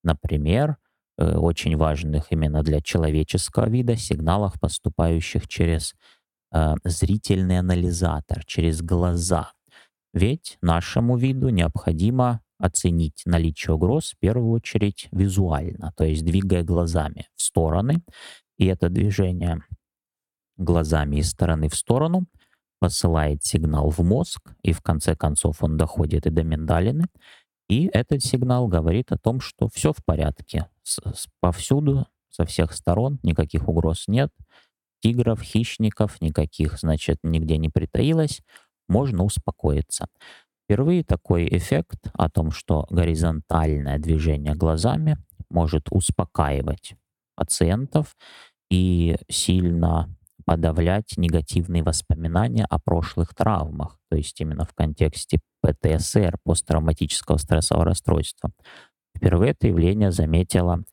Например, 0.03 0.77
э, 1.17 1.35
очень 1.35 1.75
важных 1.77 2.31
именно 2.31 2.63
для 2.63 2.81
человеческого 2.81 3.69
вида 3.69 3.95
сигналах, 3.95 4.59
поступающих 4.59 5.47
через 5.47 5.93
э, 6.53 6.75
зрительный 6.83 7.59
анализатор, 7.59 8.45
через 8.45 8.81
глаза. 8.81 9.51
Ведь 10.13 10.57
нашему 10.61 11.17
виду 11.17 11.49
необходимо 11.49 12.41
оценить 12.59 13.23
наличие 13.25 13.75
угроз 13.75 14.11
в 14.11 14.19
первую 14.19 14.51
очередь 14.51 15.09
визуально, 15.11 15.91
то 15.97 16.05
есть 16.05 16.23
двигая 16.23 16.63
глазами 16.63 17.27
в 17.35 17.41
стороны. 17.41 18.03
И 18.57 18.67
это 18.67 18.89
движение 18.89 19.63
глазами 20.57 21.17
из 21.17 21.29
стороны 21.31 21.67
в 21.67 21.75
сторону 21.75 22.25
посылает 22.83 23.45
сигнал 23.45 23.91
в 23.91 23.99
мозг, 23.99 24.41
и 24.61 24.73
в 24.73 24.81
конце 24.81 25.15
концов 25.15 25.63
он 25.63 25.77
доходит 25.77 26.25
и 26.25 26.29
до 26.29 26.43
миндалины. 26.43 27.05
И 27.69 27.89
этот 27.93 28.21
сигнал 28.25 28.67
говорит 28.67 29.13
о 29.13 29.17
том, 29.17 29.39
что 29.39 29.69
все 29.69 29.93
в 29.93 30.03
порядке. 30.03 30.67
С, 30.83 30.99
с, 30.99 31.27
повсюду, 31.39 32.07
со 32.29 32.43
всех 32.43 32.73
сторон, 32.73 33.19
никаких 33.23 33.69
угроз 33.69 34.09
нет. 34.09 34.31
Тигров, 35.01 35.41
хищников 35.41 36.19
никаких, 36.19 36.77
значит, 36.77 37.19
нигде 37.23 37.57
не 37.57 37.69
притаилось. 37.69 38.41
Можно 38.89 39.23
успокоиться. 39.23 40.07
Впервые 40.65 41.05
такой 41.05 41.47
эффект 41.47 42.11
о 42.11 42.29
том, 42.29 42.51
что 42.51 42.85
горизонтальное 42.89 43.97
движение 43.97 44.55
глазами 44.55 45.15
может 45.49 45.87
успокаивать 45.89 46.95
пациентов 47.37 48.17
и 48.69 49.15
сильно 49.29 50.13
подавлять 50.45 51.17
негативные 51.17 51.83
воспоминания 51.83 52.65
о 52.69 52.79
прошлых 52.79 53.33
травмах, 53.35 53.97
то 54.09 54.17
есть 54.17 54.39
именно 54.41 54.65
в 54.65 54.73
контексте 54.73 55.39
ПТСР, 55.61 56.37
посттравматического 56.43 57.37
стрессового 57.37 57.85
расстройства. 57.85 58.51
Впервые 59.15 59.51
это 59.51 59.67
явление 59.67 60.11
заметила 60.11 60.83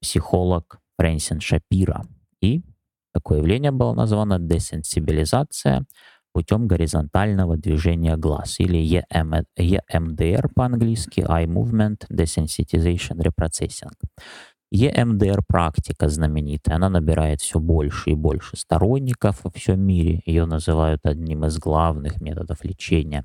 психолог 0.00 0.78
Фрэнсин 0.98 1.40
Шапира. 1.40 2.04
И 2.40 2.62
такое 3.12 3.38
явление 3.38 3.70
было 3.72 3.94
названо 3.94 4.38
десенсибилизация 4.38 5.86
путем 6.32 6.66
горизонтального 6.66 7.56
движения 7.56 8.16
глаз, 8.18 8.60
или 8.60 9.02
EMDR 9.58 10.48
по-английски, 10.54 11.20
Eye 11.20 11.46
Movement 11.46 12.06
Desensitization 12.10 13.16
Reprocessing. 13.16 13.90
EMDR 14.74 15.42
практика 15.46 16.08
знаменитая, 16.08 16.76
она 16.76 16.88
набирает 16.88 17.40
все 17.40 17.60
больше 17.60 18.10
и 18.10 18.14
больше 18.14 18.56
сторонников 18.56 19.44
во 19.44 19.50
всем 19.50 19.80
мире. 19.80 20.22
Ее 20.26 20.44
называют 20.44 21.00
одним 21.04 21.44
из 21.44 21.58
главных 21.58 22.20
методов 22.20 22.64
лечения 22.64 23.24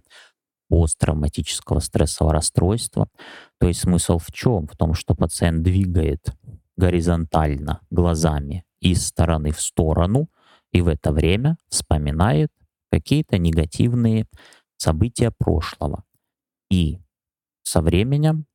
посттравматического 0.70 1.80
стрессового 1.80 2.34
расстройства. 2.34 3.10
То 3.60 3.68
есть 3.68 3.82
смысл 3.82 4.20
в 4.20 4.32
чем? 4.32 4.68
В 4.68 4.78
том, 4.78 4.94
что 4.94 5.16
пациент 5.16 5.64
двигает 5.64 6.34
горизонтально 6.78 7.82
глазами 7.90 8.64
из 8.80 9.06
стороны 9.06 9.52
в 9.52 9.60
сторону 9.60 10.30
и 10.72 10.82
в 10.82 10.88
это 10.88 11.12
время 11.12 11.58
вспоминает 11.70 12.50
какие-то 12.92 13.38
негативные 13.38 14.28
события 14.78 15.32
прошлого. 15.38 16.04
И 16.70 17.00
со 17.64 17.82
временем 17.82 18.46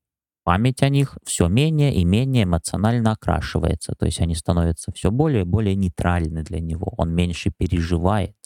память 0.46 0.82
о 0.84 0.88
них 0.90 1.18
все 1.24 1.48
менее 1.48 1.92
и 1.92 2.04
менее 2.04 2.44
эмоционально 2.44 3.12
окрашивается. 3.12 3.94
То 3.98 4.06
есть 4.06 4.20
они 4.20 4.36
становятся 4.36 4.92
все 4.92 5.10
более 5.10 5.42
и 5.42 5.44
более 5.44 5.74
нейтральны 5.74 6.44
для 6.44 6.60
него. 6.60 6.94
Он 6.96 7.12
меньше 7.12 7.50
переживает. 7.58 8.36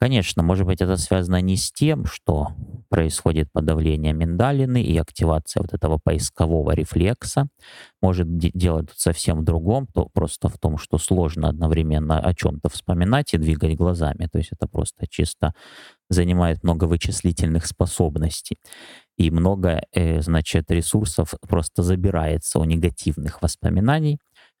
Конечно, 0.00 0.44
может 0.44 0.64
быть, 0.64 0.80
это 0.80 0.96
связано 0.96 1.40
не 1.40 1.56
с 1.56 1.72
тем, 1.72 2.04
что 2.06 2.50
происходит 2.88 3.50
подавление 3.52 4.12
миндалины 4.12 4.80
и 4.80 4.96
активация 4.96 5.60
вот 5.60 5.74
этого 5.74 5.98
поискового 6.02 6.70
рефлекса. 6.70 7.48
Может, 8.00 8.28
дело 8.38 8.82
тут 8.82 8.96
совсем 8.96 9.40
в 9.40 9.44
другом, 9.44 9.88
то 9.88 10.08
просто 10.14 10.48
в 10.48 10.56
том, 10.58 10.78
что 10.78 10.98
сложно 10.98 11.48
одновременно 11.48 12.20
о 12.20 12.32
чем-то 12.32 12.68
вспоминать 12.68 13.34
и 13.34 13.38
двигать 13.38 13.76
глазами. 13.76 14.28
То 14.30 14.38
есть 14.38 14.50
это 14.52 14.68
просто 14.68 15.08
чисто 15.08 15.52
занимает 16.10 16.62
много 16.62 16.84
вычислительных 16.84 17.66
способностей. 17.66 18.56
И 19.18 19.30
много, 19.30 19.82
э, 19.92 20.22
значит, 20.22 20.70
ресурсов 20.70 21.34
просто 21.48 21.82
забирается 21.82 22.60
у 22.60 22.64
негативных 22.64 23.42
воспоминаний. 23.42 24.18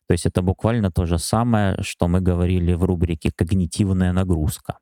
То 0.08 0.12
есть 0.12 0.26
это 0.26 0.42
буквально 0.42 0.90
то 0.90 1.06
же 1.06 1.18
самое, 1.18 1.82
что 1.82 2.08
мы 2.08 2.20
говорили 2.20 2.74
в 2.74 2.84
рубрике 2.84 3.30
«когнитивная 3.34 4.12
нагрузка». 4.12 4.78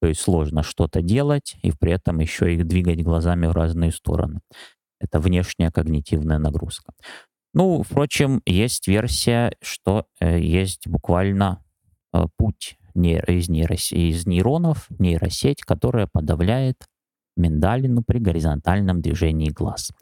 То 0.00 0.08
есть 0.08 0.20
сложно 0.20 0.64
что-то 0.64 1.00
делать 1.02 1.54
и 1.62 1.70
при 1.70 1.92
этом 1.92 2.18
еще 2.18 2.52
их 2.52 2.66
двигать 2.66 3.04
глазами 3.04 3.46
в 3.46 3.52
разные 3.52 3.92
стороны. 3.92 4.40
Это 4.98 5.20
внешняя 5.20 5.70
когнитивная 5.70 6.38
нагрузка. 6.38 6.92
Ну, 7.54 7.82
впрочем, 7.82 8.42
есть 8.44 8.88
версия, 8.88 9.52
что 9.62 10.06
э, 10.20 10.40
есть 10.40 10.88
буквально 10.88 11.62
э, 12.12 12.24
путь 12.36 12.76
нейро, 12.94 13.32
из, 13.32 13.48
нейрос, 13.48 13.92
из 13.92 14.26
нейронов, 14.26 14.86
нейросеть, 14.98 15.62
которая 15.62 16.08
подавляет 16.10 16.76
миндалину 17.36 18.02
при 18.02 18.18
горизонтальном 18.18 19.00
движении 19.00 19.50
глаз. 19.50 19.92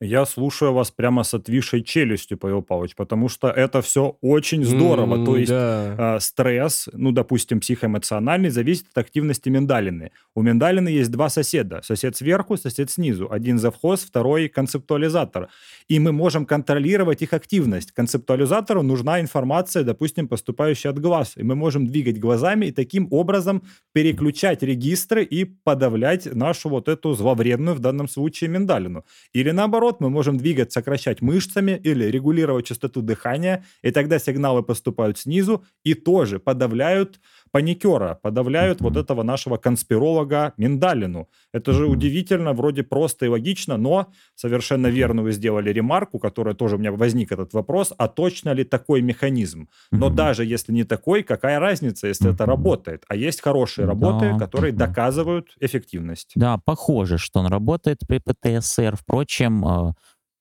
Я 0.00 0.26
слушаю 0.26 0.74
вас 0.74 0.90
прямо 0.90 1.22
с 1.22 1.32
отвисшей 1.32 1.82
челюстью, 1.82 2.36
Павел 2.36 2.60
Павлович, 2.60 2.94
потому 2.96 3.30
что 3.30 3.48
это 3.48 3.80
все 3.80 4.18
очень 4.20 4.62
здорово. 4.62 5.24
То 5.24 5.38
есть 5.38 5.50
да. 5.50 6.16
э, 6.16 6.20
стресс, 6.20 6.90
ну, 6.92 7.12
допустим, 7.12 7.60
психоэмоциональный, 7.60 8.50
зависит 8.50 8.88
от 8.92 8.98
активности 8.98 9.48
миндалины. 9.48 10.10
У 10.34 10.42
миндалины 10.42 10.90
есть 10.90 11.10
два 11.10 11.30
соседа. 11.30 11.80
Сосед 11.82 12.14
сверху, 12.14 12.58
сосед 12.58 12.90
снизу. 12.90 13.28
Один 13.30 13.58
завхоз, 13.58 14.04
второй 14.04 14.50
концептуализатор. 14.50 15.48
И 15.88 15.98
мы 15.98 16.12
можем 16.12 16.44
контролировать 16.44 17.22
их 17.22 17.32
активность. 17.32 17.92
Концептуализатору 17.92 18.82
нужна 18.82 19.18
информация, 19.22 19.82
допустим, 19.82 20.28
поступающая 20.28 20.90
от 20.90 20.98
глаз. 20.98 21.32
И 21.36 21.42
мы 21.42 21.54
можем 21.54 21.86
двигать 21.86 22.20
глазами 22.20 22.66
и 22.66 22.70
таким 22.70 23.08
образом 23.10 23.62
переключать 23.94 24.62
регистры 24.62 25.24
и 25.24 25.44
подавлять 25.46 26.26
нашу 26.34 26.68
вот 26.68 26.88
эту 26.88 27.14
зловредную 27.14 27.74
в 27.74 27.80
данном 27.80 28.08
случае 28.08 28.50
миндалину. 28.50 29.06
Или 29.32 29.52
наоборот, 29.52 29.85
наоборот, 29.86 30.00
мы 30.00 30.10
можем 30.10 30.36
двигать, 30.36 30.72
сокращать 30.72 31.22
мышцами 31.22 31.80
или 31.84 32.04
регулировать 32.04 32.66
частоту 32.66 33.02
дыхания, 33.02 33.64
и 33.82 33.90
тогда 33.90 34.18
сигналы 34.18 34.62
поступают 34.62 35.18
снизу 35.18 35.64
и 35.84 35.94
тоже 35.94 36.38
подавляют 36.38 37.20
паникера, 37.50 38.18
подавляют 38.22 38.80
mm-hmm. 38.80 38.84
вот 38.84 38.96
этого 38.96 39.22
нашего 39.22 39.56
конспиролога 39.56 40.52
Миндалину. 40.56 41.28
Это 41.52 41.72
же 41.72 41.86
удивительно, 41.86 42.52
вроде 42.52 42.82
просто 42.82 43.26
и 43.26 43.28
логично, 43.28 43.76
но 43.76 44.12
совершенно 44.34 44.88
верно 44.88 45.22
вы 45.22 45.32
сделали 45.32 45.70
ремарку, 45.70 46.18
которая 46.18 46.54
тоже 46.54 46.76
у 46.76 46.78
меня 46.78 46.92
возник 46.92 47.32
этот 47.32 47.52
вопрос, 47.54 47.92
а 47.96 48.08
точно 48.08 48.52
ли 48.52 48.64
такой 48.64 49.02
механизм? 49.02 49.68
Но 49.90 50.08
mm-hmm. 50.08 50.14
даже 50.14 50.44
если 50.44 50.72
не 50.72 50.84
такой, 50.84 51.22
какая 51.22 51.58
разница, 51.58 52.06
если 52.06 52.30
mm-hmm. 52.30 52.34
это 52.34 52.46
работает? 52.46 53.04
А 53.08 53.16
есть 53.16 53.40
хорошие 53.40 53.86
работы, 53.86 54.32
да. 54.32 54.38
которые 54.38 54.72
доказывают 54.72 55.48
эффективность. 55.60 56.32
Да, 56.34 56.58
похоже, 56.64 57.18
что 57.18 57.40
он 57.40 57.46
работает 57.46 58.00
при 58.06 58.18
ПТСР. 58.18 58.96
Впрочем, 58.96 59.66
э, 59.66 59.92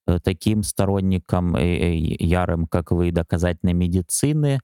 э, 0.07 0.19
таким 0.23 0.63
сторонникам 0.63 1.55
э, 1.55 1.95
ярым, 1.95 2.67
как 2.67 2.91
вы, 2.91 3.11
доказательной 3.11 3.73
медицины, 3.73 4.59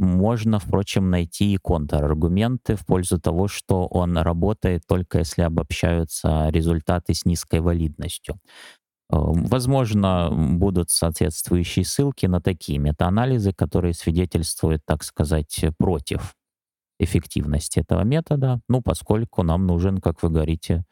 можно, 0.00 0.58
впрочем, 0.58 1.10
найти 1.10 1.52
и 1.54 1.58
контраргументы 1.58 2.76
в 2.76 2.86
пользу 2.86 3.20
того, 3.20 3.48
что 3.48 3.86
он 3.86 4.16
работает 4.18 4.82
только 4.88 5.18
если 5.20 5.42
обобщаются 5.42 6.48
результаты 6.50 7.14
с 7.14 7.24
низкой 7.24 7.60
валидностью. 7.60 8.38
Эм, 9.12 9.46
возможно, 9.46 10.30
будут 10.32 10.90
соответствующие 10.90 11.84
ссылки 11.84 12.26
на 12.26 12.40
такие 12.40 12.78
метаанализы, 12.78 13.52
которые 13.52 13.94
свидетельствуют, 13.94 14.82
так 14.86 15.02
сказать, 15.04 15.64
против 15.78 16.34
эффективности 17.00 17.80
этого 17.80 18.02
метода, 18.04 18.60
ну, 18.68 18.82
поскольку 18.82 19.42
нам 19.42 19.66
нужен, 19.66 19.98
как 19.98 20.22
вы 20.22 20.30
говорите, 20.30 20.84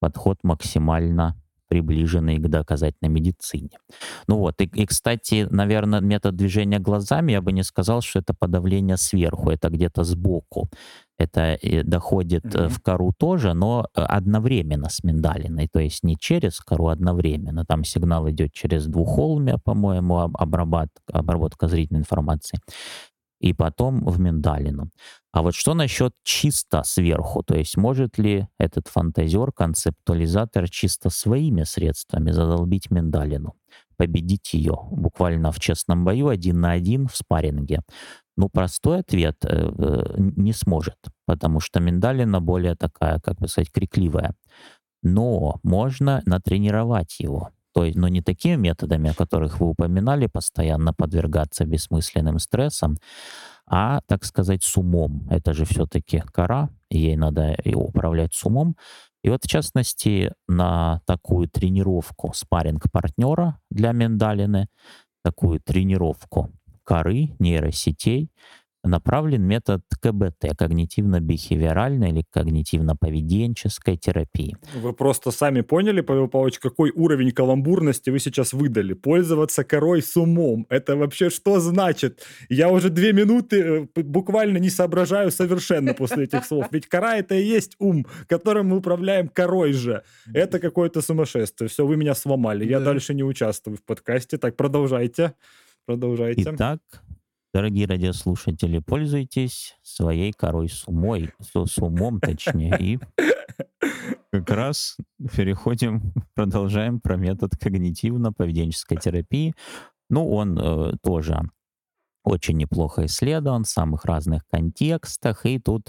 подход 0.00 0.38
максимально 0.42 1.36
приближенные 1.68 2.38
к 2.38 2.48
доказательной 2.48 3.10
медицине. 3.10 3.78
Ну 4.28 4.38
вот, 4.38 4.60
и, 4.60 4.64
и, 4.64 4.86
кстати, 4.86 5.46
наверное, 5.50 6.00
метод 6.00 6.36
движения 6.36 6.78
глазами, 6.78 7.32
я 7.32 7.40
бы 7.40 7.52
не 7.52 7.62
сказал, 7.62 8.02
что 8.02 8.18
это 8.18 8.34
подавление 8.34 8.96
сверху, 8.96 9.50
это 9.50 9.68
где-то 9.68 10.04
сбоку. 10.04 10.68
Это 11.18 11.58
доходит 11.84 12.44
mm-hmm. 12.44 12.68
в 12.68 12.82
кору 12.82 13.12
тоже, 13.16 13.54
но 13.54 13.86
э, 13.94 14.02
одновременно 14.02 14.90
с 14.90 15.02
миндалиной, 15.02 15.66
то 15.72 15.80
есть 15.80 16.04
не 16.04 16.16
через 16.18 16.60
кору, 16.60 16.88
одновременно. 16.88 17.64
Там 17.64 17.84
сигнал 17.84 18.28
идет 18.28 18.52
через 18.52 18.86
двухолмия, 18.86 19.56
по-моему, 19.64 20.30
обработка, 20.34 21.00
обработка 21.10 21.68
зрительной 21.68 22.00
информации 22.00 22.58
и 23.40 23.52
потом 23.52 24.04
в 24.04 24.18
миндалину. 24.20 24.90
А 25.32 25.42
вот 25.42 25.54
что 25.54 25.74
насчет 25.74 26.12
чисто 26.24 26.82
сверху? 26.82 27.42
То 27.42 27.56
есть 27.56 27.76
может 27.76 28.18
ли 28.18 28.48
этот 28.58 28.88
фантазер, 28.88 29.52
концептуализатор 29.52 30.68
чисто 30.70 31.10
своими 31.10 31.64
средствами 31.64 32.30
задолбить 32.30 32.90
миндалину, 32.90 33.54
победить 33.96 34.54
ее 34.54 34.78
буквально 34.90 35.52
в 35.52 35.60
честном 35.60 36.04
бою 36.04 36.28
один 36.28 36.60
на 36.60 36.72
один 36.72 37.08
в 37.08 37.16
спарринге? 37.16 37.82
Ну, 38.38 38.48
простой 38.50 39.00
ответ 39.00 39.36
э, 39.44 39.70
э, 39.78 40.14
не 40.18 40.52
сможет, 40.52 40.96
потому 41.26 41.60
что 41.60 41.80
миндалина 41.80 42.40
более 42.40 42.74
такая, 42.76 43.18
как 43.20 43.38
бы 43.38 43.48
сказать, 43.48 43.72
крикливая. 43.72 44.34
Но 45.02 45.60
можно 45.62 46.22
натренировать 46.26 47.18
его. 47.18 47.50
То 47.76 47.84
есть, 47.84 47.98
но 47.98 48.08
не 48.08 48.22
такими 48.22 48.56
методами, 48.56 49.10
о 49.10 49.14
которых 49.14 49.60
вы 49.60 49.68
упоминали, 49.68 50.28
постоянно 50.28 50.94
подвергаться 50.94 51.66
бессмысленным 51.66 52.38
стрессам, 52.38 52.96
а, 53.66 54.00
так 54.06 54.24
сказать, 54.24 54.62
с 54.62 54.78
умом. 54.78 55.28
Это 55.28 55.52
же 55.52 55.66
все-таки 55.66 56.22
кора, 56.32 56.70
ей 56.88 57.16
надо 57.16 57.52
и 57.52 57.74
управлять 57.74 58.32
с 58.32 58.42
умом. 58.46 58.76
И 59.22 59.28
вот, 59.28 59.44
в 59.44 59.46
частности, 59.46 60.32
на 60.48 61.02
такую 61.04 61.50
тренировку 61.50 62.32
спарринг 62.34 62.90
партнера 62.90 63.60
для 63.70 63.92
миндалины, 63.92 64.68
такую 65.22 65.60
тренировку 65.60 66.50
коры, 66.82 67.36
нейросетей, 67.38 68.30
направлен 68.88 69.42
метод 69.42 69.82
КБТ, 70.00 70.44
когнитивно-бихевиоральной 70.58 72.10
или 72.10 72.24
когнитивно-поведенческой 72.34 73.96
терапии. 73.96 74.56
Вы 74.74 74.92
просто 74.92 75.30
сами 75.30 75.60
поняли, 75.62 76.00
Павел 76.00 76.28
Павлович, 76.28 76.58
какой 76.58 76.90
уровень 76.94 77.30
каламбурности 77.32 78.10
вы 78.10 78.18
сейчас 78.18 78.52
выдали. 78.52 78.92
Пользоваться 78.94 79.64
корой 79.64 80.02
с 80.02 80.16
умом. 80.16 80.66
Это 80.68 80.96
вообще 80.96 81.30
что 81.30 81.60
значит? 81.60 82.22
Я 82.48 82.70
уже 82.70 82.90
две 82.90 83.12
минуты 83.12 83.88
э, 83.96 84.02
буквально 84.02 84.58
не 84.58 84.70
соображаю 84.70 85.30
совершенно 85.30 85.94
после 85.94 86.24
этих 86.24 86.44
слов. 86.44 86.66
Ведь 86.70 86.86
кора 86.86 87.16
это 87.16 87.34
и 87.34 87.44
есть 87.44 87.76
ум, 87.78 88.06
которым 88.28 88.68
мы 88.68 88.76
управляем 88.78 89.28
корой 89.28 89.72
же. 89.72 90.02
Это 90.32 90.58
какое-то 90.58 91.00
сумасшествие. 91.02 91.68
Все, 91.68 91.86
вы 91.86 91.96
меня 91.96 92.14
сломали. 92.14 92.64
Я 92.64 92.78
Да. 92.78 92.86
дальше 92.86 93.14
не 93.14 93.22
участвую 93.24 93.76
в 93.76 93.82
подкасте. 93.82 94.38
Так, 94.38 94.56
продолжайте. 94.56 95.34
Продолжайте. 95.86 96.42
Итак, 96.54 96.80
дорогие 97.56 97.86
радиослушатели, 97.86 98.80
пользуйтесь 98.80 99.78
своей 99.82 100.30
корой 100.34 100.68
с 100.68 100.86
умой, 100.86 101.30
с, 101.40 101.78
умом 101.78 102.20
точнее, 102.20 102.76
и 102.78 102.98
как 104.30 104.50
раз 104.50 104.98
переходим, 105.34 106.12
продолжаем 106.34 107.00
про 107.00 107.16
метод 107.16 107.52
когнитивно-поведенческой 107.54 109.00
терапии. 109.00 109.54
Ну, 110.10 110.30
он 110.30 110.58
э, 110.58 110.92
тоже 111.02 111.48
очень 112.24 112.58
неплохо 112.58 113.06
исследован 113.06 113.64
в 113.64 113.70
самых 113.70 114.04
разных 114.04 114.42
контекстах, 114.52 115.46
и 115.46 115.58
тут 115.58 115.88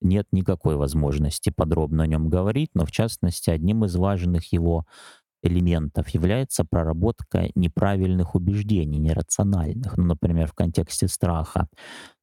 нет 0.00 0.26
никакой 0.32 0.74
возможности 0.74 1.52
подробно 1.54 2.02
о 2.02 2.06
нем 2.08 2.28
говорить, 2.28 2.70
но 2.74 2.84
в 2.86 2.90
частности 2.90 3.50
одним 3.50 3.84
из 3.84 3.94
важных 3.94 4.52
его 4.52 4.84
элементов 5.44 6.08
является 6.10 6.64
проработка 6.64 7.48
неправильных 7.54 8.34
убеждений, 8.34 8.98
нерациональных. 8.98 9.96
Ну, 9.96 10.04
например, 10.04 10.48
в 10.48 10.54
контексте 10.54 11.08
страха 11.08 11.68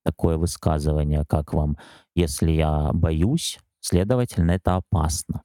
такое 0.06 0.38
высказывание, 0.38 1.24
как 1.28 1.54
вам 1.54 1.78
«если 2.16 2.52
я 2.52 2.92
боюсь, 2.94 3.60
следовательно, 3.82 4.52
это 4.52 4.76
опасно». 4.78 5.44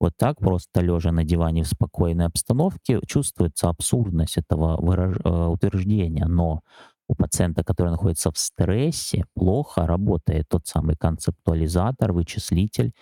Вот 0.00 0.14
так 0.16 0.38
просто 0.38 0.80
лежа 0.80 1.12
на 1.12 1.24
диване 1.24 1.62
в 1.62 1.68
спокойной 1.68 2.26
обстановке 2.26 3.00
чувствуется 3.06 3.68
абсурдность 3.68 4.38
этого 4.38 4.78
выраж- 4.80 5.20
э, 5.24 5.46
утверждения, 5.48 6.26
но 6.26 6.62
у 7.10 7.14
пациента, 7.16 7.64
который 7.64 7.88
находится 7.90 8.30
в 8.30 8.38
стрессе, 8.38 9.24
плохо 9.34 9.84
работает 9.84 10.46
тот 10.48 10.68
самый 10.68 10.94
концептуализатор, 10.94 12.12
вычислитель, 12.12 12.92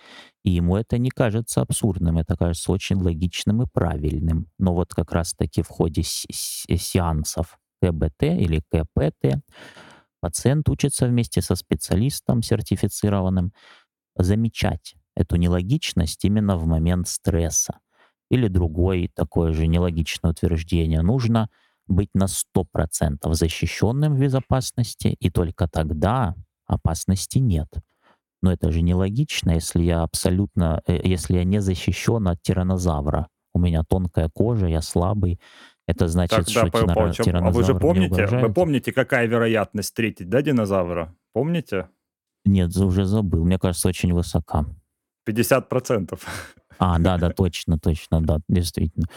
и 0.43 0.49
ему 0.49 0.77
это 0.77 0.97
не 0.97 1.11
кажется 1.11 1.61
абсурдным, 1.61 2.17
это 2.17 2.35
кажется 2.35 2.71
очень 2.71 2.95
логичным 2.95 3.61
и 3.61 3.67
правильным. 3.71 4.47
Но 4.57 4.73
вот 4.73 4.95
как 4.95 5.11
раз-таки 5.11 5.61
в 5.61 5.67
ходе 5.67 6.01
сеансов 6.03 7.59
КБТ 7.83 8.23
или 8.23 8.63
КПТ 8.71 9.43
пациент 10.21 10.69
учится 10.69 11.05
вместе 11.05 11.43
со 11.43 11.53
специалистом 11.53 12.41
сертифицированным 12.41 13.53
замечать 14.17 14.95
эту 15.15 15.35
нелогичность 15.35 16.25
именно 16.25 16.57
в 16.57 16.65
момент 16.65 17.07
стресса. 17.07 17.77
Или 18.31 18.47
другое 18.47 19.07
такое 19.13 19.53
же 19.53 19.67
нелогичное 19.67 20.31
утверждение. 20.31 21.03
Нужно 21.03 21.49
быть 21.89 22.09
на 22.13 22.27
100% 22.27 23.33
защищенным 23.33 24.15
в 24.15 24.19
безопасности, 24.19 25.07
и 25.19 25.29
только 25.29 25.67
тогда 25.67 26.35
опасности 26.67 27.39
нет. 27.39 27.67
Но 28.41 28.51
это 28.53 28.71
же 28.71 28.81
нелогично, 28.81 29.51
если 29.51 29.81
я 29.81 30.03
абсолютно, 30.03 30.81
э, 30.87 30.99
если 31.03 31.35
я 31.35 31.43
не 31.43 31.59
защищен 31.59 32.27
от 32.27 32.41
тиранозавра. 32.41 33.27
У 33.53 33.59
меня 33.59 33.83
тонкая 33.83 34.29
кожа, 34.29 34.67
я 34.67 34.81
слабый. 34.81 35.39
Это 35.87 36.07
значит, 36.07 36.37
Так, 36.37 36.45
да, 36.45 36.51
что 36.51 36.71
Павел 36.71 36.85
тирано- 36.87 36.93
Павлович, 36.95 37.19
а- 37.19 37.23
вы 37.23 37.25
тиранозавр 37.25 37.65
же 37.65 37.79
помните, 37.79 38.27
вы 38.27 38.53
помните, 38.53 38.91
какая 38.93 39.25
вероятность 39.27 39.89
встретить, 39.89 40.29
да, 40.29 40.41
динозавра? 40.41 41.15
Помните? 41.33 41.89
Нет, 42.45 42.75
уже 42.77 43.05
забыл. 43.05 43.43
Мне 43.43 43.57
кажется, 43.57 43.89
очень 43.89 44.13
высока. 44.13 44.65
50%. 45.25 46.25
А, 46.77 46.99
да, 46.99 47.17
да, 47.17 47.29
точно, 47.35 47.77
точно, 47.79 48.21
да, 48.21 48.39
действительно. 48.47 49.07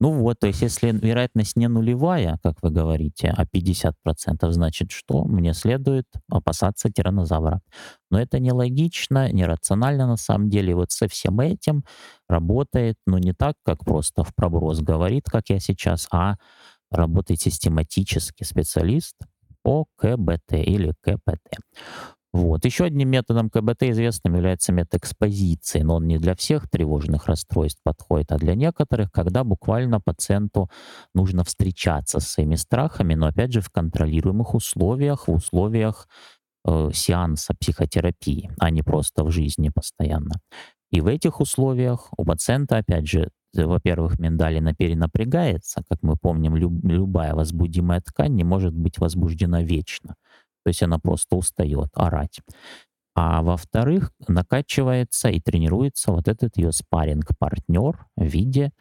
Ну 0.00 0.12
вот, 0.12 0.38
то 0.38 0.46
есть 0.46 0.62
если 0.62 0.92
вероятность 0.92 1.56
не 1.56 1.66
нулевая, 1.68 2.38
как 2.42 2.62
вы 2.62 2.70
говорите, 2.70 3.34
а 3.36 3.44
50%, 3.44 4.50
значит 4.52 4.92
что? 4.92 5.24
Мне 5.24 5.54
следует 5.54 6.06
опасаться 6.30 6.88
тиранозавра. 6.90 7.60
Но 8.10 8.20
это 8.20 8.38
нелогично, 8.38 9.32
нерационально 9.32 10.06
на 10.06 10.16
самом 10.16 10.50
деле. 10.50 10.74
Вот 10.76 10.92
со 10.92 11.08
всем 11.08 11.40
этим 11.40 11.84
работает, 12.28 12.96
ну 13.06 13.18
не 13.18 13.32
так, 13.32 13.54
как 13.64 13.84
просто 13.84 14.22
в 14.22 14.34
проброс 14.34 14.80
говорит, 14.80 15.24
как 15.28 15.50
я 15.50 15.58
сейчас, 15.58 16.06
а 16.12 16.36
работает 16.92 17.40
систематически 17.40 18.44
специалист 18.44 19.16
по 19.62 19.86
КБТ 19.96 20.52
или 20.52 20.94
КПТ. 21.02 21.58
Вот. 22.38 22.64
Еще 22.64 22.84
одним 22.84 23.08
методом 23.10 23.50
КБТ 23.50 23.82
известным 23.84 24.36
является 24.36 24.72
метод 24.72 25.00
экспозиции, 25.02 25.80
но 25.80 25.96
он 25.96 26.06
не 26.06 26.18
для 26.18 26.36
всех 26.36 26.70
тревожных 26.70 27.26
расстройств 27.26 27.80
подходит, 27.82 28.30
а 28.30 28.38
для 28.38 28.54
некоторых, 28.54 29.10
когда 29.10 29.42
буквально 29.42 30.00
пациенту 30.00 30.70
нужно 31.14 31.42
встречаться 31.42 32.20
с 32.20 32.28
своими 32.28 32.54
страхами, 32.54 33.14
но 33.14 33.26
опять 33.26 33.52
же 33.52 33.60
в 33.60 33.70
контролируемых 33.70 34.54
условиях, 34.54 35.26
в 35.26 35.32
условиях 35.32 36.06
э, 36.66 36.90
сеанса 36.94 37.54
психотерапии, 37.60 38.50
а 38.60 38.70
не 38.70 38.82
просто 38.82 39.24
в 39.24 39.32
жизни 39.32 39.70
постоянно. 39.74 40.36
И 40.92 41.00
в 41.00 41.08
этих 41.08 41.40
условиях 41.40 42.08
у 42.16 42.24
пациента, 42.24 42.78
опять 42.78 43.08
же, 43.08 43.30
э, 43.56 43.64
во-первых, 43.66 44.20
миндалина 44.20 44.74
перенапрягается, 44.74 45.82
как 45.88 45.98
мы 46.02 46.16
помним, 46.16 46.56
люб- 46.56 46.84
любая 46.84 47.34
возбудимая 47.34 48.00
ткань 48.00 48.34
не 48.34 48.44
может 48.44 48.74
быть 48.74 48.98
возбуждена 48.98 49.62
вечно. 49.62 50.14
То 50.68 50.70
есть 50.70 50.82
она 50.82 50.98
просто 50.98 51.34
устает 51.34 51.88
орать. 51.94 52.40
А 53.14 53.40
во-вторых, 53.40 54.12
накачивается 54.28 55.30
и 55.30 55.40
тренируется 55.40 56.12
вот 56.12 56.28
этот 56.28 56.58
ее 56.58 56.72
спарринг-партнер 56.72 58.04
в 58.16 58.22
виде 58.22 58.72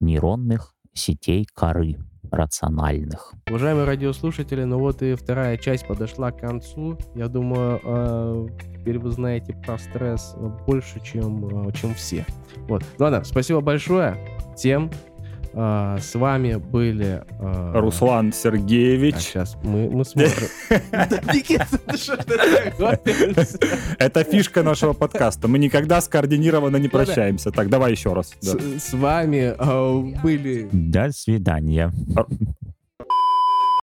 нейронных 0.00 0.74
сетей 0.94 1.46
коры 1.52 1.98
рациональных. 2.30 3.34
Уважаемые 3.50 3.84
радиослушатели, 3.84 4.64
ну 4.64 4.78
вот 4.78 5.02
и 5.02 5.14
вторая 5.14 5.58
часть 5.58 5.86
подошла 5.86 6.32
к 6.32 6.40
концу. 6.40 6.96
Я 7.14 7.28
думаю, 7.28 7.82
э, 7.84 8.48
теперь 8.78 8.98
вы 8.98 9.10
знаете 9.10 9.52
про 9.52 9.76
стресс 9.76 10.34
больше, 10.66 11.04
чем, 11.04 11.68
э, 11.68 11.72
чем 11.72 11.92
все. 11.92 12.24
Вот. 12.60 12.82
Ну 12.98 13.04
ладно, 13.04 13.24
спасибо 13.24 13.60
большое 13.60 14.16
всем. 14.56 14.90
Э, 15.56 15.96
С 16.00 16.14
вами 16.14 16.56
были... 16.56 17.22
э, 17.40 17.72
Руслан 17.80 18.28
а 18.28 18.32
Сергеевич. 18.32 19.16
сейчас 19.16 19.56
мы, 19.62 19.88
мы 19.88 20.04
такое 20.04 20.26
говоришь? 20.26 20.50
Это 23.98 24.22
фишка 24.24 24.62
нашего 24.62 24.92
подкаста. 24.92 25.48
Мы 25.48 25.58
никогда 25.58 26.02
скоординированно 26.02 26.76
не 26.76 26.84
Ну 26.84 26.90
прощаемся. 26.90 27.50
Так, 27.50 27.70
давай 27.70 27.92
еще 27.92 28.12
раз. 28.12 28.34
С 28.40 28.92
вами 28.92 29.54
были... 30.22 30.68
До 30.72 31.10
свидания. 31.10 31.90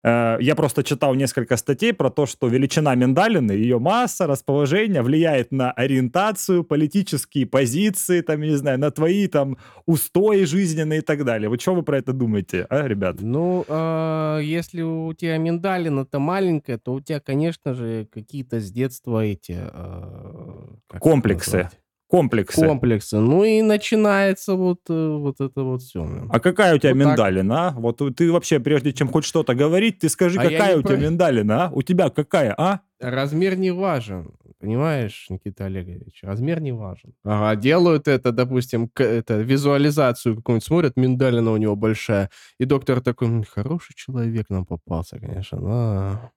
Э, 0.07 0.37
Я 0.41 0.55
просто 0.55 0.83
читал 0.83 1.15
несколько 1.15 1.57
статей 1.57 1.93
про 1.93 2.11
то, 2.11 2.27
что 2.27 2.47
величина 2.49 2.95
миндалины, 2.95 3.53
ее 3.53 3.79
масса, 3.79 4.27
расположение 4.27 5.03
влияет 5.03 5.53
на 5.53 5.73
ориентацию, 5.73 6.63
политические 6.65 7.47
позиции, 7.47 8.21
там, 8.21 8.43
я 8.43 8.51
не 8.51 8.57
знаю, 8.57 8.79
на 8.79 8.91
твои 8.91 9.27
там 9.27 9.57
устои 9.87 10.45
жизненные 10.45 10.99
и 10.99 11.03
так 11.03 11.25
далее. 11.25 11.49
Вот 11.49 11.61
что 11.61 11.75
вы 11.75 11.83
про 11.83 11.99
это 11.99 12.13
думаете, 12.13 12.67
а, 12.71 12.87
ребят? 12.87 13.17
Ну, 13.21 13.65
э, 13.67 14.41
если 14.45 14.83
у 14.83 15.13
тебя 15.15 15.39
миндалина-то 15.39 16.19
маленькая, 16.21 16.79
то 16.79 16.93
у 16.95 17.01
тебя, 17.01 17.19
конечно 17.21 17.75
же, 17.75 18.07
какие-то 18.13 18.61
с 18.61 18.71
детства 18.71 19.25
эти... 19.25 19.57
э, 19.59 20.99
Комплексы. 21.01 21.57
назвать? 21.57 21.81
Комплексы. 22.09 22.61
Комплексы. 22.67 23.19
Ну 23.19 23.43
и 23.45 23.63
начинается 23.63 24.55
вот, 24.55 24.79
э, 24.89 25.17
вот 25.17 25.41
это 25.41 25.63
вот 25.63 25.83
все. 25.83 26.07
А 26.31 26.39
какая 26.41 26.75
у 26.77 26.79
тебя 26.79 26.95
Вот 26.95 26.99
так. 27.03 27.09
миндалина, 27.11 27.69
а? 27.69 27.71
Вот 27.73 28.01
ты 28.17 28.31
вообще, 28.33 28.61
прежде 28.61 28.93
чем 28.93 29.09
хоть 29.09 29.25
что-то 29.25 29.55
говорить, 29.55 29.99
ты 29.99 30.09
скажи, 30.09 30.39
А 30.39 30.43
какая 30.45 30.77
у 30.77 30.83
тебя 30.83 30.95
про- 30.97 31.05
миндалина, 31.05 31.65
а? 31.65 31.71
У 31.73 31.83
тебя 31.83 32.09
какая, 32.11 32.55
а? 32.57 32.81
Размер 33.01 33.57
не 33.59 33.73
важен, 33.73 34.31
понимаешь, 34.61 35.27
Никита 35.29 35.67
Олегович? 35.67 36.21
Размер 36.23 36.61
не 36.61 36.73
важен. 36.73 37.13
Ага, 37.25 37.61
делают 37.61 38.09
это, 38.09 38.31
допустим, 38.33 38.89
к- 38.89 39.03
это, 39.03 39.39
визуализацию 39.43 40.37
какую-нибудь, 40.37 40.65
смотрят, 40.65 40.97
миндалина 40.97 41.51
у 41.51 41.57
него 41.57 41.75
большая, 41.77 42.31
и 42.61 42.65
доктор 42.65 43.01
такой, 43.01 43.29
«М, 43.29 43.45
хороший 43.45 43.95
человек 43.97 44.47
нам 44.49 44.65
попался, 44.65 45.19
конечно, 45.19 45.59
да. 45.61 46.31